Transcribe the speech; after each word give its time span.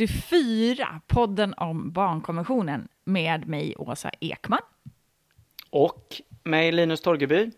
avsnitt 0.00 0.24
44, 0.24 1.00
podden 1.06 1.54
om 1.56 1.92
barnkonventionen 1.92 2.88
med 3.04 3.48
mig, 3.48 3.74
Åsa 3.78 4.10
Ekman. 4.20 4.60
Och 5.70 6.22
mig, 6.44 6.72
Linus 6.72 7.00
Torgeby. 7.00 7.50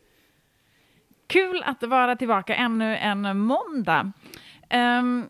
Kul 1.27 1.63
att 1.63 1.83
vara 1.83 2.17
tillbaka 2.17 2.55
ännu 2.55 2.97
en 2.97 3.39
måndag. 3.39 4.13
Um, 4.71 5.29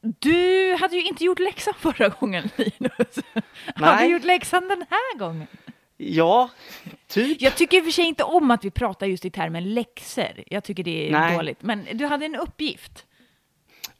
du 0.00 0.76
hade 0.80 0.96
ju 0.96 1.02
inte 1.02 1.24
gjort 1.24 1.38
läxan 1.38 1.74
förra 1.78 2.08
gången, 2.08 2.50
Linus. 2.56 3.18
Nej. 3.76 3.90
Har 3.90 3.98
du 3.98 4.06
gjort 4.06 4.24
läxan 4.24 4.68
den 4.68 4.84
här 4.90 5.18
gången? 5.18 5.46
Ja, 5.96 6.50
typ. 7.06 7.42
Jag 7.42 7.56
tycker 7.56 7.76
i 7.76 7.80
och 7.80 7.84
för 7.84 7.92
sig 7.92 8.04
inte 8.04 8.24
om 8.24 8.50
att 8.50 8.64
vi 8.64 8.70
pratar 8.70 9.06
just 9.06 9.24
i 9.24 9.30
termen 9.30 9.74
läxor. 9.74 10.44
Jag 10.46 10.64
tycker 10.64 10.84
det 10.84 11.08
är 11.08 11.12
Nej. 11.12 11.36
dåligt. 11.36 11.62
Men 11.62 11.86
du 11.92 12.06
hade 12.06 12.24
en 12.24 12.34
uppgift. 12.36 13.04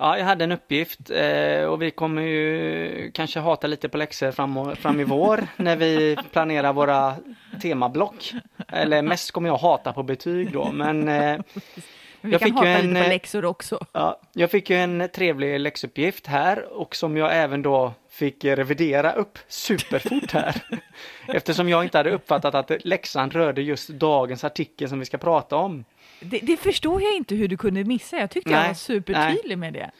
Ja, 0.00 0.18
jag 0.18 0.24
hade 0.24 0.44
en 0.44 0.52
uppgift 0.52 1.10
eh, 1.10 1.62
och 1.62 1.82
vi 1.82 1.90
kommer 1.90 2.22
ju 2.22 3.10
kanske 3.14 3.40
hata 3.40 3.66
lite 3.66 3.88
på 3.88 3.96
läxor 3.96 4.30
fram, 4.30 4.76
fram 4.76 5.00
i 5.00 5.04
vår 5.04 5.46
när 5.56 5.76
vi 5.76 6.16
planerar 6.32 6.72
våra 6.72 7.14
temablock. 7.62 8.32
Eller 8.68 9.02
mest 9.02 9.30
kommer 9.30 9.48
jag 9.48 9.56
hata 9.56 9.92
på 9.92 10.02
betyg 10.02 10.52
då, 10.52 10.72
men 10.72 11.08
eh, 11.08 11.38
vi 12.20 12.32
jag 12.32 12.40
kan 12.40 12.46
fick 12.46 12.54
hata 12.54 12.68
en, 12.68 12.88
lite 12.88 13.02
på 13.02 13.08
läxor 13.08 13.44
också. 13.44 13.86
Ja, 13.92 14.20
jag 14.32 14.50
fick 14.50 14.70
ju 14.70 14.76
en 14.76 15.08
trevlig 15.14 15.60
läxuppgift 15.60 16.26
här 16.26 16.72
och 16.72 16.96
som 16.96 17.16
jag 17.16 17.36
även 17.36 17.62
då 17.62 17.92
fick 18.10 18.44
revidera 18.44 19.12
upp 19.12 19.38
superfort 19.48 20.32
här. 20.32 20.62
Eftersom 21.26 21.68
jag 21.68 21.84
inte 21.84 21.98
hade 21.98 22.10
uppfattat 22.10 22.54
att 22.54 22.84
läxan 22.84 23.30
rörde 23.30 23.62
just 23.62 23.88
dagens 23.88 24.44
artikel 24.44 24.88
som 24.88 24.98
vi 24.98 25.04
ska 25.04 25.18
prata 25.18 25.56
om. 25.56 25.84
Det, 26.20 26.38
det 26.38 26.56
förstår 26.56 27.02
jag 27.02 27.16
inte 27.16 27.34
hur 27.34 27.48
du 27.48 27.56
kunde 27.56 27.84
missa. 27.84 28.16
Jag 28.16 28.30
tyckte 28.30 28.50
nej, 28.50 28.60
jag 28.60 28.66
var 28.66 28.74
supertydlig 28.74 29.42
nej. 29.48 29.56
med 29.56 29.72
det. 29.72 29.90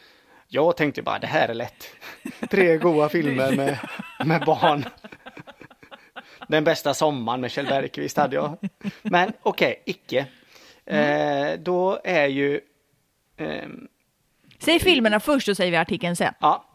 Jag 0.47 0.77
tänkte 0.77 1.01
bara, 1.01 1.19
det 1.19 1.27
här 1.27 1.49
är 1.49 1.53
lätt. 1.53 1.87
Tre 2.49 2.77
goa 2.77 3.09
filmer 3.09 3.55
med, 3.55 3.79
med 4.25 4.45
barn. 4.45 4.85
Den 6.47 6.63
bästa 6.63 6.93
sommaren 6.93 7.41
med 7.41 7.51
Kjell 7.51 7.65
Bergqvist 7.65 8.17
hade 8.17 8.35
jag. 8.35 8.57
Men 9.01 9.33
okej, 9.41 9.71
okay, 9.71 9.75
icke. 9.85 10.25
Mm. 10.85 11.47
Eh, 11.47 11.59
då 11.59 11.99
är 12.03 12.27
ju... 12.27 12.61
Eh, 13.37 13.67
Säg 14.59 14.79
filmerna 14.79 15.19
först 15.19 15.47
och 15.47 15.57
säger 15.57 15.71
vi 15.71 15.77
artikeln 15.77 16.15
sen. 16.15 16.33
Ja. 16.39 16.65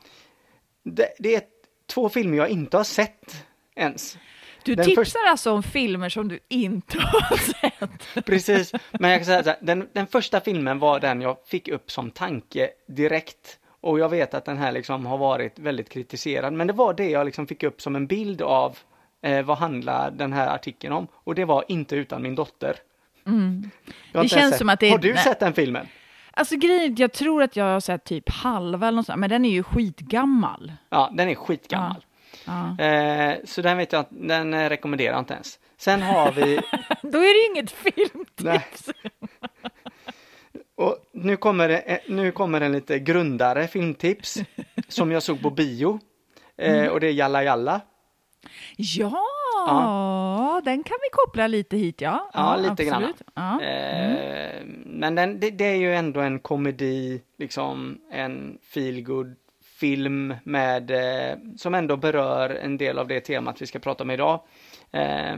Det, 0.82 1.14
det, 1.18 1.34
är 1.34 1.42
två 1.86 2.08
filmer 2.08 2.36
jag 2.36 2.48
inte 2.48 2.76
har 2.76 2.84
sett 2.84 3.44
ens. 3.74 4.18
Du 4.64 4.74
den 4.74 4.84
tipsar 4.84 5.20
för... 5.20 5.30
alltså 5.30 5.52
om 5.52 5.62
filmer 5.62 6.08
som 6.08 6.28
du 6.28 6.38
inte 6.48 6.98
har 6.98 7.36
sett? 7.60 8.26
Precis, 8.26 8.72
men 8.92 9.10
jag 9.10 9.20
kan 9.20 9.26
säga 9.26 9.42
så 9.42 9.48
här, 9.48 9.58
den, 9.60 9.88
den 9.92 10.06
första 10.06 10.40
filmen 10.40 10.78
var 10.78 11.00
den 11.00 11.20
jag 11.20 11.36
fick 11.46 11.68
upp 11.68 11.90
som 11.90 12.10
tanke 12.10 12.70
direkt. 12.88 13.58
Och 13.80 13.98
jag 13.98 14.08
vet 14.08 14.34
att 14.34 14.44
den 14.44 14.56
här 14.56 14.72
liksom 14.72 15.06
har 15.06 15.18
varit 15.18 15.58
väldigt 15.58 15.88
kritiserad, 15.88 16.52
men 16.52 16.66
det 16.66 16.72
var 16.72 16.94
det 16.94 17.10
jag 17.10 17.26
liksom 17.26 17.46
fick 17.46 17.62
upp 17.62 17.80
som 17.80 17.96
en 17.96 18.06
bild 18.06 18.42
av 18.42 18.78
eh, 19.22 19.42
vad 19.42 19.58
handlar 19.58 20.10
den 20.10 20.32
här 20.32 20.54
artikeln 20.54 20.92
om? 20.92 21.06
Och 21.14 21.34
det 21.34 21.44
var 21.44 21.64
inte 21.68 21.96
utan 21.96 22.22
min 22.22 22.34
dotter. 22.34 22.76
Mm. 23.26 23.70
Det 24.12 24.28
känns 24.28 24.50
sett. 24.50 24.58
som 24.58 24.68
att 24.68 24.80
det 24.80 24.86
är... 24.86 24.90
Har 24.90 24.98
du 24.98 25.16
sett 25.16 25.40
den 25.40 25.52
filmen? 25.52 25.86
Alltså 26.30 26.56
grejen 26.56 26.94
jag 26.98 27.12
tror 27.12 27.42
att 27.42 27.56
jag 27.56 27.64
har 27.64 27.80
sett 27.80 28.04
typ 28.04 28.30
halva 28.30 28.88
eller 28.88 28.96
något 28.96 29.06
sånt, 29.06 29.18
men 29.18 29.30
den 29.30 29.44
är 29.44 29.50
ju 29.50 29.62
skitgammal. 29.62 30.72
Ja, 30.89 31.10
den 31.12 31.28
är 31.28 31.34
skitgammal. 31.34 31.96
Ja. 31.98 32.14
Eh, 32.78 33.34
så 33.45 33.62
den 33.62 33.77
vet 33.77 33.92
jag 33.92 34.05
den 34.11 34.55
eh, 34.55 34.68
rekommenderar 34.68 35.12
jag 35.12 35.20
inte 35.20 35.34
ens. 35.34 35.58
Sen 35.77 36.02
har 36.02 36.33
vi... 36.33 36.61
Då 37.02 37.18
är 37.18 37.52
det 37.52 37.55
inget 37.55 37.70
filmtips. 37.70 38.90
Och 40.77 40.96
nu 41.12 41.36
kommer, 41.36 41.68
det, 41.68 41.78
eh, 41.78 41.98
nu 42.08 42.33
kommer 42.33 42.61
en 42.61 42.72
lite 42.72 42.98
grundare 42.98 43.68
filmtips 43.68 44.39
som 44.89 45.12
jag 45.12 45.22
såg 45.22 45.42
på 45.42 45.50
bio. 45.50 46.00
Eh, 46.56 46.78
mm. 46.78 46.92
Och 46.92 47.00
det 47.00 47.06
är 47.06 47.12
Jalla 47.12 47.45
Jalla. 47.45 47.80
Ja, 48.77 49.22
ja, 49.66 50.61
den 50.64 50.83
kan 50.83 50.96
vi 51.02 51.08
koppla 51.12 51.46
lite 51.46 51.77
hit, 51.77 52.01
ja. 52.01 52.30
Ja, 52.33 52.56
lite 52.56 52.70
absolut. 52.70 52.90
grann. 52.90 53.12
Ja. 53.34 53.62
Eh, 53.62 54.56
mm. 54.56 54.83
men 54.86 55.14
den, 55.14 55.40
det, 55.40 55.51
det, 55.51 55.64
är 55.64 55.77
ju 55.77 55.95
ändå 55.95 56.20
en 56.20 56.39
komedi, 56.40 57.22
liksom 57.39 58.01
en 58.11 58.58
feelgood 58.62 59.36
film 59.84 60.34
med, 60.45 60.90
eh, 60.90 61.39
som 61.56 61.74
ändå 61.74 61.96
berör 61.96 62.50
en 62.50 62.77
del 62.77 62.98
av 62.98 63.08
det 63.08 63.20
temat 63.20 63.62
vi 63.62 63.67
ska 63.67 63.78
prata 63.78 64.05
om 64.05 64.11
idag. 64.11 64.40
Eh, 64.92 65.36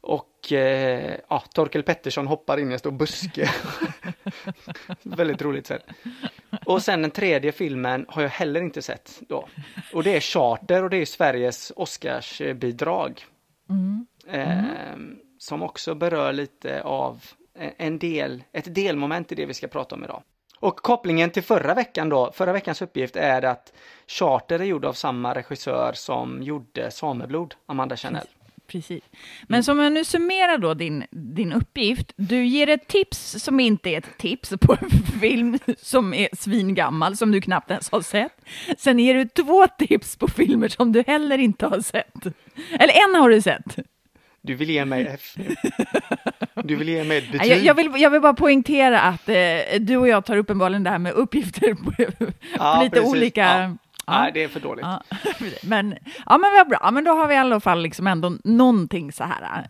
och 0.00 0.52
eh, 0.52 1.16
ja, 1.28 1.44
Torkel 1.54 1.82
Pettersson 1.82 2.26
hoppar 2.26 2.58
in 2.58 2.70
i 2.70 2.72
en 2.72 2.78
stor 2.78 2.90
buske. 2.90 3.50
Väldigt 5.02 5.42
roligt 5.42 5.66
sätt. 5.66 5.86
Och 6.66 6.82
sen 6.82 7.02
den 7.02 7.10
tredje 7.10 7.52
filmen 7.52 8.06
har 8.08 8.22
jag 8.22 8.28
heller 8.28 8.60
inte 8.60 8.82
sett 8.82 9.20
då. 9.28 9.48
Och 9.92 10.02
det 10.02 10.16
är 10.16 10.20
Charter 10.20 10.84
och 10.84 10.90
det 10.90 10.96
är 10.96 11.06
Sveriges 11.06 11.72
Oscarsbidrag. 11.76 13.24
Mm. 13.70 14.06
Mm. 14.28 15.18
Som 15.38 15.62
också 15.62 15.94
berör 15.94 16.32
lite 16.32 16.82
av 16.82 17.24
en 17.76 17.98
del, 17.98 18.44
ett 18.52 18.74
delmoment 18.74 19.32
i 19.32 19.34
det 19.34 19.46
vi 19.46 19.54
ska 19.54 19.68
prata 19.68 19.94
om 19.94 20.04
idag. 20.04 20.22
Och 20.60 20.76
kopplingen 20.76 21.30
till 21.30 21.42
förra 21.42 21.74
veckan 21.74 22.08
då, 22.08 22.32
förra 22.32 22.52
veckans 22.52 22.82
uppgift 22.82 23.16
är 23.16 23.44
att 23.44 23.72
Charter 24.06 24.58
är 24.58 24.64
gjord 24.64 24.84
av 24.84 24.92
samma 24.92 25.34
regissör 25.34 25.92
som 25.92 26.42
gjorde 26.42 26.90
Sameblod, 26.90 27.54
Amanda 27.66 27.96
Chanel 27.96 28.26
precis. 28.70 29.04
Men 29.46 29.64
som 29.64 29.78
jag 29.78 29.92
nu 29.92 30.04
summerar 30.04 30.58
då 30.58 30.74
din, 30.74 31.04
din 31.10 31.52
uppgift, 31.52 32.12
du 32.16 32.46
ger 32.46 32.68
ett 32.68 32.88
tips 32.88 33.42
som 33.42 33.60
inte 33.60 33.90
är 33.90 33.98
ett 33.98 34.18
tips 34.18 34.52
på 34.60 34.76
en 34.80 34.90
film 35.20 35.58
som 35.78 36.14
är 36.14 36.28
svingammal, 36.32 37.16
som 37.16 37.32
du 37.32 37.40
knappt 37.40 37.70
ens 37.70 37.90
har 37.90 38.02
sett. 38.02 38.32
Sen 38.78 38.98
ger 38.98 39.14
du 39.14 39.24
två 39.24 39.66
tips 39.66 40.16
på 40.16 40.28
filmer 40.28 40.68
som 40.68 40.92
du 40.92 41.04
heller 41.06 41.38
inte 41.38 41.66
har 41.66 41.80
sett. 41.80 42.26
Eller 42.70 42.94
en 43.08 43.20
har 43.20 43.30
du 43.30 43.42
sett. 43.42 43.76
Du 44.42 44.54
vill 44.54 44.70
ge 44.70 44.84
mig 44.84 45.06
F. 45.14 45.34
Du 46.64 46.76
vill 46.76 46.88
ge 46.88 47.04
mig 47.04 47.18
ett 47.18 47.32
betyg. 47.32 47.50
Jag, 47.50 47.58
jag, 47.58 47.74
vill, 47.74 47.92
jag 47.96 48.10
vill 48.10 48.20
bara 48.20 48.34
poängtera 48.34 49.00
att 49.00 49.28
eh, 49.28 49.80
du 49.80 49.96
och 49.96 50.08
jag 50.08 50.24
tar 50.24 50.36
uppenbarligen 50.36 50.84
det 50.84 50.90
här 50.90 50.98
med 50.98 51.12
uppgifter 51.12 51.74
på, 51.74 51.92
ja, 52.58 52.74
på 52.76 52.82
lite 52.82 52.96
precis. 52.96 53.10
olika... 53.10 53.40
Ja 53.40 53.76
Nej, 54.10 54.32
det 54.34 54.42
är 54.44 54.48
för 54.48 54.60
dåligt. 54.60 54.84
Ja. 54.84 55.02
Men, 55.62 55.98
ja, 56.26 56.38
men 56.38 56.52
vad 56.52 56.68
bra. 56.68 56.90
Men 56.90 57.04
då 57.04 57.10
har 57.10 57.28
vi 57.28 57.34
i 57.34 57.36
alla 57.36 57.60
fall 57.60 57.82
liksom 57.82 58.06
ändå 58.06 58.36
någonting 58.44 59.12
så 59.12 59.24
här. 59.24 59.66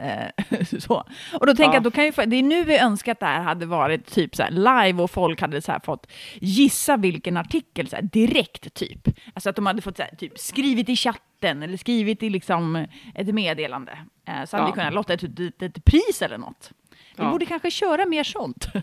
Eh, 0.50 0.64
så. 0.78 1.04
Och 1.32 1.46
då 1.46 1.54
tänker 1.54 1.64
ja. 1.64 1.74
jag, 1.74 1.82
då 1.82 1.90
kan 1.90 2.04
ju, 2.04 2.10
det 2.10 2.36
är 2.36 2.42
nu 2.42 2.64
vi 2.64 2.78
önskar 2.78 3.12
att 3.12 3.20
det 3.20 3.26
här 3.26 3.42
hade 3.42 3.66
varit 3.66 4.06
typ 4.06 4.36
så 4.36 4.44
live 4.50 5.02
och 5.02 5.10
folk 5.10 5.40
hade 5.40 5.62
så 5.62 5.78
fått 5.84 6.06
gissa 6.34 6.96
vilken 6.96 7.36
artikel 7.36 7.88
så 7.88 7.96
direkt, 8.02 8.74
typ. 8.74 9.08
Alltså 9.34 9.50
att 9.50 9.56
de 9.56 9.66
hade 9.66 9.82
fått 9.82 9.96
så 9.96 10.04
typ 10.18 10.38
skrivit 10.38 10.88
i 10.88 10.96
chatten 10.96 11.29
eller 11.44 11.76
skrivit 11.76 12.22
i 12.22 12.30
liksom 12.30 12.86
ett 13.14 13.34
meddelande. 13.34 13.98
Eh, 14.24 14.44
så 14.44 14.56
hade 14.56 14.68
ja. 14.68 14.72
vi 14.74 14.80
kunnat 14.80 14.94
lotta 14.94 15.12
ett, 15.12 15.22
ett, 15.22 15.62
ett 15.62 15.84
pris 15.84 16.22
eller 16.22 16.38
något. 16.38 16.72
Vi 17.16 17.22
ja. 17.22 17.30
borde 17.30 17.46
kanske 17.46 17.70
köra 17.70 18.06
mer 18.06 18.24
sånt. 18.24 18.66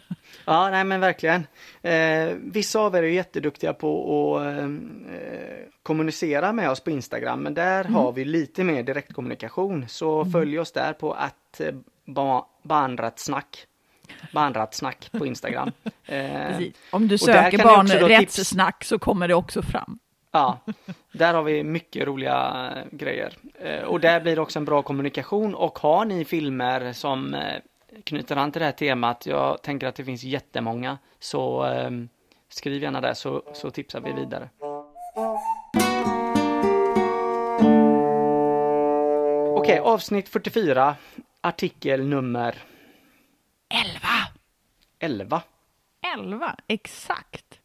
Ja, 0.45 0.69
nej 0.69 0.83
men 0.83 0.99
verkligen. 0.99 1.47
Eh, 1.81 2.35
vissa 2.41 2.79
av 2.79 2.95
er 2.95 3.03
är 3.03 3.07
jätteduktiga 3.07 3.73
på 3.73 4.37
att 4.37 4.57
eh, 4.57 4.67
kommunicera 5.83 6.53
med 6.53 6.69
oss 6.69 6.79
på 6.79 6.91
Instagram, 6.91 7.39
men 7.39 7.53
där 7.53 7.81
mm. 7.81 7.93
har 7.93 8.11
vi 8.11 8.25
lite 8.25 8.63
mer 8.63 8.83
direktkommunikation. 8.83 9.85
Så 9.87 10.21
mm. 10.21 10.31
följ 10.31 10.59
oss 10.59 10.71
där 10.71 10.93
på 10.93 11.13
att 11.13 11.59
eh, 11.59 11.75
ba, 12.05 12.45
barnrättssnack. 12.63 13.65
Barnrättssnack 14.33 15.11
på 15.11 15.25
Instagram. 15.25 15.71
Eh, 16.09 16.63
Om 16.91 17.07
du 17.07 17.17
söker 17.17 17.63
barnrättssnack 17.63 18.83
så 18.83 18.99
kommer 18.99 19.27
det 19.27 19.33
också 19.33 19.61
fram. 19.61 19.99
Ja, 20.31 20.59
där 21.11 21.33
har 21.33 21.43
vi 21.43 21.63
mycket 21.63 22.07
roliga 22.07 22.71
eh, 22.75 22.97
grejer. 22.97 23.33
Eh, 23.59 23.81
och 23.81 23.99
där 23.99 24.21
blir 24.21 24.35
det 24.35 24.41
också 24.41 24.59
en 24.59 24.65
bra 24.65 24.81
kommunikation 24.81 25.55
och 25.55 25.79
har 25.79 26.05
ni 26.05 26.25
filmer 26.25 26.93
som 26.93 27.33
eh, 27.33 27.61
knyter 28.03 28.35
an 28.35 28.51
till 28.51 28.59
det 28.59 28.65
här 28.65 28.71
temat. 28.71 29.25
Jag 29.25 29.61
tänker 29.61 29.87
att 29.87 29.95
det 29.95 30.05
finns 30.05 30.23
jättemånga, 30.23 30.97
så 31.19 31.65
eh, 31.65 31.91
skriv 32.49 32.83
gärna 32.83 33.01
där 33.01 33.13
så, 33.13 33.43
så 33.53 33.71
tipsar 33.71 34.01
vi 34.01 34.13
vidare. 34.13 34.49
Okej, 39.57 39.79
okay, 39.81 39.93
avsnitt 39.93 40.29
44, 40.29 40.95
artikel 41.41 42.07
nummer 42.07 42.63
11. 43.69 43.99
11. 44.99 45.41
11, 46.13 46.55
exakt. 46.67 47.59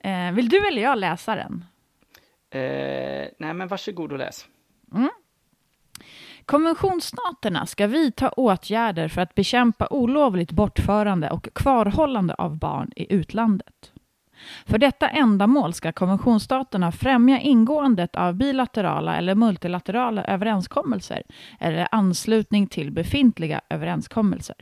Eh, 0.00 0.32
vill 0.32 0.48
du 0.48 0.68
eller 0.68 0.82
jag 0.82 0.98
läsa 0.98 1.34
den? 1.34 1.64
Eh, 2.54 3.28
nej, 3.38 3.54
men 3.54 3.68
varsågod 3.68 4.12
och 4.12 4.18
läs. 4.18 4.48
Mm. 4.94 5.10
Konventionsstaterna 6.44 7.66
ska 7.66 7.86
vidta 7.86 8.30
åtgärder 8.30 9.08
för 9.08 9.20
att 9.20 9.34
bekämpa 9.34 9.86
olovligt 9.90 10.52
bortförande 10.52 11.30
och 11.30 11.48
kvarhållande 11.52 12.34
av 12.34 12.58
barn 12.58 12.92
i 12.96 13.14
utlandet. 13.14 13.92
För 14.66 14.78
detta 14.78 15.08
ändamål 15.08 15.74
ska 15.74 15.92
konventionsstaterna 15.92 16.92
främja 16.92 17.40
ingåendet 17.40 18.16
av 18.16 18.34
bilaterala 18.34 19.16
eller 19.16 19.34
multilaterala 19.34 20.24
överenskommelser 20.24 21.22
eller 21.60 21.88
anslutning 21.90 22.66
till 22.66 22.90
befintliga 22.90 23.60
överenskommelser. 23.68 24.56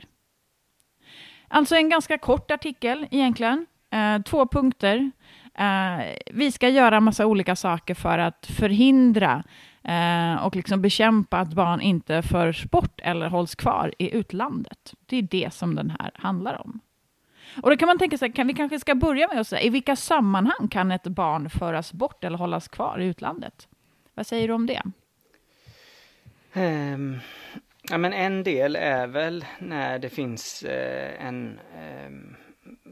Alltså 1.47 1.75
en 1.75 1.89
ganska 1.89 2.17
kort 2.17 2.51
artikel 2.51 3.07
egentligen. 3.11 3.65
Eh, 3.89 4.21
två 4.21 4.47
punkter 4.47 5.11
eh, 5.57 6.15
vi 6.31 6.51
ska 6.51 6.69
göra 6.69 6.99
massa 6.99 7.25
olika 7.25 7.55
saker 7.55 7.93
för 7.93 8.17
att 8.17 8.45
förhindra 8.45 9.43
eh, 9.83 10.45
och 10.45 10.55
liksom 10.55 10.81
bekämpa 10.81 11.37
att 11.37 11.53
barn 11.53 11.81
inte 11.81 12.21
förs 12.21 12.65
bort 12.65 13.01
eller 13.03 13.27
hålls 13.27 13.55
kvar 13.55 13.93
i 13.99 14.15
utlandet. 14.17 14.93
Det 15.05 15.17
är 15.17 15.21
det 15.21 15.53
som 15.53 15.75
den 15.75 15.89
här 15.99 16.11
handlar 16.13 16.61
om. 16.61 16.79
Och 17.61 17.69
då 17.69 17.77
kan 17.77 17.87
man 17.87 17.99
tänka 17.99 18.17
sig, 18.17 18.31
kan 18.31 18.47
vi 18.47 18.53
kanske 18.53 18.79
ska 18.79 18.95
börja 18.95 19.27
med 19.27 19.39
att 19.39 19.47
säga, 19.47 19.61
i 19.61 19.69
vilka 19.69 19.95
sammanhang 19.95 20.67
kan 20.67 20.91
ett 20.91 21.07
barn 21.07 21.49
föras 21.49 21.93
bort 21.93 22.23
eller 22.23 22.37
hållas 22.37 22.67
kvar 22.67 22.99
i 22.99 23.05
utlandet? 23.05 23.67
Vad 24.13 24.27
säger 24.27 24.47
du 24.47 24.53
om 24.53 24.65
det? 24.65 24.81
Um, 26.55 27.19
ja, 27.89 27.97
men 27.97 28.13
en 28.13 28.43
del 28.43 28.75
är 28.75 29.07
väl 29.07 29.45
när 29.59 29.99
det 29.99 30.09
finns 30.09 30.63
eh, 30.63 31.25
en 31.25 31.59
eh, 31.75 32.11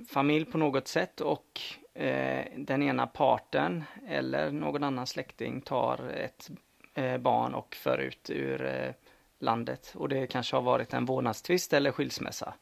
familj 0.09 0.45
på 0.45 0.57
något 0.57 0.87
sätt 0.87 1.21
och 1.21 1.61
eh, 1.93 2.45
den 2.57 2.83
ena 2.83 3.07
parten 3.07 3.83
eller 4.07 4.51
någon 4.51 4.83
annan 4.83 5.07
släkting 5.07 5.61
tar 5.61 6.09
ett 6.09 6.49
eh, 6.93 7.17
barn 7.17 7.53
och 7.53 7.75
för 7.75 7.97
ut 7.97 8.29
ur 8.29 8.65
eh, 8.65 8.93
landet 9.39 9.93
och 9.95 10.09
det 10.09 10.27
kanske 10.27 10.55
har 10.55 10.61
varit 10.61 10.93
en 10.93 11.05
vårdnadstvist 11.05 11.73
eller 11.73 11.91
skilsmässa. 11.91 12.53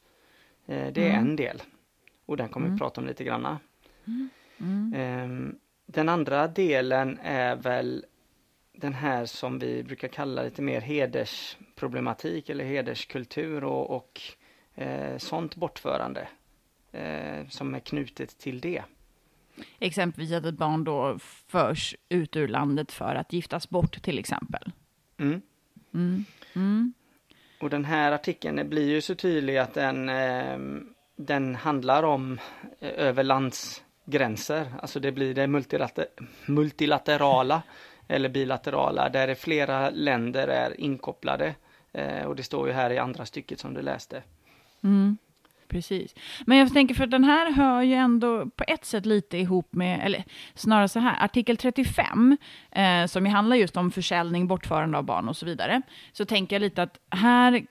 Det 0.65 0.97
är 0.97 1.09
mm. 1.09 1.19
en 1.19 1.35
del 1.35 1.61
och 2.25 2.37
den 2.37 2.49
kommer 2.49 2.65
mm. 2.65 2.75
vi 2.75 2.79
prata 2.79 3.01
om 3.01 3.07
lite 3.07 3.23
granna. 3.23 3.59
Mm. 4.59 4.93
Ehm, 4.95 5.59
den 5.85 6.09
andra 6.09 6.47
delen 6.47 7.19
är 7.23 7.55
väl 7.55 8.05
den 8.71 8.93
här 8.93 9.25
som 9.25 9.59
vi 9.59 9.83
brukar 9.83 10.07
kalla 10.07 10.43
lite 10.43 10.61
mer 10.61 10.81
hedersproblematik 10.81 12.49
eller 12.49 12.65
hederskultur 12.65 13.63
och, 13.63 13.95
och 13.95 14.21
sånt 15.17 15.55
bortförande 15.55 16.27
som 17.49 17.75
är 17.75 17.79
knutet 17.79 18.37
till 18.37 18.61
det. 18.61 18.83
Exempelvis 19.79 20.31
att 20.31 20.45
ett 20.45 20.57
barn 20.57 20.83
då 20.83 21.19
förs 21.47 21.95
ut 22.09 22.35
ur 22.35 22.47
landet 22.47 22.91
för 22.91 23.15
att 23.15 23.33
giftas 23.33 23.69
bort 23.69 24.01
till 24.01 24.19
exempel. 24.19 24.71
Mm. 25.17 25.41
Mm. 25.93 26.25
Mm. 26.55 26.93
Och 27.61 27.69
den 27.69 27.85
här 27.85 28.11
artikeln 28.11 28.69
blir 28.69 28.89
ju 28.89 29.01
så 29.01 29.15
tydlig 29.15 29.57
att 29.57 29.73
den, 29.73 30.09
eh, 30.09 30.57
den 31.15 31.55
handlar 31.55 32.03
om 32.03 32.39
eh, 32.79 32.89
över 32.89 33.23
landsgränser. 33.23 34.73
Alltså 34.81 34.99
det 34.99 35.11
blir 35.11 35.33
det 35.33 35.47
multilater 35.47 36.05
multilaterala 36.45 37.61
eller 38.07 38.29
bilaterala 38.29 39.09
där 39.09 39.35
flera 39.35 39.89
länder 39.89 40.47
är 40.47 40.79
inkopplade. 40.81 41.55
Eh, 41.91 42.23
och 42.23 42.35
det 42.35 42.43
står 42.43 42.67
ju 42.67 42.73
här 42.73 42.89
i 42.89 42.97
andra 42.97 43.25
stycket 43.25 43.59
som 43.59 43.73
du 43.73 43.81
läste. 43.81 44.23
Mm, 44.83 45.17
precis. 45.69 46.15
Men 46.45 46.57
jag 46.57 46.73
tänker 46.73 46.95
för 46.95 47.07
den 47.07 47.23
här 47.23 47.51
hör 47.51 47.81
ju 47.81 47.93
ändå 47.93 48.45
på 48.45 48.63
ett 48.67 48.85
sätt 48.85 49.05
lite 49.05 49.37
ihop 49.37 49.73
med, 49.73 49.99
eller 50.05 50.23
snarare 50.53 50.87
så 50.87 50.99
här, 50.99 51.25
artikel 51.25 51.57
35, 51.57 52.37
eh, 52.71 53.05
som 53.05 53.25
ju 53.25 53.31
handlar 53.31 53.55
just 53.55 53.77
om 53.77 53.91
försäljning, 53.91 54.47
bortförande 54.47 54.97
av 54.97 55.03
barn 55.03 55.29
och 55.29 55.37
så 55.37 55.45
vidare. 55.45 55.81
Så 56.11 56.25
tänker 56.25 56.55
jag 56.55 56.61
lite 56.61 56.83
att 56.83 56.99
här 57.09 57.65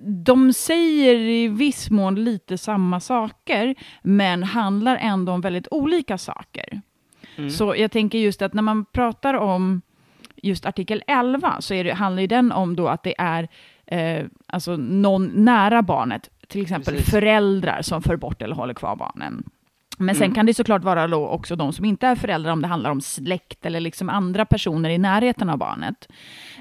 de 0.00 0.52
säger 0.52 1.14
i 1.14 1.48
viss 1.48 1.90
mån 1.90 2.24
lite 2.24 2.58
samma 2.58 3.00
saker, 3.00 3.74
men 4.02 4.42
handlar 4.42 4.96
ändå 4.96 5.32
om 5.32 5.40
väldigt 5.40 5.68
olika 5.70 6.18
saker. 6.18 6.80
Mm. 7.36 7.50
Så 7.50 7.74
jag 7.76 7.92
tänker 7.92 8.18
just 8.18 8.42
att 8.42 8.54
när 8.54 8.62
man 8.62 8.84
pratar 8.84 9.34
om 9.34 9.82
just 10.36 10.66
artikel 10.66 11.02
11 11.06 11.60
så 11.60 11.74
är 11.74 11.84
det, 11.84 11.94
handlar 11.94 12.20
ju 12.20 12.26
den 12.26 12.52
om 12.52 12.76
då 12.76 12.88
att 12.88 13.02
det 13.02 13.14
är 13.18 13.48
eh, 13.86 14.26
alltså 14.46 14.76
någon 14.76 15.44
nära 15.44 15.82
barnet, 15.82 16.30
till 16.48 16.62
exempel 16.62 16.94
Precis. 16.94 17.10
föräldrar 17.10 17.82
som 17.82 18.02
för 18.02 18.16
bort 18.16 18.42
eller 18.42 18.54
håller 18.54 18.74
kvar 18.74 18.96
barnen. 18.96 19.44
Men 19.98 20.14
sen 20.14 20.24
mm. 20.24 20.34
kan 20.34 20.46
det 20.46 20.54
såklart 20.54 20.84
vara 20.84 21.06
då 21.06 21.28
också 21.28 21.56
de 21.56 21.72
som 21.72 21.84
inte 21.84 22.06
är 22.06 22.14
föräldrar, 22.14 22.52
om 22.52 22.62
det 22.62 22.68
handlar 22.68 22.90
om 22.90 23.00
släkt 23.00 23.66
eller 23.66 23.80
liksom 23.80 24.08
andra 24.08 24.46
personer 24.46 24.90
i 24.90 24.98
närheten 24.98 25.50
av 25.50 25.58
barnet. 25.58 26.08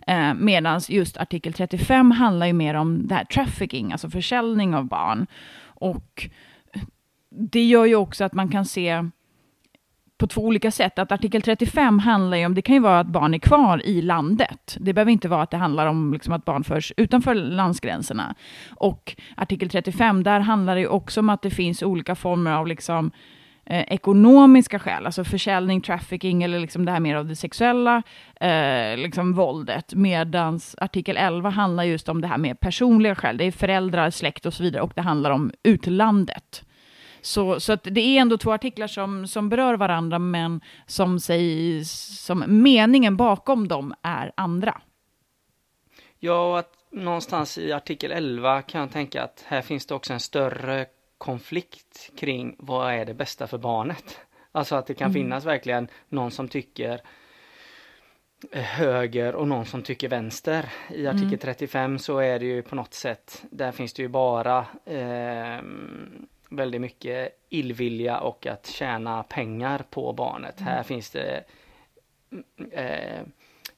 Eh, 0.08 0.34
Medan 0.34 0.82
just 0.90 1.18
artikel 1.18 1.54
35 1.54 2.12
handlar 2.12 2.48
ju 2.48 2.54
mer 2.54 2.74
om 2.74 3.08
det 3.08 3.16
här 3.16 3.26
trafficking, 3.26 3.92
alltså 3.92 4.10
försäljning 4.10 4.76
av 4.76 4.86
barn. 4.86 5.28
Och 5.64 6.30
det 7.30 7.64
gör 7.64 7.86
ju 7.86 7.96
också 7.96 8.24
att 8.24 8.34
man 8.34 8.52
kan 8.52 8.66
se 8.66 9.10
på 10.18 10.28
två 10.28 10.42
olika 10.42 10.72
sätt. 10.72 11.00
Att 11.00 11.12
artikel 11.12 11.42
35 11.42 12.00
handlar 12.00 12.38
ju 12.38 12.46
om, 12.46 12.56
det 12.56 12.62
kan 12.62 12.76
ju 12.76 12.82
vara 12.82 13.00
att 13.00 13.08
barn 13.08 13.34
är 13.34 13.40
kvar 13.40 13.86
i 13.86 14.02
landet. 14.02 14.78
Det 14.80 14.94
behöver 14.94 15.12
inte 15.12 15.28
vara 15.28 15.42
att 15.42 15.52
det 15.52 15.58
handlar 15.58 15.88
om 15.88 16.14
liksom 16.14 16.34
att 16.34 16.46
barn 16.46 16.64
förs 16.64 16.94
utanför 16.98 17.36
landsgränserna. 17.36 18.36
Och 18.76 19.16
artikel 19.38 19.70
35, 19.70 20.24
där 20.24 20.40
handlar 20.40 20.76
det 20.76 20.82
ju 20.82 20.88
också 20.88 21.20
om 21.20 21.30
att 21.30 21.42
det 21.42 21.50
finns 21.50 21.84
olika 21.84 22.16
former 22.16 22.52
av 22.52 22.68
liksom, 22.68 23.12
eh, 23.66 23.82
ekonomiska 23.82 24.80
skäl, 24.80 25.06
alltså 25.06 25.24
försäljning, 25.24 25.82
trafficking 25.82 26.44
eller 26.44 26.60
liksom 26.60 26.86
det 26.86 26.92
här 26.92 27.00
mer 27.00 27.16
av 27.16 27.26
det 27.26 27.36
sexuella 27.36 28.04
eh, 28.42 28.98
liksom 28.98 29.34
våldet. 29.34 29.94
Medan 29.94 30.60
artikel 30.78 31.18
11 31.18 31.50
handlar 31.50 31.84
just 31.84 32.10
om 32.10 32.22
det 32.22 32.28
här 32.28 32.38
med 32.38 32.60
personliga 32.60 33.16
skäl. 33.16 33.38
Det 33.38 33.46
är 33.46 33.52
föräldrar, 33.52 34.10
släkt 34.10 34.46
och 34.46 34.54
så 34.54 34.64
vidare 34.64 34.84
och 34.84 34.92
det 34.96 35.02
handlar 35.02 35.32
om 35.32 35.52
utlandet. 35.64 36.65
Så, 37.26 37.60
så 37.60 37.76
det 37.76 38.02
är 38.02 38.22
ändå 38.22 38.38
två 38.38 38.54
artiklar 38.54 38.88
som, 38.88 39.28
som 39.28 39.50
berör 39.50 39.74
varandra, 39.78 40.20
men 40.20 40.62
som, 40.86 41.20
sägs, 41.20 41.92
som 42.26 42.44
meningen 42.48 43.18
bakom 43.18 43.68
dem 43.68 43.94
är 44.02 44.32
andra. 44.38 44.82
Ja, 46.20 46.50
och 46.52 46.60
att 46.60 46.72
någonstans 46.92 47.58
i 47.58 47.72
artikel 47.72 48.12
11 48.12 48.62
kan 48.62 48.82
jag 48.82 48.92
tänka 48.92 49.24
att 49.24 49.44
här 49.48 49.62
finns 49.62 49.86
det 49.86 49.96
också 49.96 50.14
en 50.14 50.20
större 50.20 50.86
konflikt 51.18 52.12
kring 52.18 52.56
vad 52.60 52.94
är 52.94 53.06
det 53.06 53.14
bästa 53.14 53.48
för 53.48 53.58
barnet. 53.58 54.20
Alltså 54.52 54.76
att 54.76 54.88
det 54.88 54.94
kan 54.94 55.06
mm. 55.06 55.14
finnas 55.14 55.46
verkligen 55.46 55.88
någon 56.10 56.32
som 56.32 56.48
tycker 56.48 57.02
höger 58.52 59.36
och 59.36 59.48
någon 59.48 59.66
som 59.66 59.84
tycker 59.84 60.10
vänster. 60.10 60.70
I 60.90 61.08
artikel 61.08 61.28
mm. 61.28 61.40
35 61.40 62.00
så 62.00 62.18
är 62.20 62.40
det 62.40 62.46
ju 62.46 62.62
på 62.62 62.76
något 62.76 62.94
sätt, 62.94 63.44
där 63.52 63.72
finns 63.72 63.94
det 63.94 64.02
ju 64.02 64.08
bara 64.08 64.66
eh, 64.86 65.62
väldigt 66.50 66.82
mycket 66.82 67.46
illvilja 67.50 68.20
och 68.20 68.46
att 68.46 68.68
tjäna 68.68 69.24
pengar 69.24 69.86
på 69.90 70.14
barnet. 70.14 70.60
Mm. 70.62 70.74
Här 70.74 70.84
finns 70.84 71.12
det 71.12 71.44
eh, 72.72 73.22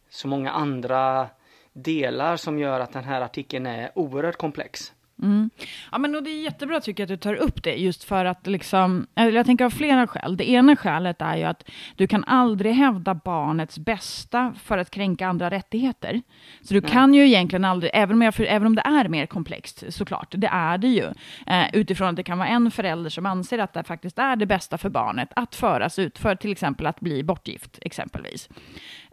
så 0.10 0.28
många 0.28 0.52
andra 0.52 1.30
delar 1.74 2.36
som 2.36 2.60
gör 2.60 2.80
att 2.80 2.94
den 2.94 3.04
här 3.04 3.22
artikeln 3.22 3.66
är 3.66 3.92
oerhört 3.96 4.38
komplex. 4.38 4.94
Mm. 5.24 5.50
Ja, 5.92 5.98
men 5.98 6.16
och 6.16 6.24
det 6.24 6.30
är 6.30 6.42
jättebra 6.42 6.80
tycker 6.80 7.04
jag 7.04 7.06
att 7.06 7.22
du 7.22 7.30
tar 7.30 7.34
upp 7.34 7.64
det, 7.64 7.76
just 7.76 8.04
för 8.04 8.26
att 8.26 8.48
liksom, 8.48 9.08
jag 9.16 9.46
tänker 9.46 9.66
av 9.66 9.70
flera 9.70 10.08
skäl. 10.08 10.38
Det 10.38 10.50
ena 10.50 10.76
skälet 10.76 11.22
är 11.22 11.38
ju 11.38 11.44
att 11.44 11.70
du 11.96 12.08
kan 12.08 12.24
aldrig 12.24 12.74
hävda 12.74 13.14
barnets 13.14 13.80
bästa 13.80 14.54
för 14.64 14.78
att 14.78 14.92
kränka 14.92 15.28
andra 15.28 15.50
rättigheter. 15.50 16.22
Så 16.62 16.74
du 16.74 16.82
Nej. 16.82 16.92
kan 16.92 17.14
ju 17.14 17.26
egentligen 17.26 17.66
aldrig, 17.66 17.92
även 17.94 18.16
om, 18.16 18.22
jag, 18.22 18.34
även 18.40 18.68
om 18.68 18.76
det 18.76 18.82
är 18.86 19.10
mer 19.10 19.26
komplext 19.26 19.84
såklart, 19.90 20.34
det 20.38 20.48
är 20.48 20.78
det 20.78 20.88
ju, 20.88 21.06
eh, 21.48 21.66
utifrån 21.74 22.08
att 22.08 22.16
det 22.16 22.24
kan 22.24 22.38
vara 22.38 22.48
en 22.48 22.72
förälder 22.72 23.10
som 23.10 23.26
anser 23.26 23.60
att 23.60 23.74
det 23.74 23.84
faktiskt 23.84 24.20
är 24.20 24.36
det 24.36 24.46
bästa 24.46 24.78
för 24.78 24.90
barnet 24.90 25.30
att 25.36 25.56
föras 25.56 26.00
ut 26.00 26.18
för 26.18 26.36
till 26.36 26.52
exempel 26.52 26.86
att 26.86 27.00
bli 27.00 27.24
bortgift, 27.24 27.80
exempelvis. 27.82 28.50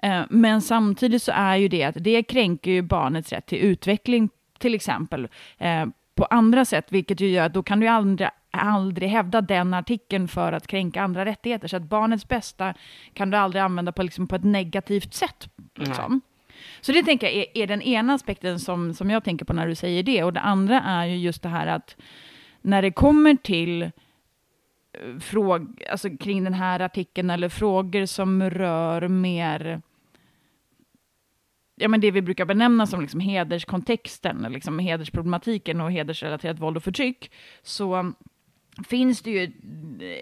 Eh, 0.02 0.22
men 0.30 0.62
samtidigt 0.62 1.22
så 1.22 1.32
är 1.34 1.56
ju 1.56 1.68
det 1.68 1.84
att 1.84 1.96
det 1.98 2.22
kränker 2.22 2.70
ju 2.70 2.82
barnets 2.82 3.32
rätt 3.32 3.46
till 3.46 3.58
utveckling 3.58 4.30
till 4.64 4.74
exempel, 4.74 5.28
eh, 5.58 5.86
på 6.14 6.24
andra 6.24 6.64
sätt, 6.64 6.86
vilket 6.88 7.20
ju 7.20 7.28
gör 7.28 7.46
att 7.46 7.54
då 7.54 7.62
kan 7.62 7.80
du 7.80 7.88
aldrig, 7.88 8.28
aldrig 8.50 9.08
hävda 9.08 9.40
den 9.40 9.74
artikeln 9.74 10.28
för 10.28 10.52
att 10.52 10.66
kränka 10.66 11.02
andra 11.02 11.24
rättigheter. 11.24 11.68
Så 11.68 11.76
att 11.76 11.82
barnets 11.82 12.28
bästa 12.28 12.74
kan 13.12 13.30
du 13.30 13.36
aldrig 13.36 13.62
använda 13.62 13.92
på, 13.92 14.02
liksom, 14.02 14.26
på 14.26 14.36
ett 14.36 14.44
negativt 14.44 15.14
sätt. 15.14 15.48
Liksom. 15.74 16.20
Så 16.80 16.92
det 16.92 17.02
tänker 17.02 17.26
jag 17.26 17.36
är, 17.36 17.46
är, 17.58 17.66
den 17.66 17.82
ena 17.82 18.14
aspekten 18.14 18.60
som, 18.60 18.94
som 18.94 19.10
jag 19.10 19.24
tänker 19.24 19.44
på 19.44 19.52
när 19.52 19.68
du 19.68 19.74
säger 19.74 20.02
det. 20.02 20.24
Och 20.24 20.32
det 20.32 20.40
andra 20.40 20.80
är 20.80 21.04
ju 21.04 21.16
just 21.16 21.42
det 21.42 21.48
här 21.48 21.66
att 21.66 21.96
när 22.62 22.82
det 22.82 22.90
kommer 22.90 23.34
till 23.34 23.82
eh, 23.82 23.90
fråg, 25.20 25.84
alltså 25.90 26.16
kring 26.16 26.44
den 26.44 26.54
här 26.54 26.80
artikeln 26.80 27.30
eller 27.30 27.48
frågor 27.48 28.06
som 28.06 28.50
rör 28.50 29.08
mer 29.08 29.82
ja, 31.76 31.88
men 31.88 32.00
det 32.00 32.10
vi 32.10 32.22
brukar 32.22 32.44
benämna 32.44 32.86
som 32.86 33.00
liksom 33.00 33.20
hederskontexten, 33.20 34.46
liksom 34.50 34.78
hedersproblematiken 34.78 35.80
och 35.80 35.92
hedersrelaterat 35.92 36.60
våld 36.60 36.76
och 36.76 36.84
förtryck, 36.84 37.30
så 37.62 38.12
finns 38.88 39.22
det 39.22 39.30
ju 39.30 39.52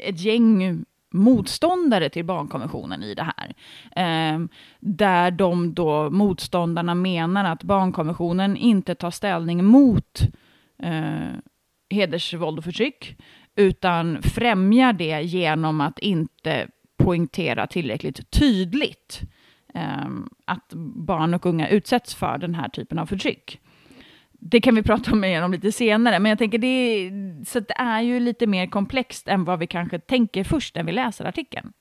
ett 0.04 0.20
gäng 0.20 0.84
motståndare 1.12 2.08
till 2.08 2.24
barnkonventionen 2.24 3.02
i 3.02 3.14
det 3.14 3.32
här. 3.36 3.54
Eh, 3.96 4.40
där 4.80 5.30
de 5.30 5.74
då, 5.74 6.10
motståndarna 6.10 6.94
menar 6.94 7.44
att 7.44 7.62
barnkonventionen 7.62 8.56
inte 8.56 8.94
tar 8.94 9.10
ställning 9.10 9.64
mot 9.64 10.20
eh, 10.82 11.36
hedersvåld 11.90 12.58
och 12.58 12.64
förtryck, 12.64 13.16
utan 13.56 14.22
främjar 14.22 14.92
det 14.92 15.22
genom 15.22 15.80
att 15.80 15.98
inte 15.98 16.68
poängtera 16.96 17.66
tillräckligt 17.66 18.30
tydligt 18.30 19.22
Ehm, 19.74 20.28
att 20.44 20.72
barn 20.96 21.34
och 21.34 21.46
unga 21.46 21.68
utsätts 21.68 22.14
för 22.14 22.38
den 22.38 22.54
här 22.54 22.68
typen 22.68 22.98
av 22.98 23.06
förtryck. 23.06 23.60
det 24.32 24.60
kan 24.60 24.74
vi 24.74 24.82
prata 24.92 25.14
mer 25.14 25.42
om 25.42 25.52
lite 25.52 25.72
senare, 25.72 26.18
men 26.18 26.30
jag 26.30 26.38
tänker 26.38 26.58
det, 26.58 27.10
så 27.46 27.60
det 27.60 27.74
är 27.76 28.00
ju 28.00 28.20
lite 28.20 28.46
mer 28.46 28.66
komplext 28.66 29.28
än 29.28 29.44
vad 29.44 29.58
vi 29.58 29.66
kanske 29.66 29.98
tänker 29.98 30.44
först 30.44 30.74
när 30.74 30.82
vi 30.82 30.92
läser 30.92 31.24
artikeln. 31.24 31.72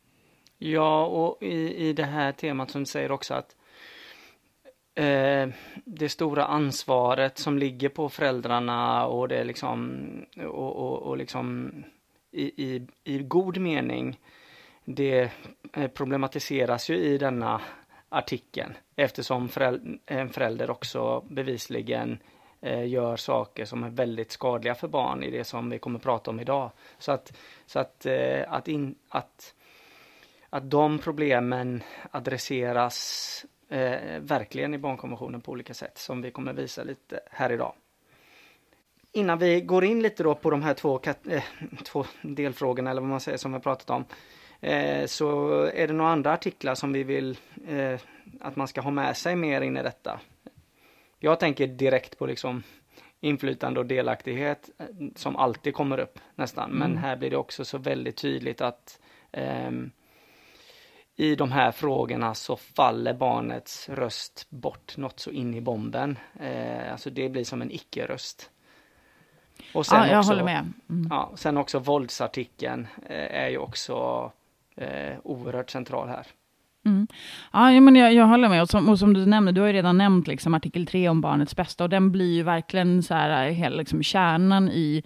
Ja, 0.57 1.05
och 1.05 1.43
i, 1.43 1.87
i 1.89 1.93
det 1.93 2.05
här 2.05 2.31
temat 2.31 2.69
som 2.69 2.81
du 2.81 2.85
säger 2.85 3.11
också 3.11 3.33
att 3.33 3.55
eh, 4.95 5.49
det 5.85 6.09
stora 6.09 6.45
ansvaret 6.45 7.37
som 7.37 7.57
ligger 7.57 7.89
på 7.89 8.09
föräldrarna 8.09 9.05
och 9.05 9.27
det 9.27 9.43
liksom 9.43 9.99
och, 10.37 10.75
och, 10.75 11.03
och 11.03 11.17
liksom 11.17 11.71
i, 12.31 12.43
i, 12.43 12.87
i 13.03 13.19
god 13.19 13.57
mening 13.57 14.17
det 14.85 15.31
eh, 15.73 15.87
problematiseras 15.87 16.89
ju 16.89 16.95
i 16.95 17.17
denna 17.17 17.61
artikeln 18.11 18.73
eftersom 18.95 19.49
en 20.05 20.29
förälder 20.29 20.69
också 20.69 21.21
bevisligen 21.29 22.19
eh, 22.61 22.87
gör 22.87 23.15
saker 23.15 23.65
som 23.65 23.83
är 23.83 23.89
väldigt 23.89 24.31
skadliga 24.31 24.75
för 24.75 24.87
barn 24.87 25.23
i 25.23 25.31
det 25.31 25.43
som 25.43 25.69
vi 25.69 25.79
kommer 25.79 25.99
prata 25.99 26.31
om 26.31 26.39
idag. 26.39 26.71
Så 26.97 27.11
att, 27.11 27.37
så 27.65 27.79
att, 27.79 28.05
eh, 28.05 28.43
att, 28.47 28.67
in, 28.67 28.95
att, 29.09 29.55
att 30.49 30.69
de 30.69 30.99
problemen 30.99 31.83
adresseras 32.11 33.45
eh, 33.69 34.19
verkligen 34.19 34.73
i 34.73 34.77
barnkonventionen 34.77 35.41
på 35.41 35.51
olika 35.51 35.73
sätt 35.73 35.97
som 35.97 36.21
vi 36.21 36.31
kommer 36.31 36.53
visa 36.53 36.83
lite 36.83 37.19
här 37.31 37.51
idag. 37.51 37.73
Innan 39.11 39.39
vi 39.39 39.61
går 39.61 39.83
in 39.83 40.01
lite 40.01 40.23
då 40.23 40.35
på 40.35 40.49
de 40.49 40.61
här 40.61 40.73
två, 40.73 41.01
eh, 41.29 41.43
två 41.83 42.05
delfrågorna 42.21 42.91
eller 42.91 43.01
vad 43.01 43.09
man 43.09 43.19
säger 43.19 43.37
som 43.37 43.53
vi 43.53 43.59
pratat 43.59 43.89
om 43.89 44.05
eh, 44.61 45.05
så 45.05 45.51
är 45.63 45.87
det 45.87 45.93
några 45.93 46.11
andra 46.11 46.33
artiklar 46.33 46.75
som 46.75 46.93
vi 46.93 47.03
vill 47.03 47.37
eh, 47.67 47.99
att 48.41 48.55
man 48.55 48.67
ska 48.67 48.81
ha 48.81 48.91
med 48.91 49.17
sig 49.17 49.35
mer 49.35 49.61
in 49.61 49.77
i 49.77 49.83
detta. 49.83 50.19
Jag 51.19 51.39
tänker 51.39 51.67
direkt 51.67 52.17
på 52.17 52.25
liksom 52.25 52.63
inflytande 53.19 53.79
och 53.79 53.85
delaktighet 53.85 54.69
eh, 54.77 54.85
som 55.15 55.35
alltid 55.35 55.73
kommer 55.73 55.99
upp 55.99 56.19
nästan. 56.35 56.71
Mm. 56.71 56.79
Men 56.79 56.97
här 56.97 57.15
blir 57.15 57.29
det 57.29 57.37
också 57.37 57.65
så 57.65 57.77
väldigt 57.77 58.17
tydligt 58.17 58.61
att 58.61 58.99
eh, 59.31 59.71
i 61.15 61.35
de 61.35 61.51
här 61.51 61.71
frågorna 61.71 62.33
så 62.33 62.55
faller 62.55 63.13
barnets 63.13 63.89
röst 63.89 64.47
bort 64.49 64.97
något 64.97 65.19
så 65.19 65.31
in 65.31 65.53
i 65.53 65.61
bomben. 65.61 66.17
Eh, 66.39 66.91
alltså 66.91 67.09
det 67.09 67.29
blir 67.29 67.43
som 67.43 67.61
en 67.61 67.71
icke-röst. 67.71 68.49
Och 69.73 69.85
sen 69.85 69.99
ja, 69.99 70.07
jag 70.07 70.19
också, 70.19 70.31
håller 70.31 70.43
med. 70.43 70.73
Mm. 70.89 71.07
Ja, 71.09 71.31
sen 71.35 71.57
också 71.57 71.79
våldsartikeln 71.79 72.87
eh, 73.09 73.43
är 73.43 73.49
ju 73.49 73.57
också 73.57 74.31
eh, 74.75 75.17
oerhört 75.23 75.69
central 75.69 76.07
här. 76.07 76.27
Mm. 76.85 77.07
Ja, 77.53 77.81
men 77.81 77.95
jag, 77.95 78.13
jag 78.13 78.25
håller 78.25 78.49
med. 78.49 78.61
Och 78.61 78.69
som, 78.69 78.89
och 78.89 78.99
som, 78.99 79.13
du 79.13 79.25
nämnde, 79.25 79.51
du 79.51 79.61
har 79.61 79.67
ju 79.67 79.73
redan 79.73 79.97
nämnt 79.97 80.27
liksom, 80.27 80.53
artikel 80.53 80.85
3 80.85 81.09
om 81.09 81.21
barnets 81.21 81.55
bästa. 81.55 81.83
Och 81.83 81.89
den 81.89 82.11
blir 82.11 82.33
ju 82.33 82.43
verkligen 82.43 83.03
så 83.03 83.13
här, 83.13 83.47
eh, 83.47 83.53
hela, 83.53 83.75
liksom, 83.75 84.03
kärnan 84.03 84.69
i, 84.69 85.03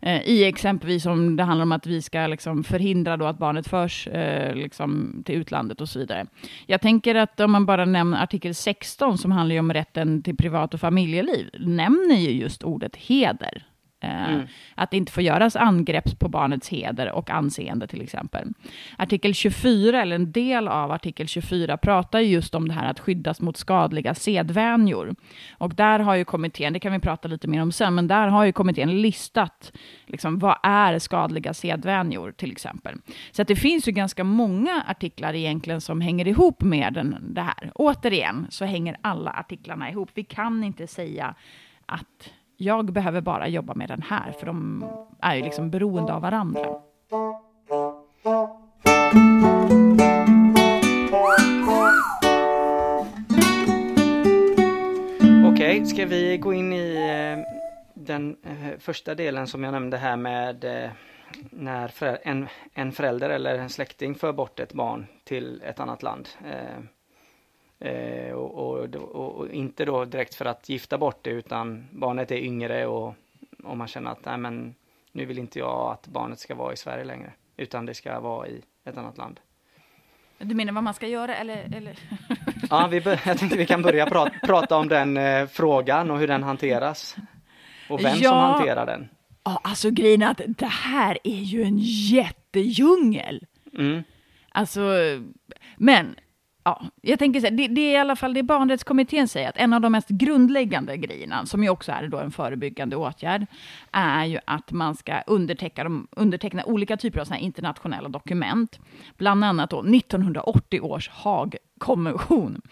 eh, 0.00 0.22
i 0.22 0.44
exempelvis 0.44 1.06
om 1.06 1.36
det 1.36 1.42
handlar 1.42 1.62
om 1.62 1.72
att 1.72 1.86
vi 1.86 2.02
ska 2.02 2.26
liksom, 2.26 2.64
förhindra 2.64 3.16
då 3.16 3.26
att 3.26 3.38
barnet 3.38 3.68
förs 3.68 4.06
eh, 4.06 4.54
liksom, 4.54 5.22
till 5.26 5.34
utlandet 5.34 5.80
och 5.80 5.88
så 5.88 5.98
vidare. 5.98 6.26
Jag 6.66 6.80
tänker 6.80 7.14
att 7.14 7.40
om 7.40 7.52
man 7.52 7.66
bara 7.66 7.84
nämner 7.84 8.22
artikel 8.22 8.54
16 8.54 9.18
som 9.18 9.32
handlar 9.32 9.58
om 9.58 9.72
rätten 9.72 10.22
till 10.22 10.36
privat 10.36 10.74
och 10.74 10.80
familjeliv, 10.80 11.50
nämner 11.58 12.16
ju 12.16 12.30
just 12.30 12.62
ordet 12.62 12.96
heder. 12.96 13.71
Eh, 14.02 14.32
mm. 14.32 14.46
Att 14.74 14.90
det 14.90 14.96
inte 14.96 15.12
får 15.12 15.22
göras 15.22 15.56
angrepp 15.56 16.18
på 16.18 16.28
barnets 16.28 16.68
heder 16.68 17.12
och 17.12 17.30
anseende 17.30 17.86
till 17.86 18.02
exempel. 18.02 18.48
Artikel 18.96 19.34
24, 19.34 20.02
eller 20.02 20.16
en 20.16 20.32
del 20.32 20.68
av 20.68 20.92
artikel 20.92 21.28
24, 21.28 21.76
pratar 21.76 22.20
just 22.20 22.54
om 22.54 22.68
det 22.68 22.74
här 22.74 22.90
att 22.90 23.00
skyddas 23.00 23.40
mot 23.40 23.56
skadliga 23.56 24.14
sedvänjor. 24.14 25.14
Och 25.58 25.74
där 25.74 25.98
har 25.98 26.14
ju 26.14 26.24
kommittén, 26.24 26.72
det 26.72 26.80
kan 26.80 26.92
vi 26.92 26.98
prata 26.98 27.28
lite 27.28 27.48
mer 27.48 27.62
om 27.62 27.72
sen, 27.72 27.94
men 27.94 28.08
där 28.08 28.28
har 28.28 28.44
ju 28.44 28.52
kommittén 28.52 29.02
listat 29.02 29.72
liksom, 30.06 30.38
vad 30.38 30.56
är 30.62 30.98
skadliga 30.98 31.54
sedvänjor 31.54 32.32
till 32.32 32.52
exempel. 32.52 32.98
Så 33.32 33.42
att 33.42 33.48
det 33.48 33.56
finns 33.56 33.88
ju 33.88 33.92
ganska 33.92 34.24
många 34.24 34.84
artiklar 34.88 35.34
egentligen 35.34 35.80
som 35.80 36.00
hänger 36.00 36.28
ihop 36.28 36.62
med 36.62 36.92
den, 36.92 37.16
det 37.34 37.42
här. 37.42 37.72
Återigen 37.74 38.46
så 38.50 38.64
hänger 38.64 38.96
alla 39.00 39.30
artiklarna 39.30 39.90
ihop. 39.90 40.10
Vi 40.14 40.24
kan 40.24 40.64
inte 40.64 40.86
säga 40.86 41.34
att 41.86 42.32
jag 42.62 42.92
behöver 42.92 43.20
bara 43.20 43.48
jobba 43.48 43.74
med 43.74 43.88
den 43.88 44.02
här, 44.02 44.32
för 44.32 44.46
de 44.46 44.84
är 45.20 45.34
ju 45.34 45.42
liksom 45.42 45.70
beroende 45.70 46.12
av 46.12 46.22
varandra. 46.22 46.60
Okej, 55.46 55.76
okay, 55.76 55.84
ska 55.84 56.06
vi 56.06 56.38
gå 56.38 56.54
in 56.54 56.72
i 56.72 56.94
eh, 56.94 57.44
den 57.94 58.36
eh, 58.42 58.78
första 58.78 59.14
delen 59.14 59.46
som 59.46 59.64
jag 59.64 59.72
nämnde 59.72 59.96
här 59.96 60.16
med 60.16 60.64
eh, 60.64 60.90
när 61.50 61.92
en, 62.22 62.48
en 62.74 62.92
förälder 62.92 63.30
eller 63.30 63.58
en 63.58 63.70
släkting 63.70 64.14
för 64.14 64.32
bort 64.32 64.60
ett 64.60 64.72
barn 64.72 65.06
till 65.24 65.62
ett 65.64 65.80
annat 65.80 66.02
land. 66.02 66.28
Eh, 67.84 68.32
och, 68.32 68.84
och, 68.94 69.36
och, 69.36 69.48
inte 69.48 69.84
då 69.84 70.04
direkt 70.04 70.34
för 70.34 70.44
att 70.44 70.68
gifta 70.68 70.98
bort 70.98 71.18
det 71.22 71.30
utan 71.30 71.88
barnet 71.90 72.30
är 72.30 72.36
yngre 72.36 72.86
och, 72.86 73.14
och 73.64 73.76
man 73.76 73.88
känner 73.88 74.10
att 74.10 74.24
nej 74.24 74.38
men 74.38 74.74
nu 75.12 75.24
vill 75.24 75.38
inte 75.38 75.58
jag 75.58 75.92
att 75.92 76.06
barnet 76.06 76.38
ska 76.38 76.54
vara 76.54 76.72
i 76.72 76.76
Sverige 76.76 77.04
längre 77.04 77.32
utan 77.56 77.86
det 77.86 77.94
ska 77.94 78.20
vara 78.20 78.48
i 78.48 78.62
ett 78.84 78.96
annat 78.96 79.18
land. 79.18 79.40
Du 80.38 80.54
menar 80.54 80.72
vad 80.72 80.84
man 80.84 80.94
ska 80.94 81.08
göra 81.08 81.36
eller? 81.36 81.76
eller? 81.76 81.98
ja, 82.70 82.88
vi, 82.90 83.02
jag 83.04 83.38
tänkte 83.38 83.56
vi 83.56 83.66
kan 83.66 83.82
börja 83.82 84.06
prata, 84.06 84.32
prata 84.46 84.76
om 84.76 84.88
den 84.88 85.16
eh, 85.16 85.46
frågan 85.46 86.10
och 86.10 86.18
hur 86.18 86.28
den 86.28 86.42
hanteras. 86.42 87.16
Och 87.88 88.04
vem 88.04 88.16
ja, 88.18 88.30
som 88.30 88.38
hanterar 88.38 88.86
den. 88.86 89.08
Ja, 89.44 89.60
alltså 89.64 89.90
grejen 89.90 90.22
att 90.22 90.40
det 90.46 90.66
här 90.66 91.18
är 91.24 91.40
ju 91.40 91.62
en 91.62 91.78
jättedjungel. 91.78 93.46
Mm. 93.78 94.02
Alltså, 94.48 94.80
men 95.76 96.16
Ja, 96.64 96.82
jag 97.00 97.18
tänker 97.18 97.40
så 97.40 97.46
här, 97.46 97.54
det, 97.54 97.68
det, 97.68 97.80
är 97.80 97.92
i 97.92 97.96
alla 97.96 98.16
fall 98.16 98.34
det 98.34 98.42
barnrättskommittén 98.42 99.28
säger, 99.28 99.48
att 99.48 99.56
en 99.56 99.72
av 99.72 99.80
de 99.80 99.92
mest 99.92 100.08
grundläggande 100.08 100.96
grejerna, 100.96 101.46
som 101.46 101.62
ju 101.62 101.68
också 101.68 101.92
är 101.92 102.08
då 102.08 102.18
en 102.18 102.30
förebyggande 102.30 102.96
åtgärd, 102.96 103.46
är 103.92 104.24
ju 104.24 104.38
att 104.44 104.72
man 104.72 104.94
ska 104.94 105.20
underteckna, 105.26 106.06
underteckna 106.10 106.64
olika 106.64 106.96
typer 106.96 107.20
av 107.20 107.24
såna 107.24 107.38
internationella 107.38 108.08
dokument, 108.08 108.80
bland 109.16 109.44
annat 109.44 109.70
då 109.70 109.80
1980 109.80 110.80
års 110.80 111.08
Haagkonvention. 111.08 112.62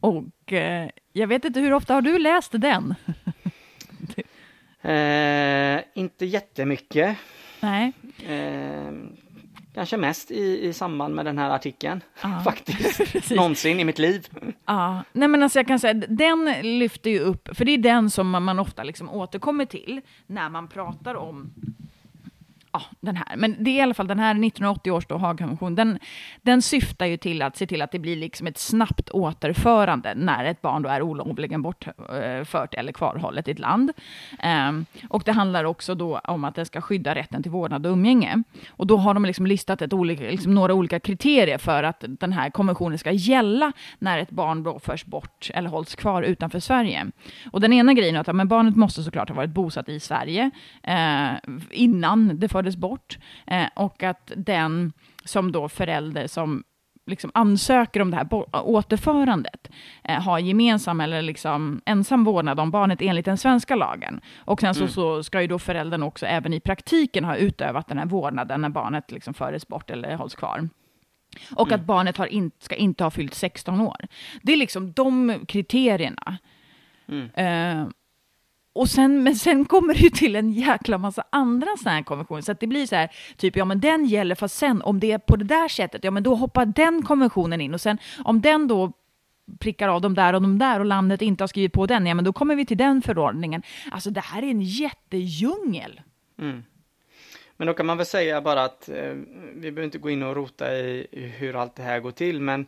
Och 0.00 0.52
eh, 0.52 0.88
jag 1.12 1.26
vet 1.26 1.44
inte, 1.44 1.60
hur 1.60 1.72
ofta 1.72 1.94
har 1.94 2.02
du 2.02 2.18
läst 2.18 2.52
den? 2.52 2.94
eh, 4.82 5.80
inte 5.94 6.26
jättemycket. 6.26 7.16
Nej. 7.60 7.92
Eh, 8.26 8.92
Kanske 9.74 9.96
mest 9.96 10.30
i, 10.30 10.66
i 10.68 10.72
samband 10.72 11.14
med 11.14 11.24
den 11.24 11.38
här 11.38 11.50
artikeln, 11.50 12.00
ja, 12.22 12.40
faktiskt. 12.44 13.30
Någonsin 13.36 13.80
i 13.80 13.84
mitt 13.84 13.98
liv. 13.98 14.28
Ja, 14.66 15.04
nej 15.12 15.28
men 15.28 15.42
alltså 15.42 15.58
jag 15.58 15.66
kan 15.66 15.78
säga, 15.78 15.94
den 15.94 16.54
lyfter 16.62 17.10
ju 17.10 17.18
upp, 17.18 17.48
för 17.52 17.64
det 17.64 17.72
är 17.72 17.78
den 17.78 18.10
som 18.10 18.30
man, 18.30 18.42
man 18.42 18.58
ofta 18.58 18.82
liksom 18.82 19.10
återkommer 19.10 19.64
till 19.64 20.00
när 20.26 20.48
man 20.48 20.68
pratar 20.68 21.14
om 21.14 21.52
ja, 22.72 22.82
den 23.00 23.16
här. 23.16 23.36
Men 23.36 23.56
det 23.58 23.70
är 23.70 23.78
i 23.78 23.80
alla 23.80 23.94
fall 23.94 24.06
den 24.06 24.18
här 24.18 24.30
1980 24.30 24.90
års 24.90 25.06
då 25.06 25.16
Haagkonvention, 25.16 25.74
den, 25.74 25.98
den 26.42 26.62
syftar 26.62 27.06
ju 27.06 27.16
till 27.16 27.42
att 27.42 27.56
se 27.56 27.66
till 27.66 27.82
att 27.82 27.92
det 27.92 27.98
blir 27.98 28.16
liksom 28.16 28.46
ett 28.46 28.58
snabbt 28.58 29.10
återförande 29.10 30.14
när 30.14 30.44
ett 30.44 30.62
barn 30.62 30.82
då 30.82 30.88
är 30.88 31.02
olovligen 31.02 31.62
bortfört 31.62 32.74
eller 32.74 32.92
kvarhållet 32.92 33.48
i 33.48 33.50
ett 33.50 33.58
land. 33.58 33.92
Um, 34.68 34.86
och 35.08 35.22
det 35.24 35.32
handlar 35.32 35.64
också 35.64 35.94
då 35.94 36.18
om 36.18 36.44
att 36.44 36.54
det 36.54 36.64
ska 36.64 36.80
skydda 36.80 37.14
rätten 37.14 37.42
till 37.42 37.52
vårdnad 37.52 37.86
och 37.86 37.92
umgänge. 37.92 38.42
Och 38.68 38.86
då 38.86 38.96
har 38.96 39.14
de 39.14 39.24
liksom 39.24 39.46
listat 39.46 39.82
ett 39.82 39.92
olika, 39.92 40.22
liksom 40.22 40.54
några 40.54 40.74
olika 40.74 41.00
kriterier 41.00 41.58
för 41.58 41.82
att 41.82 42.04
den 42.08 42.32
här 42.32 42.50
konventionen 42.50 42.98
ska 42.98 43.10
gälla 43.10 43.72
när 43.98 44.18
ett 44.18 44.30
barn 44.30 44.62
då 44.62 44.78
förs 44.78 45.04
bort 45.04 45.50
eller 45.54 45.70
hålls 45.70 45.94
kvar 45.94 46.22
utanför 46.22 46.60
Sverige. 46.60 47.06
Och 47.50 47.60
den 47.60 47.72
ena 47.72 47.94
grejen 47.94 48.16
är 48.16 48.20
att 48.20 48.36
men 48.36 48.48
barnet 48.48 48.76
måste 48.76 49.02
såklart 49.02 49.28
ha 49.28 49.36
varit 49.36 49.50
bosatt 49.50 49.88
i 49.88 50.00
Sverige 50.00 50.50
eh, 50.82 51.30
innan 51.70 52.38
det 52.38 52.48
för 52.48 52.61
fördes 52.62 52.76
bort. 52.76 53.18
Eh, 53.46 53.66
och 53.74 54.02
att 54.02 54.32
den 54.36 54.92
som 55.24 55.52
då 55.52 55.68
förälder 55.68 56.26
som 56.26 56.64
liksom 57.06 57.30
ansöker 57.34 58.02
om 58.02 58.10
det 58.10 58.16
här 58.16 58.28
återförandet 58.52 59.70
eh, 60.04 60.20
har 60.20 60.38
gemensam 60.38 61.00
eller 61.00 61.22
liksom 61.22 61.80
ensam 61.86 62.24
vårdnad 62.24 62.60
om 62.60 62.70
barnet 62.70 63.02
enligt 63.02 63.24
den 63.24 63.38
svenska 63.38 63.76
lagen. 63.76 64.20
Och 64.46 64.60
sen 64.60 64.74
så, 64.74 64.80
mm. 64.80 64.92
så 64.92 65.22
ska 65.22 65.40
ju 65.40 65.46
då 65.46 65.58
föräldern 65.58 66.02
också 66.02 66.26
även 66.26 66.52
i 66.52 66.60
praktiken 66.60 67.24
ha 67.24 67.36
utövat 67.36 67.88
den 67.88 67.98
här 67.98 68.06
vårdnaden 68.06 68.60
när 68.60 68.68
barnet 68.68 69.10
liksom 69.10 69.34
föres 69.34 69.68
bort 69.68 69.90
eller 69.90 70.16
hålls 70.16 70.34
kvar. 70.34 70.68
Och 71.56 71.68
mm. 71.68 71.80
att 71.80 71.86
barnet 71.86 72.16
har 72.16 72.26
in, 72.26 72.50
ska 72.58 72.74
inte 72.74 73.04
ha 73.04 73.10
fyllt 73.10 73.34
16 73.34 73.80
år. 73.80 74.06
Det 74.42 74.52
är 74.52 74.56
liksom 74.56 74.92
de 74.92 75.40
kriterierna. 75.48 76.38
Mm. 77.08 77.30
Eh, 77.34 77.88
och 78.72 78.88
sen, 78.88 79.22
men 79.22 79.36
sen 79.36 79.64
kommer 79.64 79.94
det 79.94 80.00
ju 80.00 80.10
till 80.10 80.36
en 80.36 80.52
jäkla 80.52 80.98
massa 80.98 81.24
andra 81.30 81.68
sådana 81.78 81.96
här 81.96 82.02
konventioner. 82.02 82.42
Så 82.42 82.52
att 82.52 82.60
det 82.60 82.66
blir 82.66 82.86
så 82.86 82.96
här, 82.96 83.10
typ, 83.36 83.56
ja 83.56 83.64
men 83.64 83.80
den 83.80 84.04
gäller, 84.04 84.34
fast 84.34 84.58
sen 84.58 84.82
om 84.82 85.00
det 85.00 85.12
är 85.12 85.18
på 85.18 85.36
det 85.36 85.44
där 85.44 85.68
sättet, 85.68 86.04
ja 86.04 86.10
men 86.10 86.22
då 86.22 86.34
hoppar 86.34 86.66
den 86.66 87.02
konventionen 87.02 87.60
in. 87.60 87.74
Och 87.74 87.80
sen 87.80 87.98
om 88.24 88.40
den 88.40 88.68
då 88.68 88.92
prickar 89.58 89.88
av 89.88 90.00
de 90.00 90.14
där 90.14 90.32
och 90.32 90.42
de 90.42 90.58
där 90.58 90.80
och 90.80 90.86
landet 90.86 91.22
inte 91.22 91.42
har 91.42 91.48
skrivit 91.48 91.72
på 91.72 91.86
den, 91.86 92.06
ja 92.06 92.14
men 92.14 92.24
då 92.24 92.32
kommer 92.32 92.56
vi 92.56 92.66
till 92.66 92.76
den 92.76 93.02
förordningen. 93.02 93.62
Alltså 93.90 94.10
det 94.10 94.20
här 94.20 94.42
är 94.42 94.50
en 94.50 94.62
jättedjungel. 94.62 96.00
Mm. 96.38 96.64
Men 97.56 97.66
då 97.66 97.74
kan 97.74 97.86
man 97.86 97.96
väl 97.96 98.06
säga 98.06 98.40
bara 98.40 98.64
att 98.64 98.88
eh, 98.88 99.14
vi 99.54 99.60
behöver 99.60 99.82
inte 99.82 99.98
gå 99.98 100.10
in 100.10 100.22
och 100.22 100.36
rota 100.36 100.78
i, 100.78 101.06
i 101.10 101.26
hur 101.26 101.56
allt 101.56 101.76
det 101.76 101.82
här 101.82 102.00
går 102.00 102.10
till, 102.10 102.40
men 102.40 102.66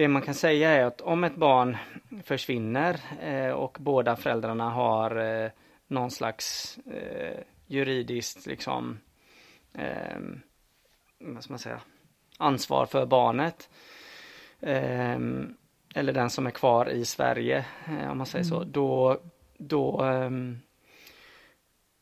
det 0.00 0.08
man 0.08 0.22
kan 0.22 0.34
säga 0.34 0.70
är 0.70 0.84
att 0.84 1.00
om 1.00 1.24
ett 1.24 1.36
barn 1.36 1.76
försvinner 2.24 3.00
eh, 3.22 3.50
och 3.50 3.76
båda 3.80 4.16
föräldrarna 4.16 4.70
har 4.70 5.16
eh, 5.16 5.50
någon 5.86 6.10
slags 6.10 6.78
eh, 6.78 7.40
juridiskt 7.66 8.46
liksom 8.46 8.98
eh, 9.74 10.18
vad 11.18 11.44
ska 11.44 11.52
man 11.52 11.58
säga, 11.58 11.80
ansvar 12.38 12.86
för 12.86 13.06
barnet. 13.06 13.68
Eh, 14.60 15.18
eller 15.94 16.12
den 16.12 16.30
som 16.30 16.46
är 16.46 16.50
kvar 16.50 16.90
i 16.90 17.04
Sverige, 17.04 17.64
eh, 17.86 18.10
om 18.10 18.18
man 18.18 18.26
säger 18.26 18.44
mm. 18.44 18.58
så, 18.58 18.64
då, 18.64 19.20
då 19.58 20.04
um, 20.04 20.60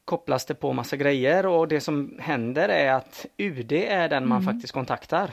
kopplas 0.04 0.46
det 0.46 0.54
på 0.54 0.72
massa 0.72 0.96
grejer 0.96 1.46
och 1.46 1.68
det 1.68 1.80
som 1.80 2.18
händer 2.20 2.68
är 2.68 2.92
att 2.92 3.26
UD 3.36 3.72
är 3.72 4.08
den 4.08 4.28
man 4.28 4.42
mm. 4.42 4.54
faktiskt 4.54 4.72
kontaktar. 4.72 5.30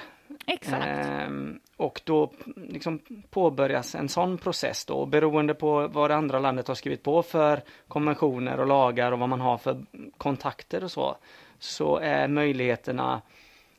Exakt. 0.47 1.27
Um, 1.27 1.59
och 1.77 2.01
då 2.03 2.31
liksom 2.55 2.99
påbörjas 3.29 3.95
en 3.95 4.09
sån 4.09 4.37
process 4.37 4.85
då 4.85 5.05
beroende 5.05 5.53
på 5.53 5.87
vad 5.87 6.09
det 6.09 6.15
andra 6.15 6.39
landet 6.39 6.67
har 6.67 6.75
skrivit 6.75 7.03
på 7.03 7.23
för 7.23 7.61
konventioner 7.87 8.59
och 8.59 8.67
lagar 8.67 9.11
och 9.11 9.19
vad 9.19 9.29
man 9.29 9.41
har 9.41 9.57
för 9.57 9.85
kontakter 10.17 10.83
och 10.83 10.91
så. 10.91 11.17
Så 11.59 11.97
är 11.97 12.27
möjligheterna 12.27 13.21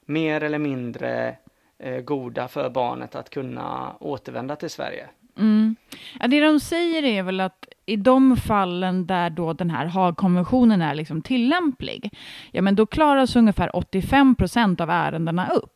mer 0.05 0.43
eller 0.43 0.59
mindre 0.59 1.37
eh, 1.79 2.01
goda 2.01 2.49
för 2.49 2.71
barnet 2.71 3.15
att 3.15 3.31
kunna 3.31 3.97
återvända 4.01 4.57
till 4.57 4.71
Sverige. 4.71 5.09
Mm. 5.39 5.77
Ja, 6.21 6.27
det 6.27 6.41
de 6.41 6.61
säger 6.61 7.03
är 7.03 7.23
väl 7.23 7.41
att 7.41 7.69
i 7.87 7.97
de 7.97 8.37
fallen 8.37 9.07
där 9.07 9.31
då 9.31 9.53
den 9.53 9.71
här 9.71 9.87
Haagkonventionen 9.87 10.83
är 10.83 10.95
liksom 10.95 11.23
tillämplig, 11.23 12.11
ja 12.53 12.63
men 12.63 12.77
då 12.77 12.87
klaras 12.87 13.37
ungefär 13.37 13.77
85 13.77 14.35
procent 14.35 14.81
av 14.81 14.91
ärendena 14.91 15.49
upp. 15.49 15.76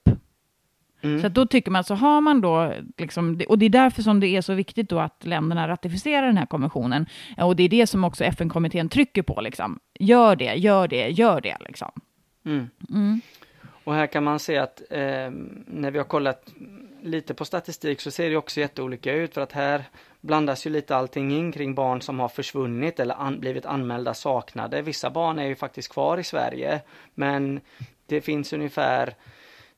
Mm. 1.02 1.22
Så 1.22 1.28
då 1.28 1.46
tycker 1.46 1.70
man, 1.70 1.84
så 1.84 1.94
har 1.94 2.20
man 2.20 2.40
då, 2.40 2.74
liksom, 2.98 3.40
och 3.48 3.58
det 3.58 3.66
är 3.66 3.70
därför 3.70 4.02
som 4.02 4.20
det 4.20 4.26
är 4.26 4.40
så 4.40 4.54
viktigt 4.54 4.88
då 4.88 4.98
att 4.98 5.26
länderna 5.26 5.68
ratificerar 5.68 6.26
den 6.26 6.36
här 6.36 6.46
konventionen, 6.46 7.06
och 7.38 7.56
det 7.56 7.62
är 7.62 7.68
det 7.68 7.86
som 7.86 8.04
också 8.04 8.24
FN-kommittén 8.24 8.88
trycker 8.88 9.22
på, 9.22 9.40
liksom. 9.40 9.78
gör 9.98 10.36
det, 10.36 10.54
gör 10.54 10.88
det, 10.88 11.08
gör 11.08 11.40
det. 11.40 11.56
Liksom. 11.60 11.90
Mm. 12.44 12.70
Mm. 12.90 13.20
Och 13.84 13.94
här 13.94 14.06
kan 14.06 14.24
man 14.24 14.38
se 14.38 14.58
att 14.58 14.82
eh, 14.90 15.30
när 15.66 15.90
vi 15.90 15.98
har 15.98 16.04
kollat 16.04 16.52
lite 17.02 17.34
på 17.34 17.44
statistik 17.44 18.00
så 18.00 18.10
ser 18.10 18.30
det 18.30 18.36
också 18.36 18.60
jätteolika 18.60 19.12
ut 19.12 19.34
för 19.34 19.40
att 19.40 19.52
här 19.52 19.84
blandas 20.20 20.66
ju 20.66 20.70
lite 20.70 20.96
allting 20.96 21.32
in 21.32 21.52
kring 21.52 21.74
barn 21.74 22.02
som 22.02 22.20
har 22.20 22.28
försvunnit 22.28 23.00
eller 23.00 23.14
an 23.14 23.40
blivit 23.40 23.66
anmälda 23.66 24.14
saknade. 24.14 24.82
Vissa 24.82 25.10
barn 25.10 25.38
är 25.38 25.46
ju 25.46 25.56
faktiskt 25.56 25.92
kvar 25.92 26.18
i 26.18 26.24
Sverige 26.24 26.80
men 27.14 27.60
det 28.06 28.20
finns 28.20 28.52
ungefär 28.52 29.14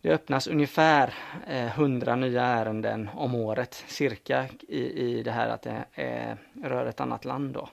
det 0.02 0.10
öppnas 0.10 0.46
ungefär 0.46 1.14
eh, 1.46 1.78
100 1.78 2.16
nya 2.16 2.42
ärenden 2.42 3.08
om 3.14 3.34
året 3.34 3.84
cirka 3.86 4.46
i, 4.68 4.78
i 4.78 5.22
det 5.22 5.30
här 5.30 5.48
att 5.48 5.62
det 5.62 5.84
är, 5.94 6.36
rör 6.64 6.86
ett 6.86 7.00
annat 7.00 7.24
land 7.24 7.54
då. 7.54 7.68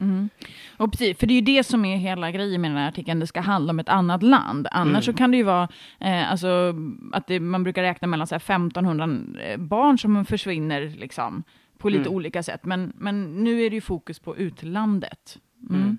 Mm. 0.00 0.28
Och 0.76 0.92
precis, 0.92 1.18
för 1.18 1.26
det 1.26 1.32
är 1.32 1.40
ju 1.40 1.56
det 1.56 1.64
som 1.64 1.84
är 1.84 1.96
hela 1.96 2.30
grejen 2.30 2.60
med 2.60 2.70
den 2.70 2.78
här 2.78 2.88
artikeln, 2.88 3.20
det 3.20 3.26
ska 3.26 3.40
handla 3.40 3.70
om 3.70 3.78
ett 3.78 3.88
annat 3.88 4.22
land. 4.22 4.68
Annars 4.70 4.90
mm. 4.90 5.02
så 5.02 5.12
kan 5.12 5.30
det 5.30 5.36
ju 5.36 5.42
vara, 5.42 5.68
eh, 6.00 6.30
alltså, 6.30 6.74
att 7.12 7.26
det, 7.26 7.40
man 7.40 7.62
brukar 7.64 7.82
räkna 7.82 8.08
mellan 8.08 8.26
så 8.26 8.34
här, 8.34 8.40
1500 8.40 9.08
eh, 9.42 9.56
barn 9.56 9.98
som 9.98 10.24
försvinner 10.24 10.94
liksom, 10.98 11.42
på 11.78 11.88
lite 11.88 12.02
mm. 12.02 12.14
olika 12.14 12.42
sätt. 12.42 12.64
Men, 12.64 12.92
men 12.96 13.44
nu 13.44 13.62
är 13.62 13.70
det 13.70 13.74
ju 13.74 13.80
fokus 13.80 14.18
på 14.18 14.36
utlandet. 14.36 15.38
Mm. 15.70 15.98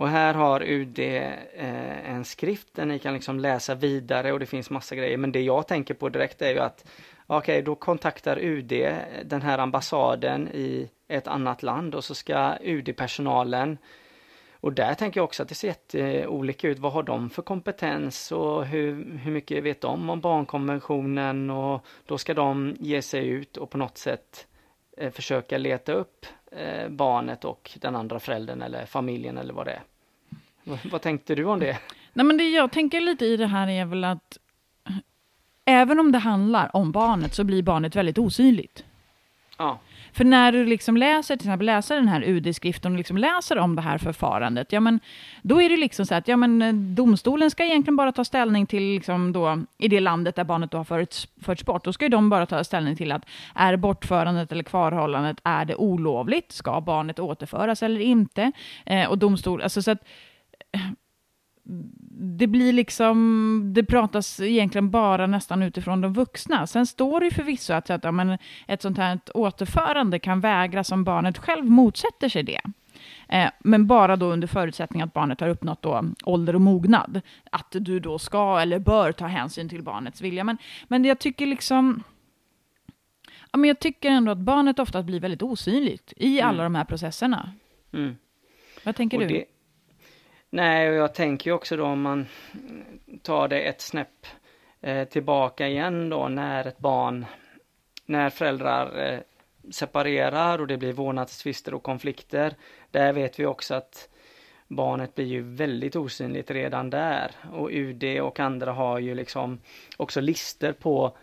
Och 0.00 0.08
här 0.08 0.34
har 0.34 0.62
UD 0.62 0.98
eh, 0.98 2.10
en 2.10 2.24
skrift 2.24 2.68
där 2.74 2.86
ni 2.86 2.98
kan 2.98 3.14
liksom 3.14 3.40
läsa 3.40 3.74
vidare 3.74 4.32
och 4.32 4.40
det 4.40 4.46
finns 4.46 4.70
massa 4.70 4.94
grejer. 4.94 5.16
Men 5.16 5.32
det 5.32 5.40
jag 5.40 5.68
tänker 5.68 5.94
på 5.94 6.08
direkt 6.08 6.42
är 6.42 6.50
ju 6.50 6.58
att 6.58 6.84
okej, 7.26 7.54
okay, 7.54 7.62
då 7.62 7.74
kontaktar 7.74 8.38
UD 8.38 8.72
den 9.24 9.42
här 9.42 9.58
ambassaden 9.58 10.48
i 10.48 10.90
ett 11.08 11.26
annat 11.26 11.62
land 11.62 11.94
och 11.94 12.04
så 12.04 12.14
ska 12.14 12.54
UD-personalen 12.60 13.78
och 14.52 14.72
där 14.72 14.94
tänker 14.94 15.20
jag 15.20 15.24
också 15.24 15.42
att 15.42 15.48
det 15.48 15.54
ser 15.54 15.68
jätteolika 15.68 16.68
ut. 16.68 16.78
Vad 16.78 16.92
har 16.92 17.02
de 17.02 17.30
för 17.30 17.42
kompetens 17.42 18.32
och 18.32 18.66
hur, 18.66 19.18
hur 19.18 19.32
mycket 19.32 19.64
vet 19.64 19.80
de 19.80 20.10
om 20.10 20.20
barnkonventionen 20.20 21.50
och 21.50 21.86
då 22.06 22.18
ska 22.18 22.34
de 22.34 22.76
ge 22.78 23.02
sig 23.02 23.28
ut 23.28 23.56
och 23.56 23.70
på 23.70 23.78
något 23.78 23.98
sätt 23.98 24.46
eh, 24.96 25.10
försöka 25.10 25.58
leta 25.58 25.92
upp 25.92 26.26
eh, 26.52 26.88
barnet 26.88 27.44
och 27.44 27.70
den 27.80 27.96
andra 27.96 28.20
föräldern 28.20 28.62
eller 28.62 28.86
familjen 28.86 29.38
eller 29.38 29.54
vad 29.54 29.66
det 29.66 29.72
är. 29.72 29.82
Vad, 30.64 31.02
tänkte 31.02 31.34
du 31.34 31.44
om 31.44 31.60
det? 31.60 31.78
Nej, 32.12 32.26
men 32.26 32.36
det 32.36 32.48
jag 32.48 32.72
tänker 32.72 33.00
lite 33.00 33.24
i 33.24 33.36
det 33.36 33.46
här 33.46 33.68
är 33.68 33.84
väl 33.84 34.04
att 34.04 34.38
även 35.64 36.00
om 36.00 36.12
det 36.12 36.18
handlar 36.18 36.76
om 36.76 36.92
barnet 36.92 37.34
så 37.34 37.44
blir 37.44 37.62
barnet 37.62 37.96
väldigt 37.96 38.18
osynligt. 38.18 38.84
Ja. 39.58 39.78
För 40.12 40.24
när 40.24 40.52
du 40.52 40.66
liksom 40.66 40.96
läser, 40.96 41.36
till 41.36 41.46
exempel 41.46 41.66
läser 41.66 41.94
den 41.94 42.08
här 42.08 42.22
UD-skriften 42.22 42.92
och 42.92 42.98
liksom 42.98 43.16
läser 43.16 43.58
om 43.58 43.76
det 43.76 43.82
här 43.82 43.98
förfarandet, 43.98 44.72
ja 44.72 44.80
men 44.80 45.00
då 45.42 45.62
är 45.62 45.68
det 45.68 45.76
liksom 45.76 46.06
så 46.06 46.14
att 46.14 46.28
ja, 46.28 46.36
men, 46.36 46.62
eh, 46.62 46.74
domstolen 46.74 47.50
ska 47.50 47.64
egentligen 47.64 47.96
bara 47.96 48.12
ta 48.12 48.24
ställning 48.24 48.66
till, 48.66 48.82
liksom 48.82 49.32
då, 49.32 49.62
i 49.78 49.88
det 49.88 50.00
landet 50.00 50.36
där 50.36 50.44
barnet 50.44 50.70
då 50.70 50.76
har 50.76 50.84
förts, 50.84 51.28
förts 51.42 51.64
bort, 51.64 51.84
då 51.84 51.92
ska 51.92 52.08
de 52.08 52.30
bara 52.30 52.46
ta 52.46 52.64
ställning 52.64 52.96
till 52.96 53.12
att 53.12 53.22
är 53.54 53.76
bortförandet 53.76 54.52
eller 54.52 54.62
kvarhållandet, 54.62 55.40
är 55.44 55.64
det 55.64 55.74
olovligt? 55.74 56.52
Ska 56.52 56.80
barnet 56.80 57.18
återföras 57.18 57.82
eller 57.82 58.00
inte? 58.00 58.52
Eh, 58.86 59.10
och 59.10 59.18
domstol, 59.18 59.62
alltså 59.62 59.82
så 59.82 59.90
att 59.90 60.04
det 62.22 62.46
blir 62.46 62.72
liksom, 62.72 63.70
det 63.74 63.84
pratas 63.84 64.40
egentligen 64.40 64.90
bara 64.90 65.26
nästan 65.26 65.62
utifrån 65.62 66.00
de 66.00 66.12
vuxna. 66.12 66.66
Sen 66.66 66.86
står 66.86 67.20
det 67.20 67.26
ju 67.26 67.30
förvisso 67.30 67.72
att, 67.72 67.90
att 67.90 68.04
ja, 68.04 68.12
men 68.12 68.38
ett 68.66 68.82
sånt 68.82 68.98
här 68.98 69.20
återförande 69.34 70.18
kan 70.18 70.40
vägras 70.40 70.92
om 70.92 71.04
barnet 71.04 71.38
själv 71.38 71.64
motsätter 71.64 72.28
sig 72.28 72.42
det. 72.42 72.60
Eh, 73.28 73.50
men 73.58 73.86
bara 73.86 74.16
då 74.16 74.26
under 74.26 74.48
förutsättning 74.48 75.02
att 75.02 75.12
barnet 75.12 75.40
har 75.40 75.48
uppnått 75.48 75.82
då 75.82 76.04
ålder 76.24 76.54
och 76.54 76.60
mognad. 76.60 77.20
Att 77.52 77.70
du 77.70 78.00
då 78.00 78.18
ska 78.18 78.60
eller 78.60 78.78
bör 78.78 79.12
ta 79.12 79.26
hänsyn 79.26 79.68
till 79.68 79.82
barnets 79.82 80.20
vilja. 80.20 80.44
Men, 80.44 80.58
men 80.88 81.04
jag 81.04 81.18
tycker 81.18 81.46
liksom... 81.46 82.02
Ja, 83.52 83.58
men 83.58 83.68
jag 83.68 83.78
tycker 83.78 84.10
ändå 84.10 84.32
att 84.32 84.38
barnet 84.38 84.78
ofta 84.78 85.02
blir 85.02 85.20
väldigt 85.20 85.42
osynligt 85.42 86.12
i 86.16 86.40
alla 86.40 86.62
mm. 86.62 86.72
de 86.72 86.74
här 86.78 86.84
processerna. 86.84 87.52
Mm. 87.92 88.16
Vad 88.84 88.96
tänker 88.96 89.16
och 89.16 89.22
du? 89.22 89.28
Det, 89.28 89.44
Nej, 90.52 90.90
och 90.90 90.94
jag 90.94 91.14
tänker 91.14 91.52
också 91.52 91.76
då 91.76 91.84
om 91.84 92.02
man 92.02 92.26
tar 93.22 93.48
det 93.48 93.60
ett 93.60 93.80
snäpp 93.80 94.26
eh, 94.80 95.08
tillbaka 95.08 95.68
igen 95.68 96.08
då 96.08 96.28
när 96.28 96.66
ett 96.66 96.78
barn, 96.78 97.26
när 98.06 98.30
föräldrar 98.30 99.12
eh, 99.12 99.20
separerar 99.70 100.58
och 100.58 100.66
det 100.66 100.76
blir 100.76 100.92
vårdnadstvister 100.92 101.74
och 101.74 101.82
konflikter. 101.82 102.54
Där 102.90 103.12
vet 103.12 103.40
vi 103.40 103.46
också 103.46 103.74
att 103.74 104.08
barnet 104.68 105.14
blir 105.14 105.26
ju 105.26 105.42
väldigt 105.42 105.96
osynligt 105.96 106.50
redan 106.50 106.90
där 106.90 107.30
och 107.52 107.68
UD 107.72 108.20
och 108.20 108.40
andra 108.40 108.72
har 108.72 108.98
ju 108.98 109.14
liksom 109.14 109.60
också 109.96 110.20
lister 110.20 110.72
på 110.72 111.16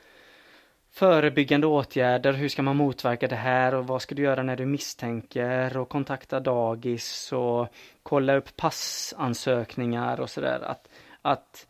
förebyggande 0.91 1.67
åtgärder, 1.67 2.33
hur 2.33 2.49
ska 2.49 2.61
man 2.61 2.77
motverka 2.77 3.27
det 3.27 3.35
här 3.35 3.73
och 3.73 3.87
vad 3.87 4.01
ska 4.01 4.15
du 4.15 4.21
göra 4.21 4.43
när 4.43 4.55
du 4.55 4.65
misstänker 4.65 5.77
och 5.77 5.89
kontakta 5.89 6.39
dagis 6.39 7.31
och 7.31 7.67
kolla 8.03 8.35
upp 8.35 8.57
passansökningar 8.57 10.19
och 10.19 10.29
sådär. 10.29 10.59
Att, 10.59 10.89
att 11.21 11.67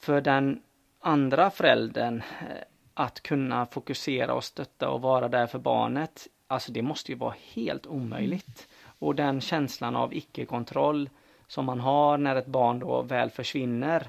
för 0.00 0.20
den 0.20 0.62
andra 1.00 1.50
föräldern 1.50 2.22
eh, 2.40 2.62
att 2.94 3.20
kunna 3.20 3.66
fokusera 3.66 4.34
och 4.34 4.44
stötta 4.44 4.88
och 4.88 5.00
vara 5.00 5.28
där 5.28 5.46
för 5.46 5.58
barnet, 5.58 6.28
alltså 6.46 6.72
det 6.72 6.82
måste 6.82 7.12
ju 7.12 7.18
vara 7.18 7.34
helt 7.54 7.86
omöjligt. 7.86 8.68
Och 8.98 9.14
den 9.14 9.40
känslan 9.40 9.96
av 9.96 10.14
icke-kontroll 10.14 11.10
som 11.46 11.64
man 11.64 11.80
har 11.80 12.18
när 12.18 12.36
ett 12.36 12.46
barn 12.46 12.78
då 12.78 13.02
väl 13.02 13.30
försvinner, 13.30 14.06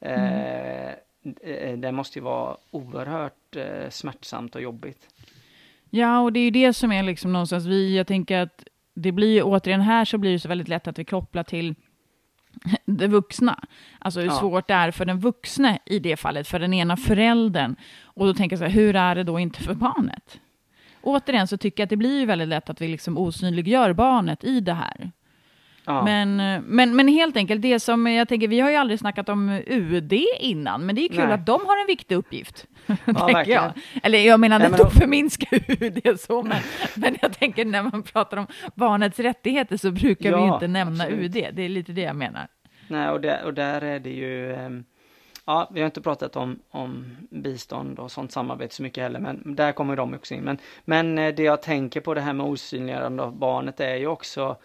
mm. 0.00 0.88
eh, 0.88 0.94
Eh, 1.40 1.78
det 1.78 1.92
måste 1.92 2.18
ju 2.18 2.22
vara 2.22 2.56
oerhört 2.70 3.39
eh, 3.56 3.90
smärtsamt 3.90 4.54
och 4.54 4.62
jobbigt. 4.62 5.08
Ja, 5.90 6.20
och 6.20 6.32
det 6.32 6.40
är 6.40 6.44
ju 6.44 6.50
det 6.50 6.72
som 6.72 6.92
är 6.92 7.02
liksom 7.02 7.32
någonstans 7.32 7.66
vi, 7.66 7.96
jag 7.96 8.06
tänker 8.06 8.38
att 8.38 8.64
det 8.94 9.12
blir 9.12 9.42
återigen 9.44 9.80
här 9.80 10.04
så 10.04 10.18
blir 10.18 10.32
det 10.32 10.38
så 10.38 10.48
väldigt 10.48 10.68
lätt 10.68 10.88
att 10.88 10.98
vi 10.98 11.04
kopplar 11.04 11.42
till 11.42 11.74
det 12.84 13.06
vuxna. 13.06 13.64
Alltså 13.98 14.20
hur 14.20 14.26
ja. 14.26 14.38
svårt 14.40 14.68
det 14.68 14.74
är 14.74 14.90
för 14.90 15.04
den 15.04 15.18
vuxne 15.18 15.78
i 15.86 15.98
det 15.98 16.16
fallet, 16.16 16.48
för 16.48 16.58
den 16.58 16.74
ena 16.74 16.96
föräldern. 16.96 17.76
Och 18.02 18.26
då 18.26 18.34
tänker 18.34 18.54
jag 18.54 18.58
så 18.58 18.64
här, 18.64 18.72
hur 18.72 18.96
är 18.96 19.14
det 19.14 19.24
då 19.24 19.38
inte 19.38 19.62
för 19.62 19.74
barnet? 19.74 20.40
Återigen 21.02 21.48
så 21.48 21.56
tycker 21.56 21.82
jag 21.82 21.86
att 21.86 21.90
det 21.90 21.96
blir 21.96 22.26
väldigt 22.26 22.48
lätt 22.48 22.70
att 22.70 22.80
vi 22.80 22.88
liksom 22.88 23.18
osynliggör 23.18 23.92
barnet 23.92 24.44
i 24.44 24.60
det 24.60 24.74
här. 24.74 25.10
Ja. 25.90 26.04
Men, 26.04 26.36
men, 26.66 26.96
men 26.96 27.08
helt 27.08 27.36
enkelt, 27.36 27.62
det 27.62 27.80
som 27.80 28.06
jag 28.06 28.28
tänker, 28.28 28.48
vi 28.48 28.60
har 28.60 28.70
ju 28.70 28.76
aldrig 28.76 28.98
snackat 28.98 29.28
om 29.28 29.62
UD 29.66 30.12
innan, 30.40 30.86
men 30.86 30.94
det 30.94 31.04
är 31.04 31.08
kul 31.08 31.16
Nej. 31.16 31.32
att 31.32 31.46
de 31.46 31.66
har 31.66 31.80
en 31.80 31.86
viktig 31.86 32.14
uppgift. 32.14 32.66
Ja, 33.06 33.44
jag. 33.44 33.72
Eller 34.02 34.18
jag 34.18 34.40
menar 34.40 34.66
inte 34.66 34.82
att 34.82 34.98
förminska 34.98 35.46
UD 35.68 36.20
så, 36.20 36.42
men, 36.42 36.62
men 36.94 37.16
jag 37.22 37.38
tänker 37.38 37.64
när 37.64 37.82
man 37.82 38.02
pratar 38.02 38.36
om 38.36 38.46
barnets 38.74 39.18
rättigheter 39.18 39.76
så 39.76 39.90
brukar 39.90 40.30
ja, 40.30 40.44
vi 40.44 40.54
inte 40.54 40.68
nämna 40.68 41.04
absolut. 41.04 41.36
UD, 41.36 41.54
det 41.54 41.62
är 41.62 41.68
lite 41.68 41.92
det 41.92 42.00
jag 42.00 42.16
menar. 42.16 42.48
Nej, 42.88 43.08
och 43.08 43.20
där, 43.20 43.44
och 43.44 43.54
där 43.54 43.80
är 43.80 44.00
det 44.00 44.10
ju, 44.10 44.54
ehm, 44.54 44.84
ja, 45.44 45.70
vi 45.72 45.80
har 45.80 45.86
inte 45.86 46.00
pratat 46.00 46.36
om, 46.36 46.58
om 46.70 47.16
bistånd 47.30 47.98
och 47.98 48.10
sånt 48.10 48.32
samarbete 48.32 48.74
så 48.74 48.82
mycket 48.82 49.02
heller, 49.02 49.20
men 49.20 49.54
där 49.54 49.72
kommer 49.72 49.96
de 49.96 50.14
också 50.14 50.34
in. 50.34 50.42
Men, 50.42 50.58
men 50.84 51.18
eh, 51.18 51.34
det 51.34 51.42
jag 51.42 51.62
tänker 51.62 52.00
på 52.00 52.14
det 52.14 52.20
här 52.20 52.32
med 52.32 52.46
osynliggörande 52.46 53.22
av 53.22 53.36
barnet 53.36 53.80
är 53.80 53.96
ju 53.96 54.06
också 54.06 54.56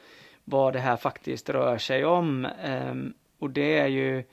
vad 0.46 0.74
det 0.74 0.80
här 0.80 0.98
faktiskt 0.98 1.50
rör 1.50 1.78
sig 1.78 2.06
om. 2.06 2.46
Ehm, 2.64 3.14
och 3.40 3.50
det 3.50 3.80
är 3.80 3.88
ju 3.88 4.24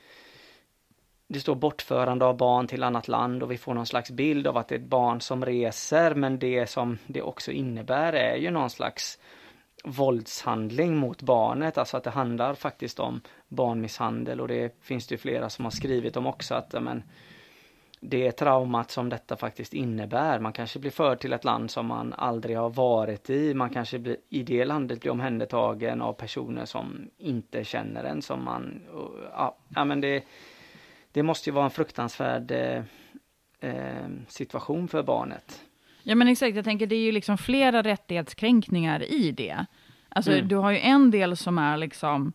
det 1.33 1.41
står 1.41 1.55
bortförande 1.55 2.25
av 2.25 2.37
barn 2.37 2.67
till 2.67 2.83
annat 2.83 3.09
land 3.09 3.43
och 3.43 3.51
vi 3.51 3.59
får 3.59 3.75
någon 3.75 3.87
slags 3.87 4.11
bild 4.11 4.47
av 4.47 4.57
att 4.57 4.69
det 4.69 4.75
är 4.75 4.79
ett 4.79 4.85
barn 4.85 5.21
som 5.21 5.45
reser 5.45 6.15
men 6.15 6.39
det 6.39 6.67
som 6.67 6.99
det 7.07 7.23
också 7.23 7.51
innebär 7.51 8.13
är 8.13 8.37
ju 8.37 8.51
någon 8.51 8.71
slags 8.71 9.19
våldshandling 9.85 10.97
mot 10.97 11.23
barnet, 11.23 11.79
alltså 11.79 11.97
att 11.97 12.05
det 12.05 12.11
handlar 12.11 12.55
faktiskt 12.55 13.01
om 13.01 13.21
barnmisshandel 13.49 14.41
och 14.41 14.49
det 14.49 14.77
finns 14.83 15.07
det 15.07 15.15
ju 15.15 15.19
flera 15.19 15.51
som 15.51 15.65
har 15.65 15.73
skrivit 15.73 16.17
om 16.17 16.27
också 16.27 16.55
att 16.55 16.73
men, 16.73 17.03
det 18.05 18.33
traumat 18.33 18.91
som 18.91 19.09
detta 19.09 19.37
faktiskt 19.37 19.75
innebär. 19.75 20.39
Man 20.39 20.53
kanske 20.53 20.79
blir 20.79 20.91
förd 20.91 21.21
till 21.21 21.33
ett 21.33 21.45
land 21.45 21.71
som 21.71 21.87
man 21.87 22.13
aldrig 22.13 22.57
har 22.57 22.71
varit 22.71 23.31
i. 23.31 23.55
Man 23.55 23.71
kanske 23.71 23.99
blir, 23.99 24.17
i 24.29 24.43
det 24.43 24.65
landet 24.65 25.01
blir 25.01 25.13
omhändertagen 25.13 26.03
av 26.03 26.13
personer 26.13 26.65
som 26.65 27.11
inte 27.19 27.65
känner 27.65 28.05
en 28.05 28.23
som 28.23 28.45
man... 28.45 28.83
Ja, 29.75 29.85
men 29.85 30.01
det, 30.01 30.25
det 31.13 31.23
måste 31.23 31.51
ju 31.51 31.55
vara 31.55 31.65
en 31.65 31.71
fruktansvärd 31.71 32.51
eh, 32.51 32.83
eh, 33.61 34.09
situation 34.29 34.89
för 34.89 35.03
barnet. 35.03 35.63
Ja 36.03 36.15
men 36.15 36.29
exakt, 36.29 36.57
jag 36.57 36.65
tänker 36.65 36.87
det 36.87 36.97
är 36.97 37.05
ju 37.05 37.13
liksom 37.13 37.39
flera 37.39 37.83
rättighetskränkningar 37.83 39.03
i 39.03 39.33
det. 39.33 39.67
Alltså 40.09 40.33
mm. 40.33 40.49
du 40.49 40.57
har 40.57 40.71
ju 40.71 40.79
en 40.79 41.11
del 41.11 41.37
som 41.37 41.59
är 41.59 41.77
liksom 41.77 42.33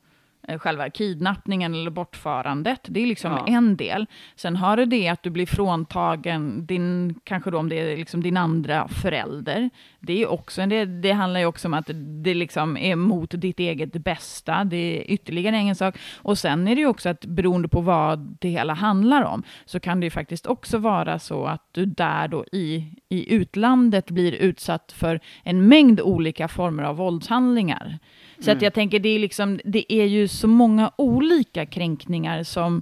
själva 0.60 0.90
kidnappningen 0.90 1.74
eller 1.74 1.92
bortförandet. 1.92 2.80
Det 2.84 3.00
är 3.00 3.06
liksom 3.06 3.32
ja. 3.32 3.48
en 3.48 3.78
del. 3.78 4.06
Sen 4.36 4.56
har 4.56 4.78
du 4.78 4.86
det 4.86 5.08
att 5.08 5.24
du 5.24 5.30
blir 5.30 5.46
fråntagen 5.46 6.66
din, 6.66 7.20
kanske 7.24 7.52
då 7.52 7.58
om 7.58 7.70
det 7.70 7.76
är 7.76 7.98
liksom 7.98 8.24
din 8.24 8.38
andra 8.38 8.88
förälder. 8.88 9.70
Det, 10.08 10.24
är 10.24 10.28
också, 10.28 10.66
det, 10.66 10.86
det 10.86 11.12
handlar 11.12 11.40
ju 11.40 11.46
också 11.46 11.68
om 11.68 11.74
att 11.74 11.90
det 12.24 12.34
liksom 12.34 12.78
är 12.78 12.96
mot 12.96 13.32
ditt 13.32 13.60
eget 13.60 13.94
bästa. 13.94 14.64
Det 14.64 14.78
är 14.78 15.12
ytterligare 15.12 15.58
en 15.58 15.76
sak. 15.76 15.98
Och 16.16 16.38
sen 16.38 16.68
är 16.68 16.76
det 16.76 16.82
ju 16.82 16.88
också 16.88 17.10
att 17.10 17.26
beroende 17.26 17.68
på 17.68 17.82
vad 17.82 18.38
det 18.40 18.50
hela 18.50 18.74
handlar 18.74 19.22
om, 19.22 19.44
så 19.66 19.80
kan 19.80 20.00
det 20.00 20.06
ju 20.06 20.10
faktiskt 20.10 20.48
också 20.48 20.78
vara 20.78 21.20
så 21.20 21.46
att 21.46 21.70
du 21.72 21.86
där 21.86 22.28
då 22.28 22.46
i, 22.52 22.86
i 23.10 23.34
utlandet 23.34 24.12
blir 24.12 24.32
utsatt 24.32 24.92
för 24.92 25.20
en 25.44 25.68
mängd 25.68 26.02
olika 26.02 26.48
former 26.48 26.84
av 26.84 26.96
våldshandlingar. 26.96 28.00
Så 28.40 28.50
mm. 28.50 28.58
att 28.58 28.62
jag 28.62 28.74
tänker, 28.74 29.00
det 29.00 29.10
är, 29.10 29.20
liksom, 29.20 29.60
det 29.64 29.94
är 29.94 30.06
ju 30.06 30.28
så 30.28 30.48
många 30.48 30.92
olika 30.96 31.66
kränkningar 31.66 32.44
som, 32.44 32.82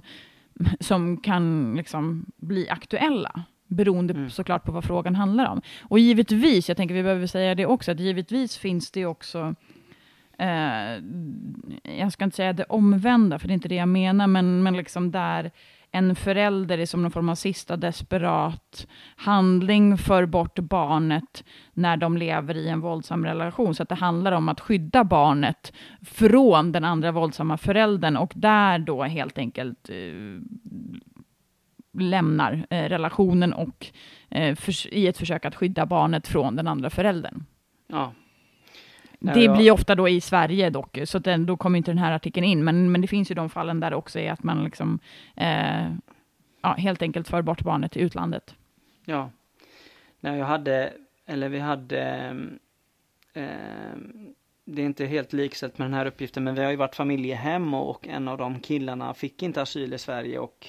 som 0.80 1.16
kan 1.16 1.74
liksom 1.76 2.26
bli 2.36 2.68
aktuella 2.68 3.44
beroende 3.66 4.14
mm. 4.14 4.30
såklart 4.30 4.64
på 4.64 4.72
vad 4.72 4.84
frågan 4.84 5.14
handlar 5.14 5.46
om. 5.46 5.62
Och 5.82 5.98
givetvis, 5.98 6.68
jag 6.68 6.76
tänker 6.76 6.94
vi 6.94 7.02
behöver 7.02 7.26
säga 7.26 7.54
det 7.54 7.66
också, 7.66 7.92
att 7.92 8.00
givetvis 8.00 8.56
finns 8.56 8.90
det 8.90 9.06
också 9.06 9.54
eh, 10.38 11.02
jag 11.98 12.12
ska 12.12 12.24
inte 12.24 12.36
säga 12.36 12.52
det 12.52 12.64
omvända, 12.64 13.38
för 13.38 13.48
det 13.48 13.52
är 13.52 13.54
inte 13.54 13.68
det 13.68 13.74
jag 13.74 13.88
menar, 13.88 14.26
men, 14.26 14.62
men 14.62 14.76
liksom 14.76 15.10
där 15.10 15.50
en 15.90 16.16
förälder 16.16 16.78
är 16.78 16.86
som 16.86 17.02
någon 17.02 17.10
form 17.10 17.28
av 17.28 17.34
sista 17.34 17.76
desperat 17.76 18.86
handling 19.16 19.98
för 19.98 20.26
bort 20.26 20.58
barnet 20.58 21.44
när 21.72 21.96
de 21.96 22.16
lever 22.16 22.56
i 22.56 22.68
en 22.68 22.80
våldsam 22.80 23.24
relation. 23.24 23.74
Så 23.74 23.82
att 23.82 23.88
det 23.88 23.94
handlar 23.94 24.32
om 24.32 24.48
att 24.48 24.60
skydda 24.60 25.04
barnet 25.04 25.72
från 26.02 26.72
den 26.72 26.84
andra 26.84 27.12
våldsamma 27.12 27.56
föräldern 27.56 28.16
och 28.16 28.32
där 28.34 28.78
då 28.78 29.02
helt 29.02 29.38
enkelt 29.38 29.90
eh, 29.90 30.40
lämnar 31.98 32.66
eh, 32.70 32.82
relationen 32.88 33.52
och 33.52 33.86
eh, 34.30 34.54
för, 34.54 34.94
i 34.94 35.06
ett 35.06 35.18
försök 35.18 35.44
att 35.44 35.54
skydda 35.54 35.86
barnet 35.86 36.28
från 36.28 36.56
den 36.56 36.66
andra 36.66 36.90
föräldern. 36.90 37.44
Ja, 37.86 38.12
det 39.18 39.48
blir 39.56 39.70
ofta 39.70 39.94
då 39.94 40.08
i 40.08 40.20
Sverige 40.20 40.70
dock, 40.70 40.98
så 41.04 41.18
den, 41.18 41.46
då 41.46 41.56
kommer 41.56 41.78
inte 41.78 41.90
den 41.90 41.98
här 41.98 42.12
artikeln 42.12 42.46
in, 42.46 42.64
men, 42.64 42.92
men 42.92 43.00
det 43.00 43.06
finns 43.06 43.30
ju 43.30 43.34
de 43.34 43.50
fallen 43.50 43.80
där 43.80 43.90
det 43.90 43.96
också 43.96 44.18
är 44.18 44.32
att 44.32 44.42
man 44.42 44.64
liksom, 44.64 44.98
eh, 45.36 45.90
ja, 46.62 46.74
helt 46.78 47.02
enkelt 47.02 47.28
för 47.28 47.42
bort 47.42 47.62
barnet 47.62 47.92
till 47.92 48.02
utlandet. 48.02 48.54
Ja. 49.04 49.30
Nej, 50.20 50.38
jag 50.38 50.46
hade, 50.46 50.92
eller 51.26 51.48
vi 51.48 51.58
hade, 51.58 52.00
eh, 53.32 53.96
det 54.64 54.82
är 54.82 54.86
inte 54.86 55.06
helt 55.06 55.32
likställt 55.32 55.78
med 55.78 55.86
den 55.86 55.94
här 55.94 56.06
uppgiften, 56.06 56.44
men 56.44 56.54
vi 56.54 56.64
har 56.64 56.70
ju 56.70 56.76
varit 56.76 56.94
familjehem 56.94 57.74
och 57.74 58.08
en 58.08 58.28
av 58.28 58.38
de 58.38 58.60
killarna 58.60 59.14
fick 59.14 59.42
inte 59.42 59.62
asyl 59.62 59.94
i 59.94 59.98
Sverige 59.98 60.38
och 60.38 60.66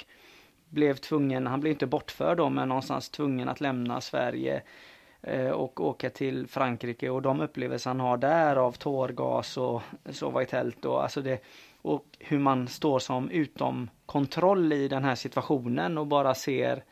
blev 0.78 0.96
tvungen, 0.96 1.48
han 1.48 1.60
blev 1.60 1.72
inte 1.72 1.86
bortförd 1.86 2.38
då, 2.38 2.50
men 2.50 2.70
någonstans 2.70 3.10
tvungen 3.10 3.50
att 3.50 3.62
lämna 3.62 4.02
Sverige 4.02 4.62
eh, 5.22 5.50
och 5.50 5.80
åka 5.80 6.10
till 6.10 6.48
Frankrike 6.48 7.10
och 7.10 7.22
de 7.22 7.42
upplevelser 7.42 7.90
han 7.90 8.00
har 8.00 8.18
där 8.18 8.56
av 8.56 8.72
tårgas 8.72 9.58
och 9.58 9.82
sova 10.10 10.44
i 10.44 10.46
tält 10.46 10.86
och 10.86 11.04
alltså 11.04 11.22
det 11.22 11.44
och 11.82 12.06
hur 12.20 12.40
man 12.40 12.68
står 12.68 13.00
som 13.00 13.30
utom 13.30 13.90
kontroll 14.06 14.74
i 14.74 14.88
den 14.88 15.04
här 15.04 15.16
situationen 15.16 15.98
och 15.98 16.08
bara 16.08 16.36
ser 16.36 16.84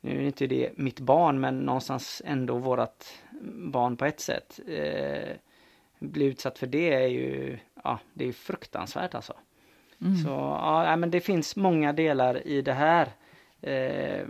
nu 0.00 0.22
är 0.22 0.26
inte 0.26 0.46
det 0.46 0.70
mitt 0.76 1.00
barn 1.00 1.40
men 1.40 1.58
någonstans 1.58 2.22
ändå 2.24 2.58
vårat 2.58 3.22
barn 3.72 3.96
på 3.96 4.04
ett 4.04 4.20
sätt. 4.20 4.60
Eh, 4.68 5.36
bli 5.98 6.24
utsatt 6.24 6.58
för 6.58 6.66
det 6.66 6.94
är 6.94 7.06
ju, 7.06 7.58
ja 7.84 7.98
det 8.14 8.28
är 8.28 8.32
fruktansvärt 8.32 9.14
alltså. 9.14 9.34
Mm. 10.04 10.16
Så 10.16 10.28
ja, 10.28 10.96
men 10.96 11.10
det 11.10 11.20
finns 11.20 11.56
många 11.56 11.92
delar 11.92 12.46
i 12.46 12.62
det 12.62 12.72
här. 12.72 13.08
Eh, 13.62 14.26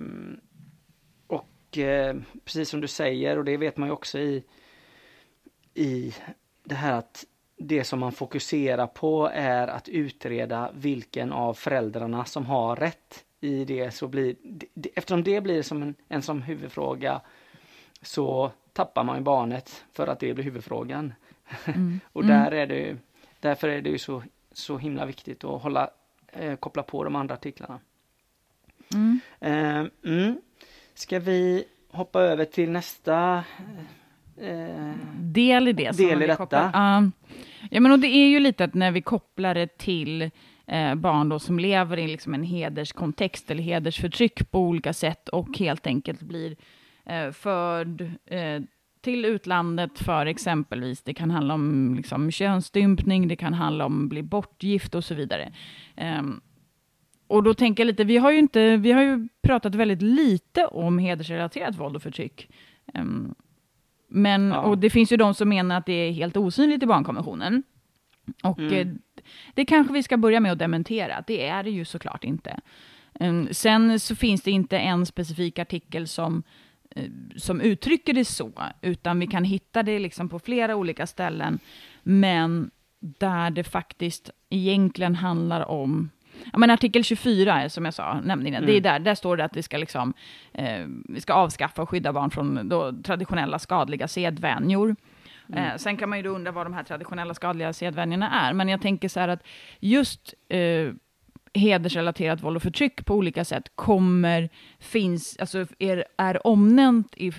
eh, 1.78 2.16
precis 2.44 2.68
som 2.68 2.80
du 2.80 2.88
säger 2.88 3.38
och 3.38 3.44
det 3.44 3.56
vet 3.56 3.76
man 3.76 3.88
ju 3.88 3.92
också 3.92 4.18
i, 4.18 4.44
i 5.74 6.14
det 6.64 6.74
här 6.74 6.92
att 6.92 7.24
det 7.56 7.84
som 7.84 8.00
man 8.00 8.12
fokuserar 8.12 8.86
på 8.86 9.30
är 9.34 9.68
att 9.68 9.88
utreda 9.88 10.70
vilken 10.74 11.32
av 11.32 11.54
föräldrarna 11.54 12.24
som 12.24 12.46
har 12.46 12.76
rätt 12.76 13.24
i 13.40 13.64
det 13.64 13.90
så 13.90 14.08
blir, 14.08 14.36
eftersom 14.94 15.24
det 15.24 15.40
blir 15.40 15.62
som 15.62 15.82
en, 15.82 15.94
en 16.08 16.22
som 16.22 16.42
huvudfråga 16.42 17.20
så 18.02 18.50
tappar 18.72 19.04
man 19.04 19.16
ju 19.16 19.22
barnet 19.22 19.84
för 19.92 20.06
att 20.06 20.20
det 20.20 20.34
blir 20.34 20.44
huvudfrågan. 20.44 21.12
Mm. 21.64 22.00
och 22.12 22.24
där 22.24 22.46
mm. 22.46 22.58
är 22.58 22.66
det 22.66 22.96
därför 23.40 23.68
är 23.68 23.82
det 23.82 23.90
ju 23.90 23.98
så, 23.98 24.22
så 24.54 24.78
himla 24.78 25.06
viktigt 25.06 25.44
att 25.44 25.62
hålla, 25.62 25.90
eh, 26.32 26.56
koppla 26.56 26.82
på 26.82 27.04
de 27.04 27.16
andra 27.16 27.34
artiklarna. 27.34 27.80
Mm. 28.94 29.20
Eh, 29.40 30.12
mm. 30.12 30.40
Ska 30.94 31.18
vi 31.18 31.64
hoppa 31.90 32.20
över 32.20 32.44
till 32.44 32.70
nästa 32.70 33.44
eh, 34.40 34.92
del 35.16 35.68
i 35.68 35.72
det? 35.72 35.96
Del 35.96 36.22
i 36.22 36.26
detta. 36.26 36.66
Uh, 36.66 37.08
ja, 37.70 37.80
men 37.80 37.92
och 37.92 37.98
det 37.98 38.08
är 38.08 38.28
ju 38.28 38.40
lite 38.40 38.64
att 38.64 38.74
när 38.74 38.90
vi 38.90 39.02
kopplar 39.02 39.54
det 39.54 39.78
till 39.78 40.30
eh, 40.66 40.94
barn 40.94 41.28
då 41.28 41.38
som 41.38 41.58
lever 41.58 41.96
i 41.96 42.06
liksom 42.06 42.34
en 42.34 42.42
hederskontext 42.42 43.50
eller 43.50 43.62
hedersförtryck 43.62 44.50
på 44.50 44.60
olika 44.60 44.92
sätt 44.92 45.28
och 45.28 45.58
helt 45.58 45.86
enkelt 45.86 46.22
blir 46.22 46.56
eh, 47.06 47.30
förd 47.30 48.00
eh, 48.26 48.60
till 49.04 49.24
utlandet 49.24 49.98
för 49.98 50.26
exempelvis, 50.26 51.02
det 51.02 51.14
kan 51.14 51.30
handla 51.30 51.54
om 51.54 51.94
liksom, 51.94 52.30
könsstympning, 52.30 53.28
det 53.28 53.36
kan 53.36 53.54
handla 53.54 53.86
om 53.86 54.04
att 54.04 54.08
bli 54.08 54.22
bortgift 54.22 54.94
och 54.94 55.04
så 55.04 55.14
vidare. 55.14 55.52
Um, 56.18 56.40
och 57.26 57.42
då 57.42 57.54
tänker 57.54 57.82
jag 57.82 57.86
lite, 57.86 58.04
vi 58.04 58.16
har 58.16 58.30
ju, 58.30 58.38
inte, 58.38 58.76
vi 58.76 58.92
har 58.92 59.02
ju 59.02 59.28
pratat 59.42 59.74
väldigt 59.74 60.02
lite 60.02 60.66
om 60.66 60.98
hedersrelaterat 60.98 61.78
våld 61.78 61.96
och 61.96 62.02
förtryck. 62.02 62.48
Um, 62.94 63.34
men, 64.08 64.48
ja. 64.48 64.60
och 64.60 64.78
det 64.78 64.90
finns 64.90 65.12
ju 65.12 65.16
de 65.16 65.34
som 65.34 65.48
menar 65.48 65.78
att 65.78 65.86
det 65.86 65.92
är 65.92 66.12
helt 66.12 66.36
osynligt 66.36 66.82
i 66.82 66.86
barnkonventionen. 66.86 67.62
Och 68.42 68.58
mm. 68.58 68.72
eh, 68.72 68.94
det 69.54 69.64
kanske 69.64 69.92
vi 69.92 70.02
ska 70.02 70.16
börja 70.16 70.40
med 70.40 70.52
att 70.52 70.58
dementera, 70.58 71.24
det 71.26 71.46
är 71.46 71.62
det 71.62 71.70
ju 71.70 71.84
såklart 71.84 72.24
inte. 72.24 72.60
Um, 73.20 73.48
sen 73.50 74.00
så 74.00 74.16
finns 74.16 74.42
det 74.42 74.50
inte 74.50 74.78
en 74.78 75.06
specifik 75.06 75.58
artikel 75.58 76.08
som, 76.08 76.42
som 77.36 77.60
uttrycker 77.60 78.12
det 78.12 78.24
så, 78.24 78.52
utan 78.82 79.20
vi 79.20 79.26
kan 79.26 79.44
hitta 79.44 79.82
det 79.82 79.98
liksom 79.98 80.28
på 80.28 80.38
flera 80.38 80.76
olika 80.76 81.06
ställen, 81.06 81.58
men 82.02 82.70
där 83.00 83.50
det 83.50 83.64
faktiskt 83.64 84.30
egentligen 84.50 85.14
handlar 85.14 85.70
om 85.70 86.10
Ja, 86.52 86.58
men 86.58 86.70
artikel 86.70 87.04
24, 87.04 87.68
som 87.68 87.84
jag 87.84 87.94
sa, 87.94 88.20
nämnde 88.20 88.48
innan, 88.48 88.62
mm. 88.62 88.70
det 88.70 88.76
är 88.76 88.80
där, 88.80 88.98
där 88.98 89.14
står 89.14 89.36
det 89.36 89.44
att 89.44 89.56
vi 89.56 89.62
ska, 89.62 89.76
liksom, 89.76 90.14
eh, 90.52 90.86
vi 91.08 91.20
ska 91.20 91.32
avskaffa 91.32 91.82
och 91.82 91.88
skydda 91.90 92.12
barn 92.12 92.30
från 92.30 92.68
då, 92.68 92.92
traditionella 93.02 93.58
skadliga 93.58 94.08
sedvänjor. 94.08 94.96
Mm. 95.48 95.64
Eh, 95.64 95.76
sen 95.76 95.96
kan 95.96 96.08
man 96.08 96.18
ju 96.18 96.22
då 96.22 96.30
undra 96.30 96.52
vad 96.52 96.66
de 96.66 96.74
här 96.74 96.82
traditionella 96.82 97.34
skadliga 97.34 97.72
sedvänjorna 97.72 98.30
är, 98.30 98.52
men 98.52 98.68
jag 98.68 98.82
tänker 98.82 99.08
så 99.08 99.20
här 99.20 99.28
att 99.28 99.42
just 99.80 100.34
eh, 100.48 100.58
hedersrelaterat 101.54 102.42
våld 102.42 102.56
och 102.56 102.62
förtryck 102.62 103.04
på 103.04 103.14
olika 103.14 103.44
sätt 103.44 103.72
kommer, 103.74 104.48
finns, 104.78 105.36
alltså 105.40 105.66
är, 105.78 106.04
är 106.16 106.46
omnämnt 106.46 107.14
i, 107.16 107.32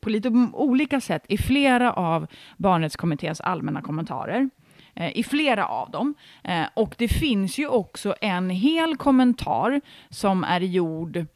på 0.00 0.10
lite 0.10 0.28
olika 0.52 1.00
sätt 1.00 1.24
i 1.28 1.38
flera 1.38 1.92
av 1.92 2.26
barnrättskommitténs 2.56 3.40
allmänna 3.40 3.82
kommentarer 3.82 4.50
eh, 4.94 5.18
i 5.18 5.22
flera 5.22 5.66
av 5.66 5.90
dem. 5.90 6.14
Eh, 6.44 6.64
och 6.74 6.94
det 6.98 7.08
finns 7.08 7.58
ju 7.58 7.68
också 7.68 8.14
en 8.20 8.50
hel 8.50 8.96
kommentar 8.96 9.80
som 10.08 10.44
är 10.44 10.60
gjord 10.60 11.26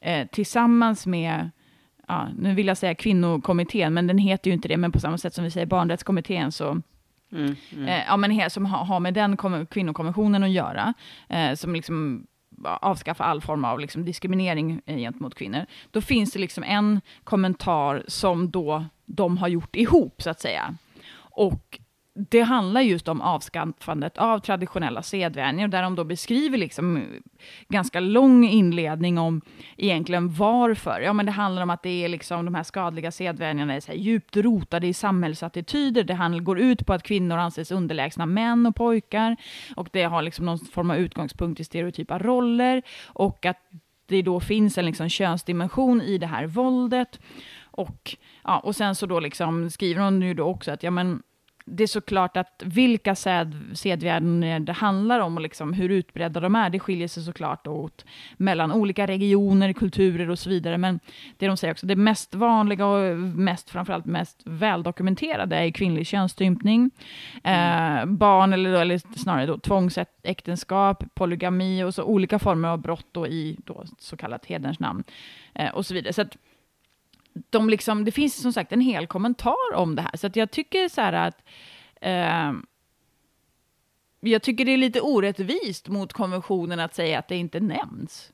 eh, 0.00 0.26
tillsammans 0.26 1.06
med 1.06 1.50
ja, 2.08 2.28
nu 2.38 2.54
vill 2.54 2.66
jag 2.66 2.76
säga 2.76 2.94
kvinnokommittén, 2.94 3.94
men 3.94 4.06
den 4.06 4.18
heter 4.18 4.50
ju 4.50 4.54
inte 4.54 4.68
det, 4.68 4.76
men 4.76 4.92
på 4.92 5.00
samma 5.00 5.18
sätt 5.18 5.34
som 5.34 5.44
vi 5.44 5.50
säger 5.50 5.66
barnrättskommittén 5.66 6.52
så 6.52 6.82
Mm, 7.34 7.56
mm. 7.72 7.88
Eh, 7.88 8.04
ja, 8.06 8.16
men 8.16 8.50
som 8.50 8.66
har, 8.66 8.84
har 8.84 9.00
med 9.00 9.14
den 9.14 9.36
kvinnokonventionen 9.66 10.42
att 10.42 10.50
göra, 10.50 10.94
eh, 11.28 11.54
som 11.54 11.74
liksom 11.74 12.26
avskaffa 12.64 13.24
all 13.24 13.40
form 13.40 13.64
av 13.64 13.80
liksom 13.80 14.04
diskriminering 14.04 14.80
eh, 14.86 14.96
gentemot 14.96 15.34
kvinnor. 15.34 15.66
Då 15.90 16.00
finns 16.00 16.32
det 16.32 16.38
liksom 16.38 16.64
en 16.64 17.00
kommentar 17.24 18.04
som 18.08 18.50
då 18.50 18.84
de 19.06 19.38
har 19.38 19.48
gjort 19.48 19.76
ihop, 19.76 20.22
så 20.22 20.30
att 20.30 20.40
säga. 20.40 20.76
Och 21.16 21.80
det 22.16 22.40
handlar 22.40 22.80
just 22.80 23.08
om 23.08 23.20
avskaffandet 23.20 24.18
av 24.18 24.38
traditionella 24.38 25.02
sedvänjor, 25.02 25.68
där 25.68 25.82
de 25.82 25.94
då 25.94 26.04
beskriver 26.04 26.58
liksom 26.58 26.96
eh, 26.96 27.02
ganska 27.68 28.00
lång 28.00 28.44
inledning 28.44 29.18
om 29.18 29.40
egentligen 29.76 30.32
varför. 30.32 31.00
Ja, 31.00 31.12
men 31.12 31.26
det 31.26 31.32
handlar 31.32 31.62
om 31.62 31.70
att 31.70 31.82
det 31.82 32.04
är 32.04 32.08
liksom 32.08 32.44
de 32.44 32.54
här 32.54 32.62
skadliga 32.62 33.10
sedvänjorna 33.10 33.74
är 33.74 33.80
så 33.80 33.92
här 33.92 33.98
djupt 33.98 34.36
rotade 34.36 34.86
i 34.86 34.94
samhällsattityder. 34.94 36.04
Det 36.04 36.40
går 36.40 36.58
ut 36.58 36.86
på 36.86 36.92
att 36.92 37.02
kvinnor 37.02 37.36
anses 37.36 37.70
underlägsna 37.70 38.26
män 38.26 38.66
och 38.66 38.76
pojkar, 38.76 39.36
och 39.76 39.88
det 39.92 40.02
har 40.02 40.22
liksom 40.22 40.46
någon 40.46 40.58
form 40.58 40.90
av 40.90 40.96
utgångspunkt 40.96 41.60
i 41.60 41.64
stereotypa 41.64 42.18
roller, 42.18 42.82
och 43.06 43.46
att 43.46 43.58
det 44.06 44.22
då 44.22 44.40
finns 44.40 44.78
en 44.78 44.86
liksom 44.86 45.08
könsdimension 45.08 46.02
i 46.02 46.18
det 46.18 46.26
här 46.26 46.46
våldet. 46.46 47.20
Och, 47.62 48.16
ja, 48.44 48.58
och 48.58 48.76
sen 48.76 48.94
så 48.94 49.06
då 49.06 49.20
liksom 49.20 49.70
skriver 49.70 50.02
hon 50.02 50.22
ju 50.22 50.34
då 50.34 50.44
också 50.44 50.72
att 50.72 50.82
ja, 50.82 50.90
men 50.90 51.22
det 51.66 51.82
är 51.82 51.86
såklart 51.86 52.36
att 52.36 52.62
vilka 52.64 53.14
sedvänjor 53.74 54.58
det 54.58 54.72
handlar 54.72 55.20
om 55.20 55.36
och 55.36 55.42
liksom 55.42 55.72
hur 55.72 55.88
utbredda 55.88 56.40
de 56.40 56.54
är, 56.54 56.70
det 56.70 56.78
skiljer 56.78 57.08
sig 57.08 57.22
såklart 57.22 57.66
åt 57.66 58.04
mellan 58.36 58.72
olika 58.72 59.06
regioner, 59.06 59.72
kulturer 59.72 60.30
och 60.30 60.38
så 60.38 60.50
vidare. 60.50 60.78
Men 60.78 61.00
det 61.36 61.46
de 61.46 61.56
säger 61.56 61.72
också, 61.72 61.86
det 61.86 61.96
mest 61.96 62.34
vanliga 62.34 62.86
och 62.86 63.18
mest, 63.18 63.70
framförallt 63.70 64.06
mest 64.06 64.42
väldokumenterade 64.44 65.56
är 65.56 65.70
kvinnlig 65.70 66.06
könsstympning, 66.06 66.90
mm. 67.44 67.98
eh, 67.98 68.06
barn 68.06 68.52
eller, 68.52 68.72
då, 68.72 68.78
eller 68.78 69.18
snarare 69.18 69.46
då, 69.46 69.58
tvångsäktenskap, 69.58 71.04
polygami 71.14 71.84
och 71.84 71.94
så 71.94 72.04
olika 72.04 72.38
former 72.38 72.68
av 72.68 72.78
brott 72.78 73.06
då 73.12 73.26
i 73.26 73.56
då, 73.64 73.84
så 73.98 74.16
kallat 74.16 74.46
hederns 74.46 74.80
namn 74.80 75.04
eh, 75.54 75.74
och 75.74 75.86
så 75.86 75.94
vidare. 75.94 76.12
Så 76.12 76.22
att, 76.22 76.36
de 77.50 77.68
liksom, 77.68 78.04
det 78.04 78.12
finns 78.12 78.42
som 78.42 78.52
sagt 78.52 78.72
en 78.72 78.80
hel 78.80 79.06
kommentar 79.06 79.74
om 79.74 79.96
det 79.96 80.02
här, 80.02 80.16
så 80.16 80.26
att 80.26 80.36
jag 80.36 80.50
tycker 80.50 80.88
så 80.88 81.00
här 81.00 81.12
att 81.12 81.42
eh, 82.00 82.52
jag 84.20 84.42
tycker 84.42 84.64
det 84.64 84.72
är 84.72 84.76
lite 84.76 85.00
orättvist 85.00 85.88
mot 85.88 86.12
konventionen 86.12 86.80
att 86.80 86.94
säga 86.94 87.18
att 87.18 87.28
det 87.28 87.36
inte 87.36 87.60
nämns. 87.60 88.32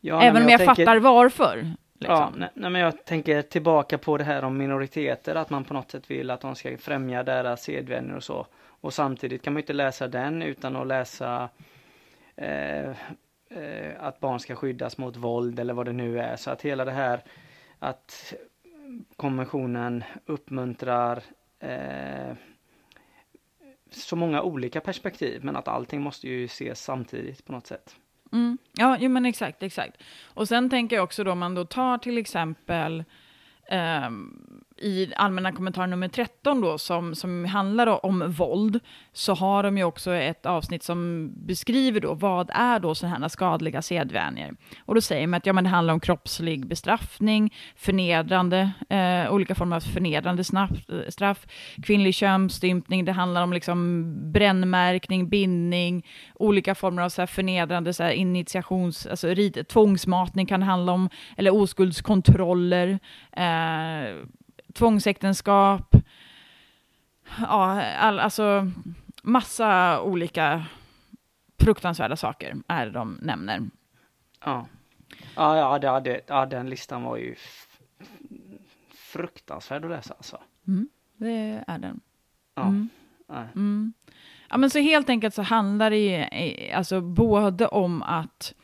Ja, 0.00 0.22
Även 0.22 0.42
om 0.42 0.48
jag, 0.48 0.60
jag 0.60 0.66
tänker, 0.66 0.84
fattar 0.84 0.98
varför. 0.98 1.56
Liksom. 2.00 2.16
Ja, 2.16 2.32
nej, 2.36 2.48
nej, 2.54 2.70
men 2.70 2.80
jag 2.80 3.04
tänker 3.04 3.42
tillbaka 3.42 3.98
på 3.98 4.16
det 4.16 4.24
här 4.24 4.44
om 4.44 4.58
minoriteter, 4.58 5.34
att 5.34 5.50
man 5.50 5.64
på 5.64 5.74
något 5.74 5.90
sätt 5.90 6.10
vill 6.10 6.30
att 6.30 6.40
de 6.40 6.54
ska 6.54 6.78
främja 6.78 7.22
deras 7.22 7.62
sedvänjor 7.62 8.16
och 8.16 8.24
så. 8.24 8.46
Och 8.62 8.94
samtidigt 8.94 9.42
kan 9.42 9.52
man 9.52 9.60
inte 9.60 9.72
läsa 9.72 10.08
den 10.08 10.42
utan 10.42 10.76
att 10.76 10.86
läsa 10.86 11.48
eh, 12.36 12.88
eh, 13.50 13.92
att 13.98 14.20
barn 14.20 14.40
ska 14.40 14.56
skyddas 14.56 14.98
mot 14.98 15.16
våld 15.16 15.60
eller 15.60 15.74
vad 15.74 15.86
det 15.86 15.92
nu 15.92 16.20
är. 16.20 16.36
Så 16.36 16.50
att 16.50 16.62
hela 16.62 16.84
det 16.84 16.92
här 16.92 17.20
att 17.80 18.34
konventionen 19.16 20.04
uppmuntrar 20.26 21.22
eh, 21.58 22.36
så 23.90 24.16
många 24.16 24.42
olika 24.42 24.80
perspektiv 24.80 25.44
men 25.44 25.56
att 25.56 25.68
allting 25.68 26.00
måste 26.00 26.28
ju 26.28 26.44
ses 26.44 26.84
samtidigt 26.84 27.44
på 27.44 27.52
något 27.52 27.66
sätt. 27.66 27.96
Mm. 28.32 28.58
Ja, 28.72 28.96
jo, 29.00 29.10
men 29.10 29.26
exakt, 29.26 29.62
exakt. 29.62 30.02
Och 30.24 30.48
sen 30.48 30.70
tänker 30.70 30.96
jag 30.96 31.04
också 31.04 31.24
då 31.24 31.32
om 31.32 31.38
man 31.38 31.54
då 31.54 31.64
tar 31.64 31.98
till 31.98 32.18
exempel 32.18 33.04
um, 34.06 34.64
i 34.80 35.12
allmänna 35.16 35.52
kommentar 35.52 35.86
nummer 35.86 36.08
13 36.08 36.60
då, 36.60 36.78
som, 36.78 37.14
som 37.14 37.44
handlar 37.44 38.06
om 38.06 38.32
våld, 38.32 38.80
så 39.12 39.34
har 39.34 39.62
de 39.62 39.78
ju 39.78 39.84
också 39.84 40.12
ett 40.12 40.46
avsnitt 40.46 40.82
som 40.82 41.30
beskriver 41.34 42.00
då 42.00 42.14
vad 42.14 42.50
är 42.52 42.80
då 42.80 42.94
sådana 42.94 43.18
här 43.18 43.28
skadliga 43.28 43.82
sedvänjor. 43.82 44.56
Och 44.84 44.94
då 44.94 45.00
säger 45.00 45.26
man 45.26 45.38
att 45.38 45.46
ja, 45.46 45.52
men 45.52 45.64
det 45.64 45.70
handlar 45.70 45.94
om 45.94 46.00
kroppslig 46.00 46.66
bestraffning, 46.66 47.54
förnedrande, 47.76 48.70
eh, 48.88 49.32
olika 49.32 49.54
former 49.54 49.76
av 49.76 49.80
förnedrande 49.80 50.44
snaff, 50.44 50.70
eh, 50.88 51.08
straff, 51.08 51.46
kvinnlig 51.82 52.14
könsstympning, 52.14 53.04
det 53.04 53.12
handlar 53.12 53.42
om 53.42 53.52
liksom 53.52 54.06
brännmärkning, 54.32 55.28
bindning, 55.28 56.06
olika 56.34 56.74
former 56.74 57.02
av 57.02 57.08
så 57.08 57.22
här 57.22 57.26
förnedrande 57.26 57.92
så 57.92 58.02
här 58.02 58.12
initiations, 58.12 59.06
alltså 59.06 59.28
rid, 59.28 59.68
tvångsmatning 59.68 60.46
kan 60.46 60.60
det 60.60 60.66
handla 60.66 60.92
om, 60.92 61.08
eller 61.36 61.54
oskuldskontroller, 61.54 62.98
eh, 63.32 64.16
tvångsäktenskap, 64.74 65.94
ja, 67.40 67.82
all, 67.82 68.18
alltså 68.20 68.70
massa 69.22 70.00
olika 70.02 70.64
fruktansvärda 71.58 72.16
saker 72.16 72.56
är 72.68 72.86
det 72.86 72.92
de 72.92 73.18
nämner. 73.22 73.60
Ja, 74.44 74.66
ja, 75.36 75.56
ja, 75.56 76.00
det, 76.00 76.10
det, 76.10 76.20
ja 76.26 76.46
den 76.46 76.70
listan 76.70 77.02
var 77.02 77.16
ju 77.16 77.34
fruktansvärd 78.94 79.84
att 79.84 79.90
läsa 79.90 80.14
alltså. 80.14 80.38
Mm, 80.68 80.88
det 81.16 81.64
är 81.66 81.78
den. 81.78 82.00
Ja. 82.54 82.62
Mm. 82.62 82.88
Mm. 83.54 83.92
Ja, 84.48 84.56
men 84.56 84.70
så 84.70 84.78
helt 84.78 85.08
enkelt 85.08 85.34
så 85.34 85.42
handlar 85.42 85.90
det 85.90 86.72
alltså 86.74 87.00
både 87.00 87.66
om 87.66 88.02
att 88.02 88.54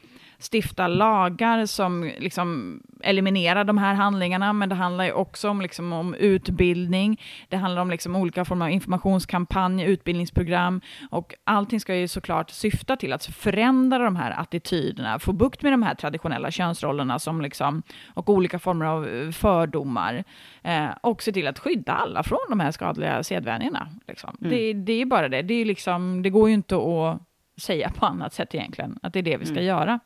stifta 0.53 0.87
lagar 0.87 1.67
som 1.67 2.13
liksom 2.19 2.83
eliminerar 3.07 3.65
de 3.65 3.79
här 3.79 3.95
handlingarna, 3.95 4.53
men 4.53 4.69
det 4.69 4.75
handlar 4.75 5.05
ju 5.05 5.13
också 5.13 5.49
om, 5.49 5.61
liksom, 5.61 5.93
om 5.93 6.15
utbildning, 6.15 7.21
det 7.49 7.57
handlar 7.57 7.83
om 7.83 7.91
liksom, 7.91 8.17
olika 8.17 8.45
former 8.45 8.67
av 8.67 8.73
informationskampanj, 8.73 9.85
utbildningsprogram, 9.85 10.81
och 11.11 11.35
allting 11.45 11.81
ska 11.81 11.95
ju 11.95 12.09
såklart 12.09 12.51
syfta 12.51 12.97
till 12.97 13.13
att 13.13 13.25
förändra 13.27 13.99
de 13.99 14.17
här 14.17 14.41
attityderna, 14.41 15.19
få 15.19 15.33
bukt 15.33 15.63
med 15.63 15.73
de 15.73 15.83
här 15.83 15.95
traditionella 15.95 16.51
könsrollerna 16.51 17.19
som 17.19 17.41
liksom, 17.41 17.83
och 18.15 18.29
olika 18.29 18.59
former 18.59 18.87
av 18.87 19.09
eh, 19.09 19.31
fördomar, 19.31 20.25
eh, 20.63 20.89
och 21.01 21.23
se 21.23 21.33
till 21.33 21.47
att 21.47 21.59
skydda 21.59 21.93
alla 21.93 22.23
från 22.23 22.47
de 22.49 22.61
här 22.61 22.71
skadliga 22.71 23.23
sedvänjorna. 23.23 23.89
Liksom. 24.09 24.37
Mm. 24.41 24.51
Det, 24.51 24.73
det 24.73 24.93
är 25.03 25.07
bara 25.07 25.29
det, 25.29 25.43
det, 25.43 25.55
är 25.55 25.65
liksom, 25.65 26.23
det 26.23 26.31
går 26.31 26.49
ju 26.49 26.55
inte 26.55 26.77
att 26.77 27.21
säga 27.63 27.91
på 27.91 28.07
annat 28.07 28.33
sätt 28.33 28.55
egentligen, 28.55 28.99
att 29.03 29.13
det 29.13 29.19
är 29.19 29.23
det 29.23 29.37
vi 29.37 29.45
ska 29.45 29.55
mm. 29.55 29.65
göra. 29.65 30.01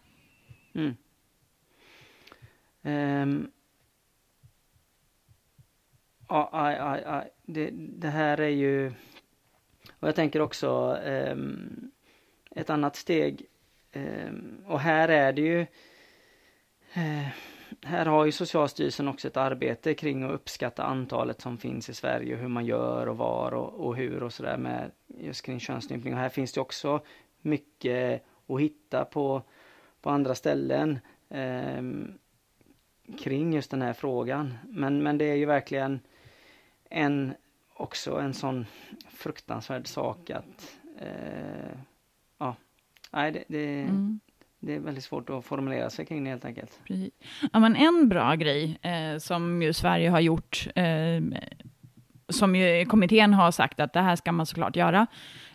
Mm. 0.75 0.97
Um, 2.83 3.51
aj, 6.27 6.77
aj, 6.81 7.03
aj. 7.07 7.31
Det, 7.43 7.71
det, 7.73 8.09
här 8.09 8.41
är 8.41 8.49
ju, 8.49 8.93
och 9.99 10.09
jag 10.09 10.15
tänker 10.15 10.41
också 10.41 10.99
um, 11.05 11.91
ett 12.51 12.71
annat 12.71 12.97
steg, 12.97 13.47
um, 13.95 14.65
och 14.67 14.81
här 14.81 15.09
är 15.09 15.33
det 15.33 15.43
ju, 15.43 15.61
uh, 16.97 17.29
här 17.83 18.07
har 18.07 18.25
ju 18.25 18.33
Socialstyrelsen 18.33 19.09
också 19.09 19.29
ett 19.29 19.37
arbete 19.37 19.95
kring 19.95 20.23
att 20.23 20.31
uppskatta 20.31 20.83
antalet 20.83 21.41
som 21.41 21.59
finns 21.59 21.89
i 21.89 21.95
Sverige, 21.95 22.37
hur 22.37 22.49
man 22.49 22.67
gör 22.67 23.07
och 23.07 23.17
var 23.17 23.55
och, 23.55 23.87
och 23.87 23.97
hur 23.97 24.23
och 24.23 24.33
sådär 24.33 24.57
med 24.57 24.91
just 25.07 25.45
kring 25.45 25.61
könsstympning. 25.61 26.15
Och 26.15 26.21
här 26.21 26.29
finns 26.29 26.53
det 26.53 26.61
också 26.61 27.01
mycket 27.41 28.25
att 28.47 28.61
hitta 28.61 29.05
på 29.05 29.43
på 30.03 30.11
andra 30.11 30.35
ställen 30.35 30.99
Um, 31.31 32.19
kring 33.19 33.53
just 33.53 33.71
den 33.71 33.83
här 33.83 33.93
frågan. 33.93 34.55
Men, 34.69 35.03
men 35.03 35.19
det 35.19 35.25
är 35.25 35.35
ju 35.35 35.47
verkligen 35.47 36.01
en, 36.91 37.35
också 37.75 38.19
en 38.19 38.35
sån 38.35 38.67
fruktansvärd 39.09 39.87
sak 39.87 40.31
att 40.31 40.79
eh, 41.01 41.79
ja, 42.39 42.57
nej 43.11 43.33
det, 43.33 43.45
det, 43.49 43.81
mm. 43.81 44.21
det, 44.61 44.75
är 44.75 44.81
väldigt 44.81 45.05
svårt 45.05 45.31
att 45.31 45.45
formulera 45.45 45.91
sig 45.91 46.07
kring 46.07 46.25
det 46.25 46.31
helt 46.31 46.45
enkelt. 46.45 46.81
Precis. 46.85 47.13
Ja, 47.53 47.59
men 47.59 47.77
en 47.77 48.09
bra 48.09 48.35
grej 48.35 48.79
eh, 48.83 49.19
som 49.19 49.63
ju 49.63 49.73
Sverige 49.73 50.11
har 50.11 50.21
gjort 50.21 50.69
eh, 50.75 51.21
som 52.33 52.57
ju 52.57 52.85
kommittén 52.85 53.35
har 53.35 53.51
sagt 53.51 53.81
att 53.81 53.93
det 53.93 54.01
här 54.01 54.17
ska 54.17 54.33
man 54.33 54.47
såklart 54.47 54.77
göra, 54.77 55.07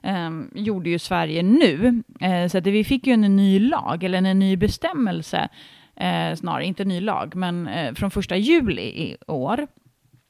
eh, 0.02 0.30
gjorde 0.54 0.90
ju 0.90 1.00
Sverige 1.00 1.44
nu. 1.44 2.04
Eh, 2.20 2.48
så 2.48 2.58
att 2.58 2.68
vi 2.68 2.84
fick 2.84 3.08
ju 3.08 3.14
en 3.14 3.36
ny 3.36 3.60
lag, 3.60 4.04
eller 4.04 4.18
en 4.18 4.40
ny 4.40 4.58
bestämmelse, 4.58 5.50
eh, 5.96 6.36
snarare 6.36 6.66
inte 6.66 6.86
ny 6.86 7.02
lag, 7.02 7.36
men 7.36 7.68
eh, 7.68 7.94
från 7.94 8.12
första 8.12 8.38
juli 8.38 8.82
i 8.82 9.18
år. 9.28 9.68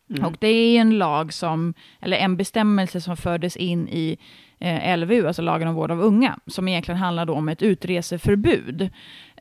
Mm. 0.09 0.25
Och 0.25 0.35
det 0.39 0.47
är 0.47 0.81
en 0.81 0.97
lag 0.97 1.33
som, 1.33 1.73
eller 2.01 2.17
en 2.17 2.37
bestämmelse 2.37 3.01
som 3.01 3.17
fördes 3.17 3.57
in 3.57 3.87
i 3.87 4.17
eh, 4.59 4.97
LVU, 4.97 5.27
alltså 5.27 5.41
lagen 5.41 5.67
om 5.67 5.75
vård 5.75 5.91
av 5.91 6.01
unga, 6.01 6.39
som 6.47 6.67
egentligen 6.67 6.99
handlar 6.99 7.29
om 7.29 7.49
ett 7.49 7.61
utreseförbud. 7.61 8.89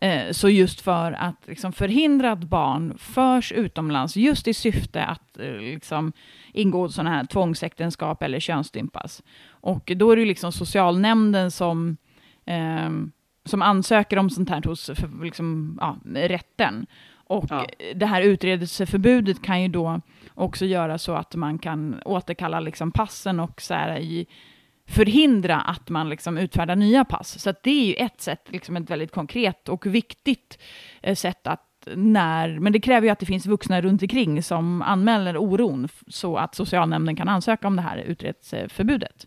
Eh, 0.01 0.31
så 0.31 0.49
just 0.49 0.81
för 0.81 1.13
att 1.13 1.47
liksom, 1.47 1.73
förhindra 1.73 2.33
att 2.33 2.45
barn 2.45 2.99
förs 2.99 3.53
utomlands, 3.53 4.17
just 4.17 4.49
i 4.49 4.55
syfte 4.55 5.05
att 5.05 5.39
eh, 5.39 5.53
liksom, 5.53 6.13
ingå 6.53 6.89
sådana 6.89 7.11
här 7.11 7.25
tvångsäktenskap 7.25 8.23
eller 8.23 8.41
könsstympas. 8.41 9.23
Och 9.49 9.93
då 9.97 10.11
är 10.11 10.17
det 10.17 10.25
liksom 10.25 10.53
socialnämnden 10.53 11.51
som, 11.51 11.97
eh, 12.47 12.91
som 13.45 13.63
ansöker 13.63 14.19
om 14.19 14.31
sånt 14.31 14.51
här 14.51 14.63
hos 14.63 14.87
för, 14.87 15.25
liksom, 15.25 15.79
ja, 15.81 15.97
rätten. 16.15 16.87
Och 17.27 17.47
ja. 17.51 17.67
det 17.95 18.07
här 18.07 18.23
utredelseförbudet 18.23 19.43
kan 19.43 19.63
ju 19.63 19.69
då 19.69 20.01
också 20.35 20.67
göra 20.67 20.99
så 20.99 21.15
att 21.15 21.35
man 21.35 21.59
kan 21.59 22.03
återkalla 22.05 22.61
liksom 22.61 22.91
passen 22.91 23.41
och 23.41 23.61
så 23.61 23.75
här, 23.75 23.99
i, 23.99 24.27
förhindra 24.87 25.61
att 25.61 25.89
man 25.89 26.09
liksom 26.09 26.39
utfärdar 26.39 26.77
nya 26.77 27.05
pass. 27.05 27.41
Så 27.43 27.55
det 27.63 27.71
är 27.71 27.87
ju 27.87 27.95
ett 27.95 28.21
sätt, 28.21 28.47
liksom 28.49 28.77
ett 28.77 28.91
väldigt 28.91 29.13
konkret 29.13 29.69
och 29.69 29.87
viktigt 29.87 30.59
eh, 31.03 31.15
sätt 31.15 31.47
att 31.47 31.89
när, 31.95 32.59
men 32.59 32.73
det 32.73 32.81
kräver 32.81 33.07
ju 33.07 33.11
att 33.11 33.19
det 33.19 33.27
finns 33.27 33.47
vuxna 33.47 33.81
runt 33.81 34.03
omkring 34.03 34.43
som 34.43 34.83
anmäler 34.83 35.37
oron 35.37 35.89
så 36.09 36.37
att 36.37 36.55
socialnämnden 36.55 37.17
kan 37.17 37.29
ansöka 37.29 37.67
om 37.67 37.77
det 37.77 37.83
här 37.83 37.99
utredelseförbudet. 37.99 39.27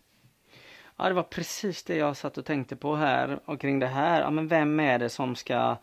Ja, 1.00 1.08
det 1.08 1.14
var 1.14 1.22
precis 1.22 1.84
det 1.84 1.96
jag 1.96 2.16
satt 2.16 2.38
och 2.38 2.44
tänkte 2.44 2.76
på 2.76 2.96
här 2.96 3.40
och 3.44 3.60
kring 3.60 3.78
det 3.78 3.86
här. 3.86 4.20
Ja, 4.20 4.30
men 4.30 4.48
vem 4.48 4.80
är 4.80 4.98
det 4.98 5.08
som 5.08 5.36
ska 5.36 5.76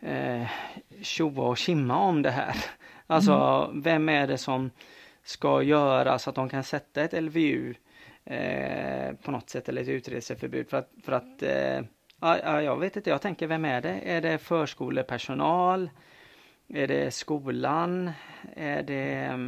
eh, 0.00 0.46
tjoa 1.02 1.44
och 1.44 1.58
kimma 1.58 1.98
om 1.98 2.22
det 2.22 2.30
här? 2.30 2.56
Alltså, 3.06 3.32
mm. 3.32 3.82
vem 3.82 4.08
är 4.08 4.26
det 4.26 4.38
som 4.38 4.70
ska 5.22 5.62
göra 5.62 6.18
så 6.18 6.30
att 6.30 6.36
de 6.36 6.48
kan 6.48 6.64
sätta 6.64 7.02
ett 7.02 7.22
LVU 7.22 7.74
eh, 8.24 9.14
på 9.22 9.30
något 9.30 9.50
sätt 9.50 9.68
eller 9.68 9.82
ett 9.82 9.88
utreseförbud 9.88 10.68
för 10.68 10.76
att, 10.76 10.90
för 11.04 11.12
att 11.12 11.42
eh, 11.42 11.80
ja, 12.20 12.62
jag 12.62 12.76
vet 12.76 12.96
inte, 12.96 13.10
jag 13.10 13.22
tänker 13.22 13.46
vem 13.46 13.64
är 13.64 13.80
det? 13.80 14.00
Är 14.04 14.20
det 14.20 14.38
förskolepersonal? 14.38 15.90
Är 16.68 16.86
det 16.86 17.14
skolan? 17.14 18.10
Är 18.56 18.82
det, 18.82 19.38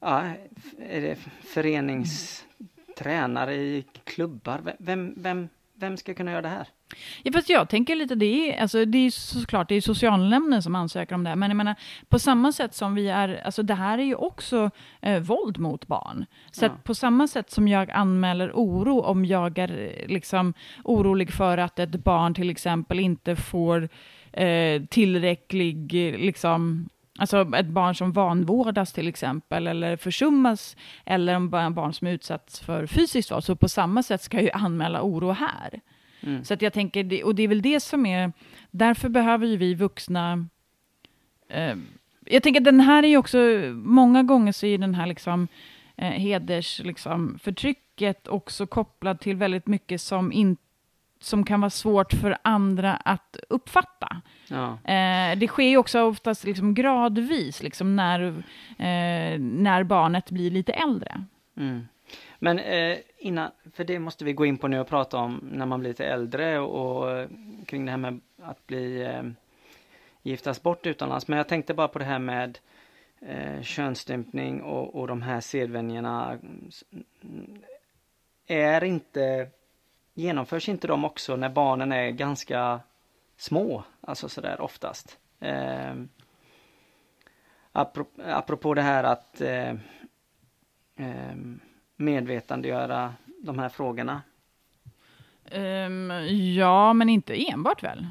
ja, 0.00 0.22
är 0.78 1.00
det 1.00 1.18
föreningstränare 3.02 3.54
i 3.54 3.84
klubbar? 4.04 4.74
Vem, 4.78 5.14
vem, 5.16 5.48
vem 5.74 5.96
ska 5.96 6.14
kunna 6.14 6.30
göra 6.30 6.42
det 6.42 6.48
här? 6.48 6.66
Ja, 7.22 7.32
fast 7.32 7.48
jag 7.48 7.68
tänker 7.68 7.96
lite, 7.96 8.14
det 8.14 8.50
är, 8.50 8.62
alltså, 8.62 8.84
det 8.84 8.98
är 8.98 9.10
såklart 9.10 9.68
det 9.68 9.74
är 9.74 9.80
socialnämnden 9.80 10.62
som 10.62 10.74
ansöker 10.74 11.14
om 11.14 11.24
det 11.24 11.28
här, 11.28 11.36
men 11.36 11.50
jag 11.50 11.56
menar, 11.56 11.74
på 12.08 12.18
samma 12.18 12.52
sätt 12.52 12.74
som 12.74 12.94
vi 12.94 13.08
är, 13.08 13.42
alltså 13.44 13.62
det 13.62 13.74
här 13.74 13.98
är 13.98 14.02
ju 14.02 14.14
också 14.14 14.70
eh, 15.00 15.20
våld 15.20 15.58
mot 15.58 15.86
barn. 15.86 16.26
Så 16.50 16.64
ja. 16.64 16.70
på 16.84 16.94
samma 16.94 17.28
sätt 17.28 17.50
som 17.50 17.68
jag 17.68 17.90
anmäler 17.90 18.50
oro 18.54 19.00
om 19.00 19.24
jag 19.24 19.58
är 19.58 20.04
liksom 20.08 20.54
orolig 20.84 21.32
för 21.32 21.58
att 21.58 21.78
ett 21.78 22.04
barn 22.04 22.34
till 22.34 22.50
exempel 22.50 23.00
inte 23.00 23.36
får 23.36 23.88
eh, 24.32 24.82
tillräcklig, 24.82 25.92
liksom, 26.18 26.88
Alltså 27.22 27.56
ett 27.56 27.66
barn 27.66 27.94
som 27.94 28.12
vanvårdas 28.12 28.92
till 28.92 29.08
exempel, 29.08 29.66
eller 29.66 29.96
försummas, 29.96 30.76
eller 31.04 31.34
en 31.34 31.50
barn 31.50 31.92
som 31.92 32.08
utsatts 32.08 32.60
för 32.60 32.86
fysiskt 32.86 33.30
våld. 33.30 33.44
Så 33.44 33.56
på 33.56 33.68
samma 33.68 34.02
sätt 34.02 34.22
ska 34.22 34.36
jag 34.36 34.44
ju 34.44 34.50
anmäla 34.50 35.02
oro 35.02 35.30
här. 35.30 35.80
Mm. 36.20 36.44
Så 36.44 36.54
att 36.54 36.62
jag 36.62 36.72
tänker, 36.72 37.24
och 37.24 37.34
det 37.34 37.42
är 37.42 37.48
väl 37.48 37.62
det 37.62 37.80
som 37.80 38.06
är, 38.06 38.32
därför 38.70 39.08
behöver 39.08 39.46
ju 39.46 39.56
vi 39.56 39.74
vuxna 39.74 40.46
eh, 41.48 41.76
jag 42.26 42.42
tänker 42.42 42.60
den 42.60 42.80
här 42.80 43.02
är 43.02 43.08
ju 43.08 43.16
också, 43.16 43.38
många 43.74 44.22
gånger 44.22 44.52
så 44.52 44.66
är 44.66 44.78
den 44.78 44.94
här 44.94 45.06
liksom, 45.06 45.48
eh, 45.96 46.10
heders, 46.10 46.80
liksom, 46.84 47.38
förtrycket 47.42 48.28
också 48.28 48.66
kopplat 48.66 49.20
till 49.20 49.36
väldigt 49.36 49.66
mycket 49.66 50.00
som, 50.00 50.32
in, 50.32 50.56
som 51.22 51.44
kan 51.44 51.60
vara 51.60 51.70
svårt 51.70 52.12
för 52.12 52.38
andra 52.42 52.96
att 52.96 53.36
uppfatta. 53.48 54.20
Ja. 54.48 54.72
Eh, 54.72 55.38
det 55.38 55.48
sker 55.48 55.68
ju 55.68 55.76
också 55.76 56.02
oftast 56.02 56.44
liksom 56.44 56.74
gradvis, 56.74 57.62
liksom 57.62 57.96
när, 57.96 58.22
eh, 58.78 59.38
när 59.40 59.82
barnet 59.84 60.30
blir 60.30 60.50
lite 60.50 60.72
äldre. 60.72 61.24
Mm. 61.56 61.88
Men 62.38 62.58
eh, 62.58 62.98
innan, 63.18 63.50
för 63.72 63.84
det 63.84 63.98
måste 63.98 64.24
vi 64.24 64.32
gå 64.32 64.46
in 64.46 64.58
på 64.58 64.68
nu 64.68 64.80
och 64.80 64.88
prata 64.88 65.16
om 65.16 65.48
när 65.52 65.66
man 65.66 65.80
blir 65.80 65.90
lite 65.90 66.04
äldre 66.04 66.58
och, 66.58 67.02
och 67.02 67.28
kring 67.66 67.84
det 67.84 67.90
här 67.90 67.98
med 67.98 68.20
att 68.42 68.66
bli 68.66 69.02
eh, 69.02 69.22
giftas 70.22 70.62
bort 70.62 70.86
utomlands. 70.86 71.28
Men 71.28 71.36
jag 71.36 71.48
tänkte 71.48 71.74
bara 71.74 71.88
på 71.88 71.98
det 71.98 72.04
här 72.04 72.18
med 72.18 72.58
eh, 73.20 73.62
könsstympning 73.62 74.62
och, 74.62 74.94
och 74.94 75.06
de 75.06 75.22
här 75.22 75.40
sedvänjorna. 75.40 76.38
Är 78.46 78.84
inte, 78.84 79.48
genomförs 80.14 80.68
inte 80.68 80.86
de 80.86 81.04
också 81.04 81.36
när 81.36 81.48
barnen 81.48 81.92
är 81.92 82.10
ganska 82.10 82.80
små? 83.36 83.84
Alltså 84.00 84.28
sådär 84.28 84.60
oftast. 84.60 85.18
Eh, 85.40 85.94
apropå, 87.72 88.22
apropå 88.22 88.74
det 88.74 88.82
här 88.82 89.04
att 89.04 89.40
eh, 89.40 89.70
eh, 90.96 91.36
medvetandegöra 91.96 93.14
de 93.42 93.58
här 93.58 93.68
frågorna? 93.68 94.22
Um, 95.52 96.10
ja, 96.56 96.92
men 96.92 97.08
inte 97.08 97.50
enbart 97.50 97.82
väl? 97.82 98.06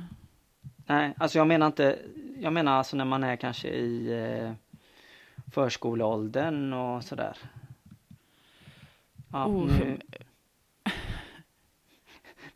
Nej, 0.85 1.13
alltså 1.17 1.37
jag 1.37 1.47
menar 1.47 1.67
inte, 1.67 1.99
jag 2.39 2.53
menar 2.53 2.77
alltså 2.77 2.97
när 2.97 3.05
man 3.05 3.23
är 3.23 3.35
kanske 3.35 3.67
i 3.67 4.13
eh, 4.13 4.53
förskoleåldern 5.51 6.73
och 6.73 7.03
sådär. 7.03 7.37
Ja, 9.31 9.45
oh. 9.45 9.67
nu, 9.67 9.99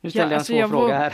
nu 0.05 0.11
ställde 0.11 0.19
ja, 0.19 0.23
jag 0.23 0.31
en 0.31 0.37
alltså 0.37 0.51
svår 0.53 0.59
jag 0.59 0.69
fråga 0.69 0.97
här. 0.97 1.13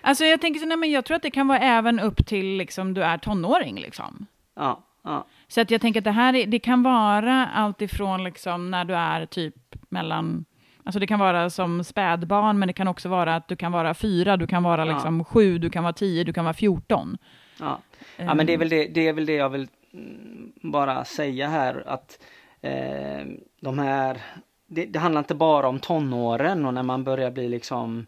Alltså 0.00 0.24
jag 0.24 0.40
tänker 0.40 0.60
så, 0.60 0.66
nej 0.66 0.76
men 0.76 0.90
jag 0.90 1.04
tror 1.04 1.16
att 1.16 1.22
det 1.22 1.30
kan 1.30 1.48
vara 1.48 1.58
även 1.58 2.00
upp 2.00 2.26
till 2.26 2.46
liksom 2.46 2.94
du 2.94 3.02
är 3.02 3.18
tonåring 3.18 3.80
liksom. 3.80 4.26
Ja, 4.56 4.84
ja. 5.04 5.26
Så 5.48 5.60
att 5.60 5.70
jag 5.70 5.80
tänker 5.80 6.00
att 6.00 6.04
det 6.04 6.10
här 6.10 6.46
det 6.46 6.58
kan 6.58 6.82
vara 6.82 7.46
allt 7.46 7.82
ifrån 7.82 8.24
liksom 8.24 8.70
när 8.70 8.84
du 8.84 8.94
är 8.94 9.26
typ 9.26 9.54
mellan 9.88 10.44
Alltså 10.84 11.00
det 11.00 11.06
kan 11.06 11.18
vara 11.18 11.50
som 11.50 11.84
spädbarn, 11.84 12.58
men 12.58 12.66
det 12.66 12.72
kan 12.72 12.88
också 12.88 13.08
vara 13.08 13.36
att 13.36 13.48
du 13.48 13.56
kan 13.56 13.72
vara 13.72 13.94
fyra, 13.94 14.36
du 14.36 14.46
kan 14.46 14.62
vara 14.62 14.84
liksom 14.84 15.18
ja. 15.18 15.24
sju, 15.24 15.58
du 15.58 15.70
kan 15.70 15.82
vara 15.82 15.92
tio, 15.92 16.24
du 16.24 16.32
kan 16.32 16.44
vara 16.44 16.54
fjorton. 16.54 17.18
Ja, 17.60 17.78
ja 18.16 18.34
men 18.34 18.46
det 18.46 18.52
är, 18.52 18.58
väl 18.58 18.68
det, 18.68 18.84
det 18.84 19.08
är 19.08 19.12
väl 19.12 19.26
det 19.26 19.34
jag 19.34 19.48
vill 19.48 19.68
mm, 19.92 20.52
bara 20.62 21.04
säga 21.04 21.48
här, 21.48 21.84
att 21.86 22.18
eh, 22.60 23.26
de 23.60 23.78
här, 23.78 24.20
det, 24.66 24.86
det, 24.86 24.98
handlar 24.98 25.18
inte 25.18 25.34
bara 25.34 25.68
om 25.68 25.78
tonåren 25.78 26.66
och 26.66 26.74
när 26.74 26.82
man 26.82 27.04
börjar 27.04 27.30
bli 27.30 27.48
liksom 27.48 28.06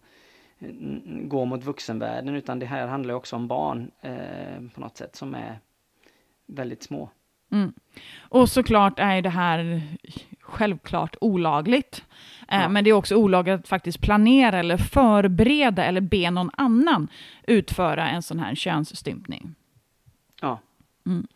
mm, 0.62 1.28
gå 1.28 1.44
mot 1.44 1.64
vuxenvärlden, 1.64 2.34
utan 2.34 2.58
det 2.58 2.66
här 2.66 2.86
handlar 2.86 3.14
också 3.14 3.36
om 3.36 3.48
barn 3.48 3.90
eh, 4.00 4.68
på 4.74 4.80
något 4.80 4.96
sätt 4.96 5.16
som 5.16 5.34
är 5.34 5.58
väldigt 6.46 6.82
små. 6.82 7.10
Mm. 7.52 7.72
Och 8.18 8.48
såklart 8.48 8.98
är 8.98 9.22
det 9.22 9.30
här 9.30 9.82
självklart 10.40 11.16
olagligt. 11.20 12.04
Eh, 12.48 12.60
ja. 12.60 12.68
Men 12.68 12.84
det 12.84 12.90
är 12.90 12.94
också 12.94 13.16
olagligt 13.16 13.60
att 13.60 13.68
faktiskt 13.68 14.00
planera 14.00 14.58
eller 14.58 14.76
förbereda 14.76 15.84
eller 15.84 16.00
be 16.00 16.30
någon 16.30 16.50
annan 16.56 17.08
utföra 17.46 18.08
en 18.08 18.22
sån 18.22 18.38
här 18.38 18.54
könsstympning. 18.54 19.54
Ja. 20.40 20.58
Mm. 21.06 21.26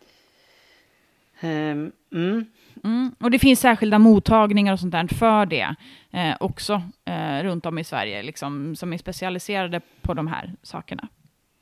Um, 1.42 1.92
mm. 2.12 2.46
Mm. 2.86 3.14
Och 3.18 3.30
det 3.30 3.38
finns 3.38 3.60
särskilda 3.60 3.98
mottagningar 3.98 4.72
och 4.72 4.80
sånt 4.80 4.92
där 4.92 5.06
för 5.14 5.46
det 5.46 5.74
eh, 6.10 6.36
också 6.40 6.82
eh, 7.04 7.42
runt 7.42 7.66
om 7.66 7.78
i 7.78 7.84
Sverige, 7.84 8.22
liksom, 8.22 8.76
som 8.76 8.92
är 8.92 8.98
specialiserade 8.98 9.80
på 10.02 10.14
de 10.14 10.26
här 10.26 10.52
sakerna. 10.62 11.08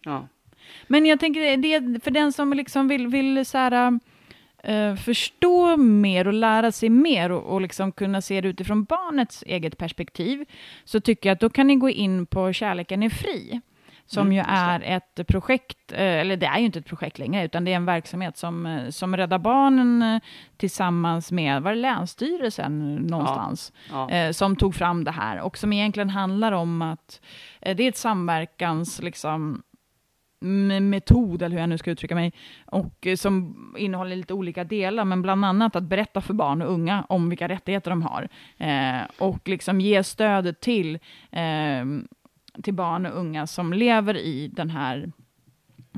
Ja. 0.04 0.28
Men 0.86 1.06
jag 1.06 1.20
tänker, 1.20 1.56
det, 1.56 2.04
för 2.04 2.10
den 2.10 2.32
som 2.32 2.52
liksom 2.52 2.88
vill, 2.88 3.06
vill 3.06 3.46
så 3.46 3.58
här, 3.58 4.00
uh, 4.68 4.96
förstå 4.96 5.76
mer 5.76 6.26
och 6.26 6.32
lära 6.32 6.72
sig 6.72 6.88
mer 6.88 7.32
och, 7.32 7.42
och 7.42 7.60
liksom 7.60 7.92
kunna 7.92 8.22
se 8.22 8.40
det 8.40 8.48
utifrån 8.48 8.84
barnets 8.84 9.44
eget 9.46 9.78
perspektiv, 9.78 10.44
så 10.84 11.00
tycker 11.00 11.28
jag 11.28 11.34
att 11.34 11.40
då 11.40 11.50
kan 11.50 11.66
ni 11.66 11.76
gå 11.76 11.90
in 11.90 12.26
på 12.26 12.52
Kärleken 12.52 13.02
är 13.02 13.10
fri 13.10 13.60
som 14.06 14.26
mm, 14.26 14.32
ju 14.32 14.42
är 14.46 14.80
ett 14.80 15.26
projekt, 15.26 15.92
eh, 15.92 15.98
eller 15.98 16.36
det 16.36 16.46
är 16.46 16.58
ju 16.58 16.64
inte 16.64 16.78
ett 16.78 16.86
projekt 16.86 17.18
längre, 17.18 17.44
utan 17.44 17.64
det 17.64 17.72
är 17.72 17.76
en 17.76 17.86
verksamhet 17.86 18.36
som, 18.36 18.66
eh, 18.66 18.90
som 18.90 19.16
Rädda 19.16 19.38
Barnen 19.38 20.20
tillsammans 20.56 21.32
med, 21.32 21.62
var 21.62 21.70
det 21.70 21.80
Länsstyrelsen 21.80 22.94
någonstans, 22.94 23.72
ja, 23.90 24.10
ja. 24.10 24.32
som 24.32 24.56
tog 24.56 24.74
fram 24.74 25.04
det 25.04 25.10
här 25.10 25.40
och 25.40 25.58
som 25.58 25.72
egentligen 25.72 26.10
handlar 26.10 26.52
om 26.52 26.82
att 26.82 27.20
det 27.60 27.84
är 27.84 27.88
ett 27.88 27.96
samverkans, 27.96 29.02
liksom, 29.02 29.62
metod, 30.80 31.42
eller 31.42 31.54
hur 31.54 31.60
jag 31.60 31.68
nu 31.68 31.78
ska 31.78 31.90
uttrycka 31.90 32.14
mig, 32.14 32.32
och 32.66 33.06
eh, 33.06 33.16
som 33.16 33.56
innehåller 33.78 34.16
lite 34.16 34.34
olika 34.34 34.64
delar, 34.64 35.04
men 35.04 35.22
bland 35.22 35.44
annat 35.44 35.76
att 35.76 35.84
berätta 35.84 36.20
för 36.20 36.34
barn 36.34 36.62
och 36.62 36.72
unga 36.72 37.06
om 37.08 37.28
vilka 37.28 37.48
rättigheter 37.48 37.90
de 37.90 38.02
har, 38.02 38.28
eh, 38.58 39.02
och 39.18 39.48
liksom 39.48 39.80
ge 39.80 40.04
stöd 40.04 40.60
till, 40.60 40.98
eh, 41.30 41.84
till 42.62 42.74
barn 42.74 43.06
och 43.06 43.18
unga 43.18 43.46
som 43.46 43.72
lever 43.72 44.16
i 44.16 44.48
den 44.48 44.70
här 44.70 45.12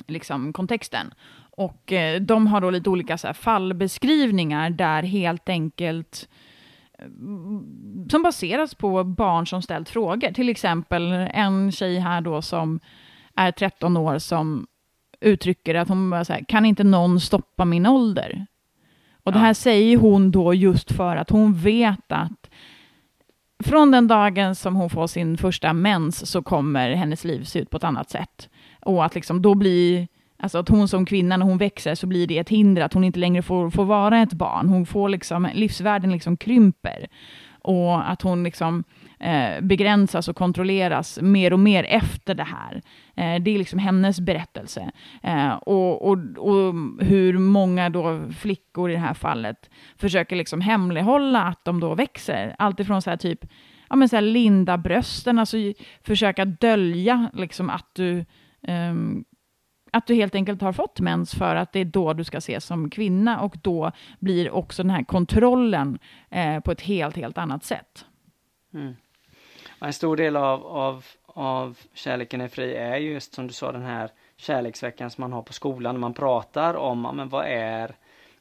liksom, 0.07 0.53
kontexten. 0.53 1.15
och 1.51 1.93
eh, 1.93 2.21
de 2.21 2.47
har 2.47 2.61
då 2.61 2.71
lite 2.71 2.91
olika 2.91 3.19
så 3.19 3.27
här, 3.27 3.35
fallbeskrivningar 3.35 4.71
där 4.71 5.03
helt 5.03 5.49
enkelt 5.49 6.29
som 8.11 8.23
baseras 8.23 8.75
på 8.75 9.05
barn 9.05 9.47
som 9.47 9.63
ställt 9.63 9.89
frågor. 9.89 10.33
Till 10.33 10.49
exempel 10.49 11.13
en 11.13 11.73
tjej 11.73 11.99
här 11.99 12.21
då 12.21 12.43
som 12.43 12.81
är 13.35 13.53
13 13.53 13.97
år 13.97 14.19
som 14.19 14.67
uttrycker 15.21 15.75
att 15.75 15.89
hon 15.89 16.11
bara 16.11 16.25
så 16.25 16.33
här, 16.33 16.45
kan 16.49 16.65
inte 16.65 16.85
någon 16.85 17.21
stoppa 17.21 17.65
min 17.65 17.87
ålder? 17.87 18.47
Och 19.23 19.33
det 19.33 19.39
här 19.39 19.55
säger 19.55 19.97
hon 19.97 20.31
då 20.31 20.55
just 20.55 20.93
för 20.93 21.17
att 21.17 21.31
hon 21.31 21.55
vet 21.55 22.13
att 22.13 22.51
från 23.65 23.91
den 23.91 24.07
dagen 24.07 24.55
som 24.55 24.77
hon 24.77 24.91
får 24.91 25.07
sin 25.07 25.39
första 25.39 25.73
mens 25.73 26.31
så 26.31 26.43
kommer 26.43 26.91
hennes 26.91 27.25
liv 27.25 27.45
se 27.45 27.59
ut 27.59 27.71
på 27.71 27.77
ett 27.77 27.85
annat 27.85 28.11
sätt. 28.11 28.49
Och 28.81 29.05
att 29.05 29.15
liksom 29.15 29.43
då 29.43 29.55
blir, 29.55 30.09
alltså 30.39 30.59
att 30.59 30.69
hon 30.69 30.89
som 30.89 31.07
kvinna 31.07 31.37
när 31.37 31.47
hon 31.47 31.59
växer 31.59 31.95
så 31.95 32.07
blir 32.07 32.27
det 32.27 32.39
ett 32.39 32.49
hinder 32.49 32.83
att 32.83 32.93
hon 32.93 33.05
inte 33.05 33.19
längre 33.19 33.43
får, 33.43 33.71
får 33.71 33.85
vara 33.85 34.23
ett 34.23 34.33
barn. 34.33 34.69
Hon 34.69 34.87
får 34.87 35.09
liksom, 35.09 35.49
livsvärlden 35.55 36.13
liksom 36.13 36.37
krymper. 36.37 37.07
Och 37.63 38.11
att 38.11 38.23
hon 38.23 38.45
liksom 38.45 38.85
eh, 39.21 39.61
begränsas 39.61 40.29
och 40.29 40.37
kontrolleras 40.37 41.19
mer 41.23 41.53
och 41.53 41.59
mer 41.59 41.85
efter 41.85 42.35
det 42.35 42.45
här. 42.45 42.83
Eh, 43.17 43.43
det 43.43 43.51
är 43.51 43.59
liksom 43.59 43.79
hennes 43.79 44.21
berättelse. 44.21 44.91
Eh, 45.23 45.53
och, 45.53 46.09
och, 46.09 46.19
och 46.39 46.75
hur 47.01 47.39
många 47.39 47.91
då 47.91 48.21
flickor 48.39 48.91
i 48.91 48.93
det 48.93 48.99
här 48.99 49.15
fallet 49.15 49.71
försöker 49.97 50.37
liksom 50.37 50.61
hemlighålla 50.61 51.43
att 51.43 51.65
de 51.65 51.81
då 51.81 51.95
växer. 51.95 52.55
Alltifrån 52.59 53.03
så 53.03 53.11
här 53.11 53.17
typ 53.17 53.47
ja, 53.89 53.97
men 53.97 54.09
så 54.09 54.17
här 54.17 54.23
linda 54.23 54.79
brösten, 54.79 55.39
alltså 55.39 55.57
försöka 56.03 56.45
dölja 56.45 57.31
liksom 57.35 57.71
att 57.71 57.95
du 57.95 58.25
um, 58.69 59.25
att 59.91 60.07
du 60.07 60.15
helt 60.15 60.35
enkelt 60.35 60.63
har 60.63 60.73
fått 60.73 61.01
mens 61.01 61.35
för 61.35 61.57
att 61.57 61.73
det 61.73 61.81
är 61.81 61.85
då 61.85 62.13
du 62.13 62.25
ska 62.25 62.39
ses 62.39 62.65
som 62.65 62.91
kvinna 62.91 63.41
och 63.41 63.57
då 63.63 63.93
blir 64.19 64.51
också 64.51 64.83
den 64.83 64.91
här 64.91 65.05
kontrollen 65.05 65.99
eh, 66.31 66.61
på 66.61 66.73
ett 66.73 66.81
helt, 66.81 67.17
helt 67.17 67.39
annat 67.39 67.65
sätt. 67.65 68.05
Mm. 68.75 68.95
En 69.81 69.93
stor 69.93 70.17
del 70.17 70.37
av, 70.37 70.67
av, 70.67 71.05
av 71.27 71.79
kärleken 71.95 72.41
är 72.41 72.49
fri 72.49 72.75
är 72.75 72.97
just 72.97 73.35
som 73.35 73.47
du 73.47 73.53
sa 73.53 73.73
den 73.73 73.83
här 73.83 74.11
kärleksveckan 74.37 75.11
som 75.11 75.23
man 75.23 75.33
har 75.33 75.43
på 75.43 75.53
skolan. 75.53 76.01
Man 76.01 76.15
pratar 76.15 76.75
om 76.75 77.17
men 77.17 77.29
vad 77.29 77.45
är, 77.47 77.95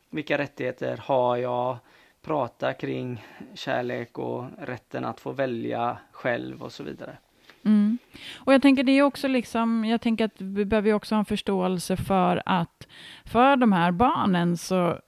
vilka 0.10 0.38
rättigheter 0.38 0.98
har 0.98 1.38
jag? 1.38 1.78
Prata 2.22 2.74
kring 2.74 3.26
kärlek 3.54 4.18
och 4.18 4.46
rätten 4.60 5.06
att 5.06 5.20
få 5.20 5.32
välja 5.32 5.98
själv 6.12 6.64
och 6.64 6.72
så 6.72 6.84
vidare. 6.84 7.18
Mm. 7.66 7.98
Och 8.36 8.54
jag 8.54 8.62
tänker 8.62 8.84
det 8.84 8.92
är 8.92 9.02
också 9.02 9.28
liksom, 9.28 9.86
jag 9.86 10.02
tänker 10.02 10.26
att 10.26 10.42
vi 10.42 10.66
behöver 10.66 10.94
också 10.94 11.16
ha 11.16 11.20
en 11.20 11.26
förståelse 11.26 11.98
för 11.98 12.44
att 12.46 12.88
för 13.26 13.56
de 13.56 13.72
här 13.72 13.92
barnen 13.92 14.58
så 14.58 15.00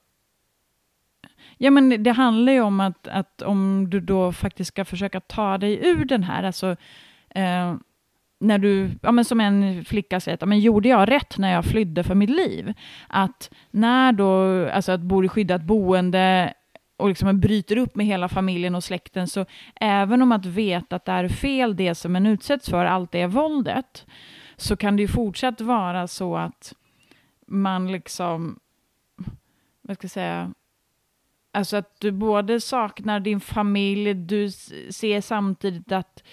Ja, 1.58 1.72
men 1.72 2.03
det 2.03 2.12
handlar 2.12 2.53
ju 2.53 2.62
om 2.62 2.80
att, 2.80 3.08
att 3.08 3.41
om 3.41 3.89
du 3.89 3.99
då 3.99 4.32
faktiskt 4.32 4.68
ska 4.68 4.86
försöka 4.86 5.20
ta 5.20 5.58
dig 5.58 5.88
ur 5.88 6.05
den 6.05 6.24
här, 6.24 6.43
alltså 6.43 6.76
eh, 7.30 7.76
när 8.39 8.58
du, 8.58 8.91
ja, 9.01 9.12
men 9.12 9.26
som 9.26 9.39
en 9.39 9.86
flicka 9.86 10.20
säger, 10.20 10.45
men 10.45 10.60
gjorde 10.60 10.89
jag 10.89 11.12
rätt 11.12 11.38
när 11.38 11.53
jag 11.53 11.66
flydde 11.66 12.03
för 12.03 12.16
mitt 12.16 12.30
liv? 12.30 12.74
Att 13.08 13.51
när 13.72 14.12
då, 14.12 14.70
alltså 14.70 14.91
att 14.91 15.01
bo 15.01 15.24
i 15.24 15.28
skyddat 15.28 15.64
boende 15.64 16.53
och 16.97 17.10
liksom 17.10 17.39
bryter 17.39 17.78
upp 17.78 17.95
med 17.95 18.05
hela 18.05 18.30
familjen 18.30 18.76
och 18.76 18.84
släkten, 18.84 19.28
så 19.28 19.45
även 19.76 20.22
om 20.22 20.32
att 20.32 20.45
veta 20.45 20.95
att 20.95 21.05
det 21.05 21.12
är 21.12 21.28
fel 21.28 21.76
det 21.76 21.95
som 21.95 22.16
en 22.16 22.26
utsätts 22.26 22.70
för, 22.70 22.86
allt 22.86 23.12
det 23.12 23.28
våldet, 23.28 24.05
så 24.55 24.78
kan 24.78 24.95
det 24.95 25.01
ju 25.01 25.08
fortsatt 25.08 25.62
vara 25.62 26.08
så 26.08 26.38
att 26.38 26.74
man 27.47 27.91
liksom, 27.91 28.60
vad 29.82 29.97
ska 29.97 30.05
jag 30.05 30.12
säga, 30.12 30.53
Alltså 31.58 31.78
att 31.78 31.99
du 31.99 32.12
både 32.12 32.62
saknar 32.62 33.20
din 33.20 33.39
familj, 33.39 34.14
du 34.14 34.51
ser 34.89 35.22
samtidigt 35.22 35.91
att 35.91 36.24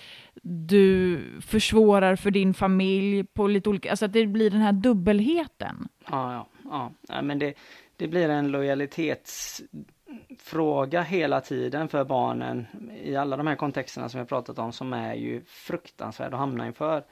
du 0.43 1.21
försvårar 1.41 2.17
för 2.17 2.31
din 2.31 2.55
familj 2.55 3.25
på 3.25 3.47
lite 3.47 3.69
olika, 3.69 3.91
alltså 3.91 4.05
att 4.05 4.13
det 4.13 4.27
blir 4.27 4.51
den 4.51 4.61
här 4.61 4.73
dubbelheten. 4.73 5.89
Ja, 6.11 6.33
ja, 6.33 6.49
ja. 6.65 6.93
ja 7.09 7.23
men 7.23 7.39
det, 7.39 7.55
det 7.97 8.09
blir 8.09 8.29
en 8.29 8.49
lojalitetsfråga 8.49 11.03
hela 11.03 11.41
tiden 11.41 11.89
för 11.89 12.05
barnen 12.05 12.67
i 13.03 13.17
alla 13.17 13.37
de 13.37 13.47
här 13.47 13.57
kontexterna 13.57 14.09
som 14.09 14.19
jag 14.19 14.29
pratat 14.29 14.59
om 14.59 14.73
som 14.73 14.93
är 14.93 15.15
ju 15.15 15.43
fruktansvärd 15.47 16.35
att 16.35 16.41
hamna 16.41 16.67
inför. 16.67 17.05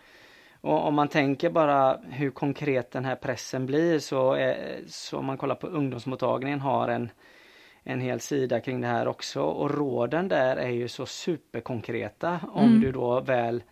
Och 0.61 0.87
om 0.87 0.95
man 0.95 1.09
tänker 1.09 1.51
bara 1.51 1.99
hur 2.09 2.31
konkret 2.31 2.91
den 2.91 3.05
här 3.05 3.17
pressen 3.17 3.67
blir 3.67 3.99
så, 3.99 4.33
är, 4.33 4.81
så 4.87 5.19
om 5.19 5.27
man 5.27 5.39
kollar 5.39 5.55
på 5.55 5.67
ungdomsmottagningen 5.67 6.61
har 6.61 6.89
en 6.89 7.11
en 7.85 8.01
hel 8.01 8.20
sida 8.20 8.61
kring 8.61 8.80
det 8.80 8.87
här 8.87 9.09
också 9.09 9.43
och 9.43 9.70
råden 9.70 10.28
där 10.28 10.57
är 10.57 10.70
ju 10.70 10.89
så 10.89 11.07
superkonkreta 11.07 12.41
om 12.53 12.68
mm. 12.68 12.80
du 12.80 12.93
då 12.93 13.20
väl 13.20 13.62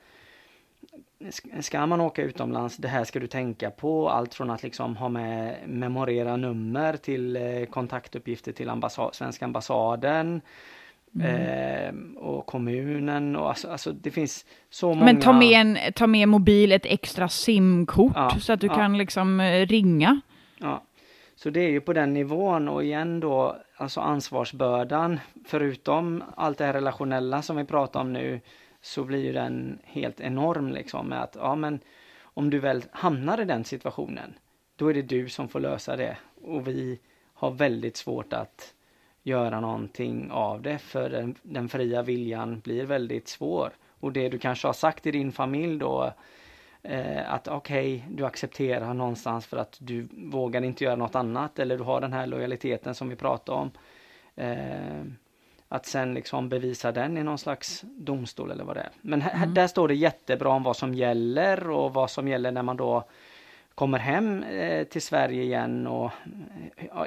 Ska 1.61 1.87
man 1.87 2.01
åka 2.01 2.23
utomlands, 2.23 2.77
det 2.77 2.89
här 2.89 3.05
ska 3.05 3.19
du 3.19 3.27
tänka 3.27 3.71
på. 3.71 4.09
Allt 4.09 4.35
från 4.35 4.51
att 4.51 4.63
liksom 4.63 4.97
ha 4.97 5.09
med 5.09 5.57
memorera 5.67 6.37
nummer 6.37 6.97
till 6.97 7.37
eh, 7.37 7.65
kontaktuppgifter 7.71 8.53
till 8.53 8.71
ambassad, 8.71 9.15
svenska 9.15 9.45
ambassaden. 9.45 10.41
Mm. 11.15 12.17
Eh, 12.17 12.23
och 12.23 12.47
kommunen 12.47 13.37
och 13.37 13.49
alltså, 13.49 13.69
alltså, 13.69 13.93
det 13.93 14.11
finns 14.11 14.47
så 14.71 14.89
många. 14.89 15.05
Men 15.05 15.21
ta 15.21 15.33
med, 15.33 15.61
en, 15.61 15.93
ta 15.93 16.07
med 16.07 16.29
mobil, 16.29 16.73
ett 16.73 16.87
extra 16.87 17.29
simkort 17.29 18.13
ja, 18.15 18.37
så 18.41 18.53
att 18.53 18.61
du 18.61 18.67
ja. 18.67 18.75
kan 18.75 18.99
liksom 18.99 19.41
eh, 19.41 19.67
ringa. 19.67 20.21
Ja. 20.59 20.83
Så 21.37 21.51
det 21.51 21.61
är 21.61 21.71
ju 21.71 21.81
på 21.81 21.93
den 21.93 22.15
nivån 22.15 22.69
och 22.69 22.85
igen 22.85 23.21
då 23.21 23.57
alltså 23.81 24.01
ansvarsbördan 24.01 25.21
förutom 25.45 26.25
allt 26.37 26.59
det 26.59 26.65
här 26.65 26.73
relationella 26.73 27.43
som 27.43 27.57
vi 27.57 27.65
pratar 27.65 28.01
om 28.01 28.13
nu 28.13 28.41
så 28.81 29.05
blir 29.05 29.25
ju 29.25 29.33
den 29.33 29.79
helt 29.85 30.21
enorm 30.21 30.69
liksom 30.69 31.07
med 31.07 31.23
att 31.23 31.37
ja 31.41 31.55
men 31.55 31.81
om 32.23 32.51
du 32.51 32.59
väl 32.59 32.85
hamnar 32.93 33.41
i 33.41 33.45
den 33.45 33.65
situationen 33.65 34.35
då 34.77 34.89
är 34.89 34.95
det 34.95 35.03
du 35.03 35.29
som 35.29 35.49
får 35.49 35.61
lösa 35.61 35.97
det. 35.97 36.17
Och 36.43 36.69
vi 36.69 37.01
har 37.35 37.51
väldigt 37.51 37.97
svårt 37.97 38.33
att 38.33 38.75
göra 39.23 39.61
någonting 39.61 40.31
av 40.31 40.63
det 40.63 40.79
för 40.79 41.11
den, 41.11 41.35
den 41.43 41.69
fria 41.69 42.03
viljan 42.03 42.61
blir 42.61 42.85
väldigt 42.85 43.29
svår. 43.29 43.73
Och 44.01 44.13
det 44.13 44.29
du 44.29 44.39
kanske 44.39 44.69
har 44.69 44.73
sagt 44.73 45.07
i 45.07 45.11
din 45.11 45.33
familj 45.33 45.79
då 45.79 46.13
eh, 46.83 47.33
att 47.33 47.49
okej, 47.49 47.97
okay, 47.97 48.17
du 48.17 48.27
accepterar 48.27 48.95
någonstans 48.95 49.47
för 49.47 49.57
att 49.57 49.77
du 49.81 50.09
vågar 50.13 50.63
inte 50.63 50.85
göra 50.85 50.97
något 50.97 51.15
annat 51.15 51.59
eller 51.59 51.79
du 51.79 51.85
har 51.85 52.01
den 52.01 52.13
här 52.13 52.27
lojaliteten 52.27 52.95
som 52.95 53.09
vi 53.09 53.17
pratade 53.17 53.59
om. 53.59 53.71
Eh, 54.37 55.05
att 55.73 55.87
sen 55.87 56.15
liksom 56.15 56.49
bevisa 56.49 56.93
den 56.93 57.19
i 57.19 57.23
någon 57.23 57.39
slags 57.39 57.85
domstol 57.85 58.51
eller 58.51 58.65
vad 58.65 58.77
det 58.77 58.81
är. 58.81 58.91
Men 59.01 59.21
här, 59.21 59.35
mm. 59.35 59.55
där 59.55 59.67
står 59.67 59.89
det 59.89 59.95
jättebra 59.95 60.49
om 60.49 60.63
vad 60.63 60.77
som 60.77 60.95
gäller 60.95 61.71
och 61.71 61.95
vad 61.95 62.11
som 62.11 62.29
gäller 62.29 62.53
när 62.53 62.63
man 62.63 62.77
då 62.77 63.05
kommer 63.75 63.99
hem 63.99 64.43
eh, 64.43 64.85
till 64.85 65.03
Sverige 65.03 65.43
igen 65.43 65.87
och 65.87 66.11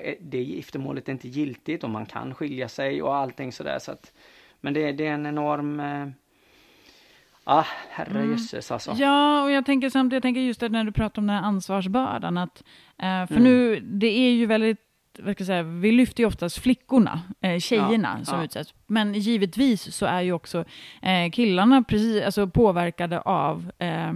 eh, 0.02 0.16
det 0.20 0.42
giftermålet 0.44 1.08
är 1.08 1.12
inte 1.12 1.28
giltigt 1.28 1.84
och 1.84 1.90
man 1.90 2.06
kan 2.06 2.36
skilja 2.36 2.70
sig 2.70 3.02
och 3.02 3.16
allting 3.16 3.52
sådär. 3.52 3.80
Så 3.80 3.92
att, 3.92 4.14
men 4.62 4.74
det, 4.74 4.92
det 4.92 5.08
är 5.08 5.14
en 5.14 5.26
enorm 5.26 5.80
eh, 5.80 6.08
Ah, 7.44 7.66
herrejösses 7.90 8.72
mm. 8.72 8.76
alltså. 8.76 8.92
Ja, 8.92 9.44
och 9.44 9.52
jag 9.52 9.66
tänker 9.66 9.90
samtidigt, 9.90 10.14
jag 10.14 10.24
tänker 10.24 10.42
just 10.42 10.60
det 10.60 10.70
när 10.70 10.84
du 10.84 10.92
pratar 10.92 11.22
om 11.22 11.28
den 11.28 11.36
här 11.36 11.44
ansvarsbördan, 11.44 12.38
att, 12.38 12.64
eh, 12.98 13.28
för 13.28 13.36
mm. 13.36 13.44
nu, 13.44 13.80
det 13.80 14.08
är 14.08 14.32
ju 14.32 14.46
väldigt 14.46 14.80
vad 15.20 15.36
ska 15.36 15.42
jag 15.42 15.48
säga, 15.48 15.64
vi 15.64 15.92
lyfter 15.92 16.24
ju 16.24 16.28
oftast 16.28 16.58
flickorna, 16.58 17.22
eh, 17.42 17.60
tjejerna 17.60 18.16
ja, 18.20 18.26
som 18.26 18.38
ja. 18.38 18.46
utsätts. 18.46 18.74
Men 18.88 19.14
givetvis 19.14 19.96
så 19.96 20.06
är 20.06 20.22
ju 20.22 20.34
också 20.34 20.66
eh, 21.02 21.32
killarna 21.32 21.84
precis, 21.84 22.24
alltså 22.24 22.48
påverkade 22.48 23.22
av 23.22 23.72
eh, 23.78 24.14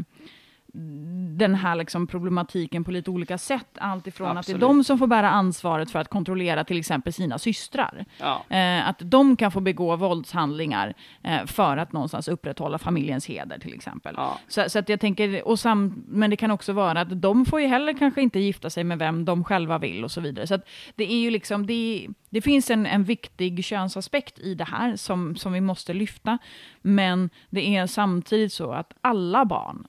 den 1.38 1.55
här 1.55 1.76
liksom 1.76 2.07
problematiken 2.07 2.84
på 2.84 2.91
lite 2.91 3.11
olika 3.11 3.38
sätt. 3.38 3.68
Allt 3.78 4.07
ifrån 4.07 4.38
Absolut. 4.38 4.55
att 4.55 4.59
det 4.59 4.65
är 4.65 4.68
de 4.68 4.84
som 4.84 4.97
får 4.97 5.07
bära 5.07 5.30
ansvaret 5.30 5.91
för 5.91 5.99
att 5.99 6.09
kontrollera 6.09 6.63
till 6.63 6.80
exempel 6.80 7.13
sina 7.13 7.39
systrar. 7.39 8.05
Ja. 8.20 8.43
Eh, 8.55 8.89
att 8.89 8.99
de 8.99 9.36
kan 9.36 9.51
få 9.51 9.59
begå 9.59 9.95
våldshandlingar 9.95 10.93
eh, 11.24 11.45
för 11.45 11.78
att 11.78 11.93
någonstans 11.93 12.28
upprätthålla 12.28 12.78
familjens 12.78 13.26
heder 13.26 13.59
till 13.59 13.74
exempel. 13.74 14.15
Ja. 14.18 14.39
Så, 14.47 14.70
så, 14.70 14.80
att 14.80 14.89
jag 14.89 14.99
tänker, 14.99 15.47
och 15.47 15.59
sam, 15.59 16.03
men 16.07 16.30
det 16.30 16.36
kan 16.36 16.51
också 16.51 16.74
vara 16.74 17.01
att 17.01 17.22
de 17.22 17.45
får 17.45 17.61
ju 17.61 17.68
heller 17.68 17.97
kanske 17.97 18.22
inte 18.22 18.39
gifta 18.39 18.70
sig 18.70 18.84
med 18.84 18.99
vem 18.99 19.26
de 19.26 19.43
själva 19.43 19.78
vill 19.78 20.03
och 20.03 20.11
så 20.11 20.22
vidare. 20.22 20.47
Så 20.47 20.55
att 20.55 20.68
det 20.95 21.11
är 21.13 21.20
ju 21.20 21.30
liksom, 21.30 21.65
det, 21.68 22.07
det 22.30 22.41
finns 22.41 22.70
en, 22.72 22.86
en 22.86 23.03
viktig 23.03 23.65
könsaspekt 23.65 24.39
i 24.39 24.55
det 24.55 24.65
här 24.65 24.95
som, 24.95 25.36
som 25.36 25.53
vi 25.53 25.61
måste 25.61 25.93
lyfta. 25.93 26.38
Men 26.82 27.30
det 27.49 27.76
är 27.76 27.88
samtidigt 27.88 28.53
så 28.53 28.72
att 28.72 28.93
alla 29.01 29.45
barn 29.45 29.88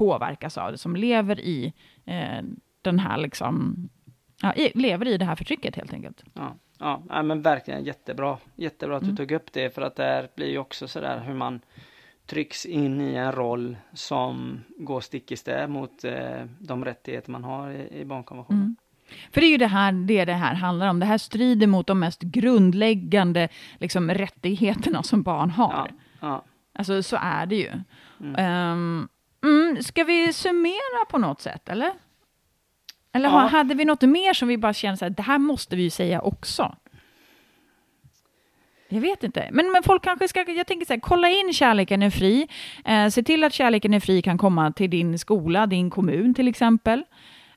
påverkas 0.00 0.58
av 0.58 0.72
det, 0.72 0.78
som 0.78 0.96
lever 0.96 1.40
i 1.40 1.72
eh, 2.04 2.42
den 2.82 2.98
här 2.98 3.18
liksom, 3.18 3.76
ja, 4.42 4.54
i, 4.54 4.72
lever 4.74 5.08
i 5.08 5.16
det 5.16 5.24
här 5.24 5.36
förtrycket 5.36 5.76
helt 5.76 5.92
enkelt. 5.92 6.24
Ja, 6.34 6.56
ja 7.08 7.22
men 7.22 7.42
verkligen 7.42 7.84
jättebra. 7.84 8.38
Jättebra 8.56 8.96
att 8.96 9.02
du 9.02 9.08
mm. 9.08 9.16
tog 9.16 9.32
upp 9.32 9.52
det 9.52 9.74
för 9.74 9.82
att 9.82 9.96
där 9.96 10.28
blir 10.36 10.46
ju 10.46 10.58
också 10.58 10.88
sådär 10.88 11.22
hur 11.26 11.34
man 11.34 11.60
trycks 12.26 12.66
in 12.66 13.00
i 13.00 13.14
en 13.14 13.32
roll 13.32 13.76
som 13.92 14.60
går 14.78 15.00
stick 15.00 15.32
i 15.32 15.36
stäv 15.36 15.70
mot 15.70 16.04
eh, 16.04 16.44
de 16.58 16.84
rättigheter 16.84 17.30
man 17.30 17.44
har 17.44 17.70
i, 17.70 18.00
i 18.00 18.04
barnkonventionen. 18.04 18.62
Mm. 18.62 18.76
För 19.32 19.40
det 19.40 19.46
är 19.46 19.50
ju 19.50 19.56
det 19.56 19.66
här 19.66 19.92
det, 19.92 20.24
det 20.24 20.32
här 20.32 20.54
handlar 20.54 20.88
om. 20.88 21.00
Det 21.00 21.06
här 21.06 21.18
strider 21.18 21.66
mot 21.66 21.86
de 21.86 21.98
mest 21.98 22.22
grundläggande 22.22 23.48
liksom, 23.78 24.10
rättigheterna 24.10 25.02
som 25.02 25.22
barn 25.22 25.50
har. 25.50 25.72
Ja, 25.72 25.88
ja. 26.20 26.44
Alltså 26.72 27.02
så 27.02 27.16
är 27.20 27.46
det 27.46 27.56
ju. 27.56 27.70
Mm. 28.20 28.72
Um, 28.72 29.08
ska 29.82 30.04
vi 30.04 30.32
summera 30.32 31.04
på 31.10 31.18
något 31.18 31.40
sätt, 31.40 31.68
eller? 31.68 31.90
Eller 33.12 33.28
Ja. 33.28 33.38
hade 33.38 33.74
vi 33.74 33.84
något 33.84 34.02
mer 34.02 34.34
som 34.34 34.48
vi 34.48 34.58
bara 34.58 34.72
känner 34.72 34.96
så 34.96 35.04
här, 35.04 35.10
det 35.10 35.22
här 35.22 35.38
måste 35.38 35.76
vi 35.76 35.82
ju 35.82 35.90
säga 35.90 36.20
också? 36.20 36.76
Jag 38.88 39.00
vet 39.00 39.24
inte. 39.24 39.48
Men, 39.52 39.72
men 39.72 39.82
folk 39.82 40.04
kanske 40.04 40.28
ska, 40.28 40.50
jag 40.50 40.66
tänker 40.66 40.86
så 40.86 40.92
här, 40.92 41.00
kolla 41.00 41.28
in 41.28 41.52
Kärleken 41.52 42.02
är 42.02 42.10
fri. 42.10 42.48
Eh, 42.84 43.08
se 43.08 43.22
till 43.22 43.44
att 43.44 43.52
Kärleken 43.52 43.94
är 43.94 44.00
fri 44.00 44.22
kan 44.22 44.38
komma 44.38 44.72
till 44.72 44.90
din 44.90 45.18
skola, 45.18 45.66
din 45.66 45.90
kommun 45.90 46.34
till 46.34 46.48
exempel. 46.48 46.98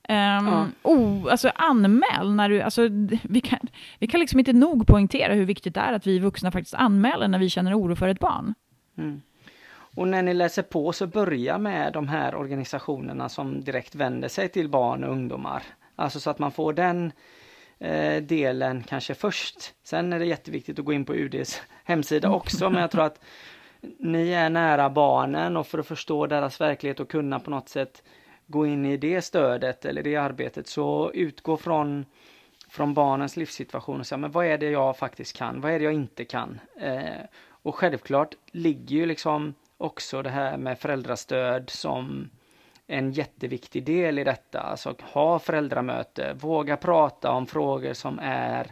Um, 0.10 0.16
Ja. 0.16 0.66
oh, 0.84 1.32
alltså 1.32 1.52
anmäl 1.56 2.34
när 2.36 2.50
du, 2.50 2.62
alltså, 2.62 2.82
vi, 3.24 3.42
kan, 3.42 3.60
vi 4.00 4.08
kan 4.08 4.20
liksom 4.20 4.40
inte 4.40 4.54
nog 4.54 4.88
poängtera 4.88 5.34
hur 5.34 5.46
viktigt 5.46 5.74
det 5.74 5.80
är 5.80 5.94
att 5.94 6.08
vi 6.08 6.20
vuxna 6.20 6.52
faktiskt 6.52 6.74
anmäler 6.76 7.28
när 7.28 7.40
vi 7.40 7.50
känner 7.50 7.80
oro 7.80 7.96
för 7.96 8.08
ett 8.08 8.20
barn. 8.20 8.54
Och 9.96 10.08
när 10.08 10.24
ni 10.24 10.34
läser 10.34 10.64
på 10.64 10.94
så 10.94 11.08
börja 11.08 11.58
med 11.58 11.94
de 11.94 12.08
här 12.08 12.36
organisationerna 12.36 13.30
som 13.30 13.64
direkt 13.64 13.96
vänder 13.96 14.28
sig 14.28 14.50
till 14.50 14.70
barn 14.70 15.04
och 15.04 15.12
ungdomar. 15.12 15.64
Alltså 15.96 16.20
så 16.20 16.30
att 16.30 16.40
man 16.40 16.52
får 16.52 16.74
den 16.74 17.12
eh, 17.80 18.24
delen 18.24 18.84
kanske 18.84 19.14
först. 19.14 19.74
Sen 19.84 20.14
är 20.14 20.20
det 20.20 20.26
jätteviktigt 20.26 20.80
att 20.80 20.86
gå 20.86 20.94
in 20.94 21.06
på 21.06 21.16
UDs 21.16 21.62
hemsida 21.84 22.30
också 22.30 22.70
men 22.70 22.82
jag 22.82 22.92
tror 22.92 23.04
att 23.04 23.20
ni 24.00 24.32
är 24.32 24.50
nära 24.50 24.90
barnen 24.90 25.58
och 25.58 25.68
för 25.68 25.80
att 25.80 25.88
förstå 25.88 26.28
deras 26.28 26.62
verklighet 26.62 27.00
och 27.00 27.10
kunna 27.10 27.40
på 27.40 27.50
något 27.50 27.70
sätt 27.70 28.04
gå 28.48 28.66
in 28.66 28.86
i 28.86 28.98
det 28.98 29.22
stödet 29.22 29.86
eller 29.86 30.04
det 30.04 30.16
arbetet 30.16 30.68
så 30.68 31.12
utgå 31.14 31.58
från 31.58 32.06
från 32.70 32.94
barnens 32.94 33.38
livssituation 33.38 34.00
och 34.00 34.08
säga, 34.08 34.18
men 34.18 34.32
vad 34.32 34.46
är 34.46 34.58
det 34.58 34.70
jag 34.70 34.98
faktiskt 34.98 35.38
kan? 35.38 35.62
Vad 35.62 35.72
är 35.72 35.80
det 35.80 35.86
jag 35.86 35.94
inte 35.94 36.26
kan? 36.26 36.60
Eh, 36.80 37.26
och 37.48 37.76
självklart 37.76 38.36
ligger 38.52 38.96
ju 38.96 39.06
liksom 39.06 39.54
också 39.84 40.22
det 40.22 40.30
här 40.30 40.58
med 40.58 40.80
föräldrastöd 40.80 41.70
som 41.70 42.30
en 42.88 43.12
jätteviktig 43.12 43.84
del 43.86 44.20
i 44.20 44.24
detta. 44.24 44.60
Alltså 44.60 44.96
ha 45.02 45.40
föräldramöte, 45.40 46.34
våga 46.34 46.78
prata 46.78 47.32
om 47.32 47.48
frågor 47.48 47.94
som 47.94 48.20
är 48.22 48.68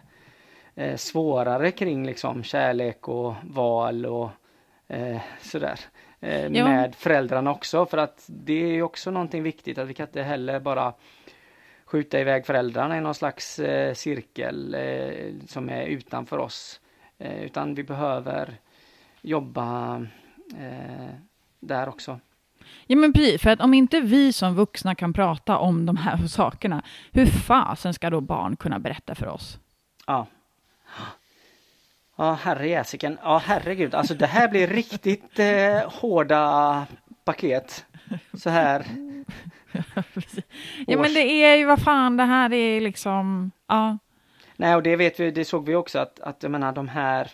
eh, 0.76 0.96
svårare 0.96 1.72
kring 1.72 2.06
liksom 2.06 2.44
kärlek 2.44 3.08
och 3.08 3.34
val 3.44 4.06
och 4.06 4.30
eh, 4.88 5.22
sådär. 5.42 5.80
Eh, 6.20 6.42
Ja. 6.46 6.68
Med 6.68 6.96
föräldrarna 6.96 7.52
också 7.52 7.86
för 7.86 7.98
att 7.98 8.26
det 8.28 8.64
är 8.64 8.68
ju 8.72 8.82
också 8.82 9.12
någonting 9.12 9.44
viktigt 9.44 9.78
att 9.78 9.88
vi 9.88 9.94
kan 9.94 10.08
inte 10.08 10.24
heller 10.24 10.60
bara 10.60 10.94
skjuta 11.86 12.20
iväg 12.20 12.46
föräldrarna 12.46 12.98
i 12.98 13.02
någon 13.02 13.16
slags 13.16 13.60
eh, 13.60 13.94
cirkel 13.94 14.74
eh, 14.74 15.34
som 15.48 15.70
är 15.70 15.86
utanför 15.86 16.38
oss. 16.38 16.82
Eh, 17.18 17.44
utan 17.44 17.76
vi 17.76 17.84
behöver 17.84 18.58
jobba 19.22 20.06
eh, 20.60 21.16
där 21.60 21.90
också. 21.90 22.20
Ja 22.88 22.96
men 22.96 23.14
precis, 23.14 23.42
för 23.42 23.50
att 23.50 23.62
om 23.62 23.74
inte 23.74 24.00
vi 24.00 24.34
som 24.34 24.56
vuxna 24.56 24.96
kan 24.96 25.14
prata 25.14 25.58
om 25.58 25.86
de 25.86 25.98
här 25.98 26.18
sakerna, 26.28 26.84
hur 27.12 27.26
fasen 27.26 27.94
ska 27.94 28.10
då 28.10 28.22
barn 28.22 28.56
kunna 28.56 28.80
berätta 28.80 29.16
för 29.16 29.28
oss? 29.28 29.60
Ja. 30.08 30.28
Ja, 32.16 32.34
herre 32.34 32.68
jäsiken. 32.68 33.18
Ja, 33.24 33.42
herregud. 33.46 33.96
Alltså 33.96 34.14
det 34.14 34.26
här 34.26 34.48
blir 34.48 34.68
riktigt 34.68 35.40
eh, 35.40 35.92
hårda 35.92 36.86
paket. 37.24 37.86
Så 38.34 38.50
här. 38.50 38.86
Ja 40.88 40.98
men 40.98 41.14
det 41.14 41.44
är 41.44 41.56
ju, 41.56 41.66
vad 41.66 41.82
fan, 41.82 42.18
det 42.18 42.24
här 42.24 42.54
är 42.54 42.82
liksom, 42.82 43.52
ja. 43.68 43.98
Nej, 44.56 44.76
och 44.76 44.84
det 44.84 44.96
vet 44.96 45.20
vi, 45.20 45.32
det 45.32 45.46
såg 45.46 45.66
vi 45.66 45.76
också 45.76 46.00
att, 46.00 46.20
att 46.20 46.44
jag 46.44 46.52
menar 46.52 46.72
de 46.72 46.88
här 46.88 47.32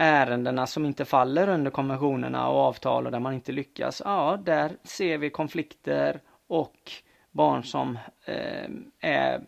ärendena 0.00 0.66
som 0.66 0.86
inte 0.86 1.04
faller 1.04 1.48
under 1.48 1.70
konventionerna 1.70 2.48
och 2.48 2.58
avtal 2.58 3.06
och 3.06 3.12
där 3.12 3.20
man 3.20 3.34
inte 3.34 3.52
lyckas. 3.52 4.02
Ja, 4.04 4.38
där 4.44 4.72
ser 4.84 5.18
vi 5.18 5.30
konflikter 5.30 6.20
och 6.48 6.92
barn 7.30 7.64
som 7.64 7.98
eh, 8.24 8.70
är 9.00 9.40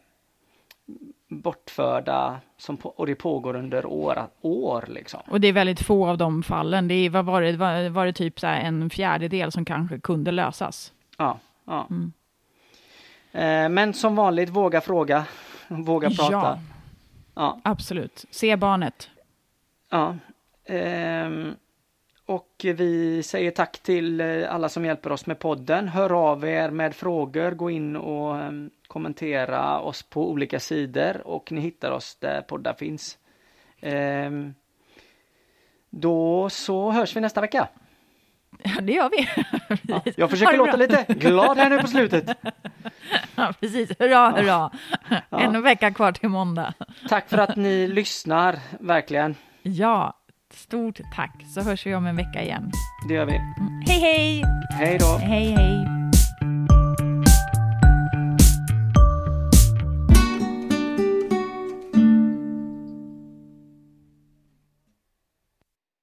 bortförda 1.28 2.40
som 2.57 2.76
på, 2.76 2.88
och 2.88 3.07
det 3.07 3.14
pågår 3.14 3.57
under 3.57 3.86
år, 3.86 4.26
år 4.40 4.84
liksom. 4.88 5.20
Och 5.28 5.40
det 5.40 5.48
är 5.48 5.53
väldigt 5.53 5.82
få 5.82 6.09
av 6.09 6.18
de 6.18 6.42
fallen. 6.42 6.88
Det 6.88 6.94
är, 6.94 7.11
vad 7.11 7.24
var 7.24 7.42
det, 7.42 7.57
var, 7.57 7.88
var 7.88 8.07
det 8.07 8.12
typ 8.12 8.40
så 8.40 8.46
en 8.46 8.90
fjärdedel 8.90 9.53
som 9.53 9.64
kanske 9.64 10.00
kunde 10.00 10.30
lösas? 10.30 10.92
Ja, 11.18 11.38
ja. 11.64 11.86
Mm. 11.90 12.12
Eh, 13.32 13.68
men 13.68 13.94
som 13.94 14.16
vanligt, 14.16 14.48
våga 14.48 14.80
fråga, 14.80 15.24
våga 15.68 16.11
prata. 16.11 16.32
Ja, 16.32 16.59
Ja, 17.34 17.61
absolut. 17.64 18.24
Se 18.30 18.57
barnet. 18.57 19.11
ja. 19.90 20.16
Ehm, 20.66 21.54
och 22.26 22.50
vi 22.62 23.22
säger 23.22 23.50
tack 23.50 23.78
till 23.78 24.20
eh, 24.20 24.54
alla 24.54 24.68
som 24.68 24.84
hjälper 24.84 25.12
oss 25.12 25.26
med 25.26 25.38
podden. 25.38 25.88
Hör 25.88 26.12
av 26.30 26.44
er 26.44 26.70
med 26.70 26.94
frågor, 26.94 27.50
gå 27.50 27.70
in 27.70 27.96
och 27.96 28.38
ehm, 28.38 28.70
kommentera 28.86 29.80
oss 29.80 30.02
på 30.02 30.30
olika 30.30 30.60
sidor 30.60 31.26
och 31.26 31.52
ni 31.52 31.60
hittar 31.60 31.90
oss 31.90 32.16
där 32.20 32.40
poddar 32.42 32.74
finns. 32.74 33.18
Ehm, 33.80 34.54
då 35.90 36.48
så 36.50 36.90
hörs 36.90 37.16
vi 37.16 37.20
nästa 37.20 37.40
vecka. 37.40 37.68
Ja, 38.64 38.80
det 38.80 38.92
gör 38.92 39.10
vi. 39.10 39.28
Ja, 39.92 40.02
jag 40.16 40.30
försöker 40.30 40.56
låta 40.56 40.76
bra. 40.76 40.86
lite 40.86 41.04
glad 41.14 41.56
här 41.56 41.70
nu 41.70 41.78
på 41.78 41.86
slutet. 41.86 42.26
Ja, 43.34 43.54
precis. 43.60 43.90
Hurra, 43.98 44.30
hurra. 44.30 44.70
En 45.30 45.62
vecka 45.62 45.90
kvar 45.90 46.12
till 46.12 46.28
måndag. 46.28 46.74
Tack 47.08 47.28
för 47.28 47.38
att 47.38 47.56
ni 47.56 47.86
lyssnar, 47.86 48.58
verkligen. 48.80 49.34
Ja, 49.62 50.21
stort 50.55 51.00
tack. 51.16 51.32
Så 51.55 51.61
hörs 51.61 51.86
vi 51.86 51.94
om 51.94 52.07
en 52.07 52.16
vecka 52.16 52.42
igen. 52.42 52.72
Det 53.09 53.14
gör 53.14 53.26
vi. 53.26 53.32
Hej, 53.86 54.00
hej! 54.00 54.42
Hej 54.70 54.98
då! 54.98 55.07
Hej, 55.07 55.50
hej! 55.50 56.01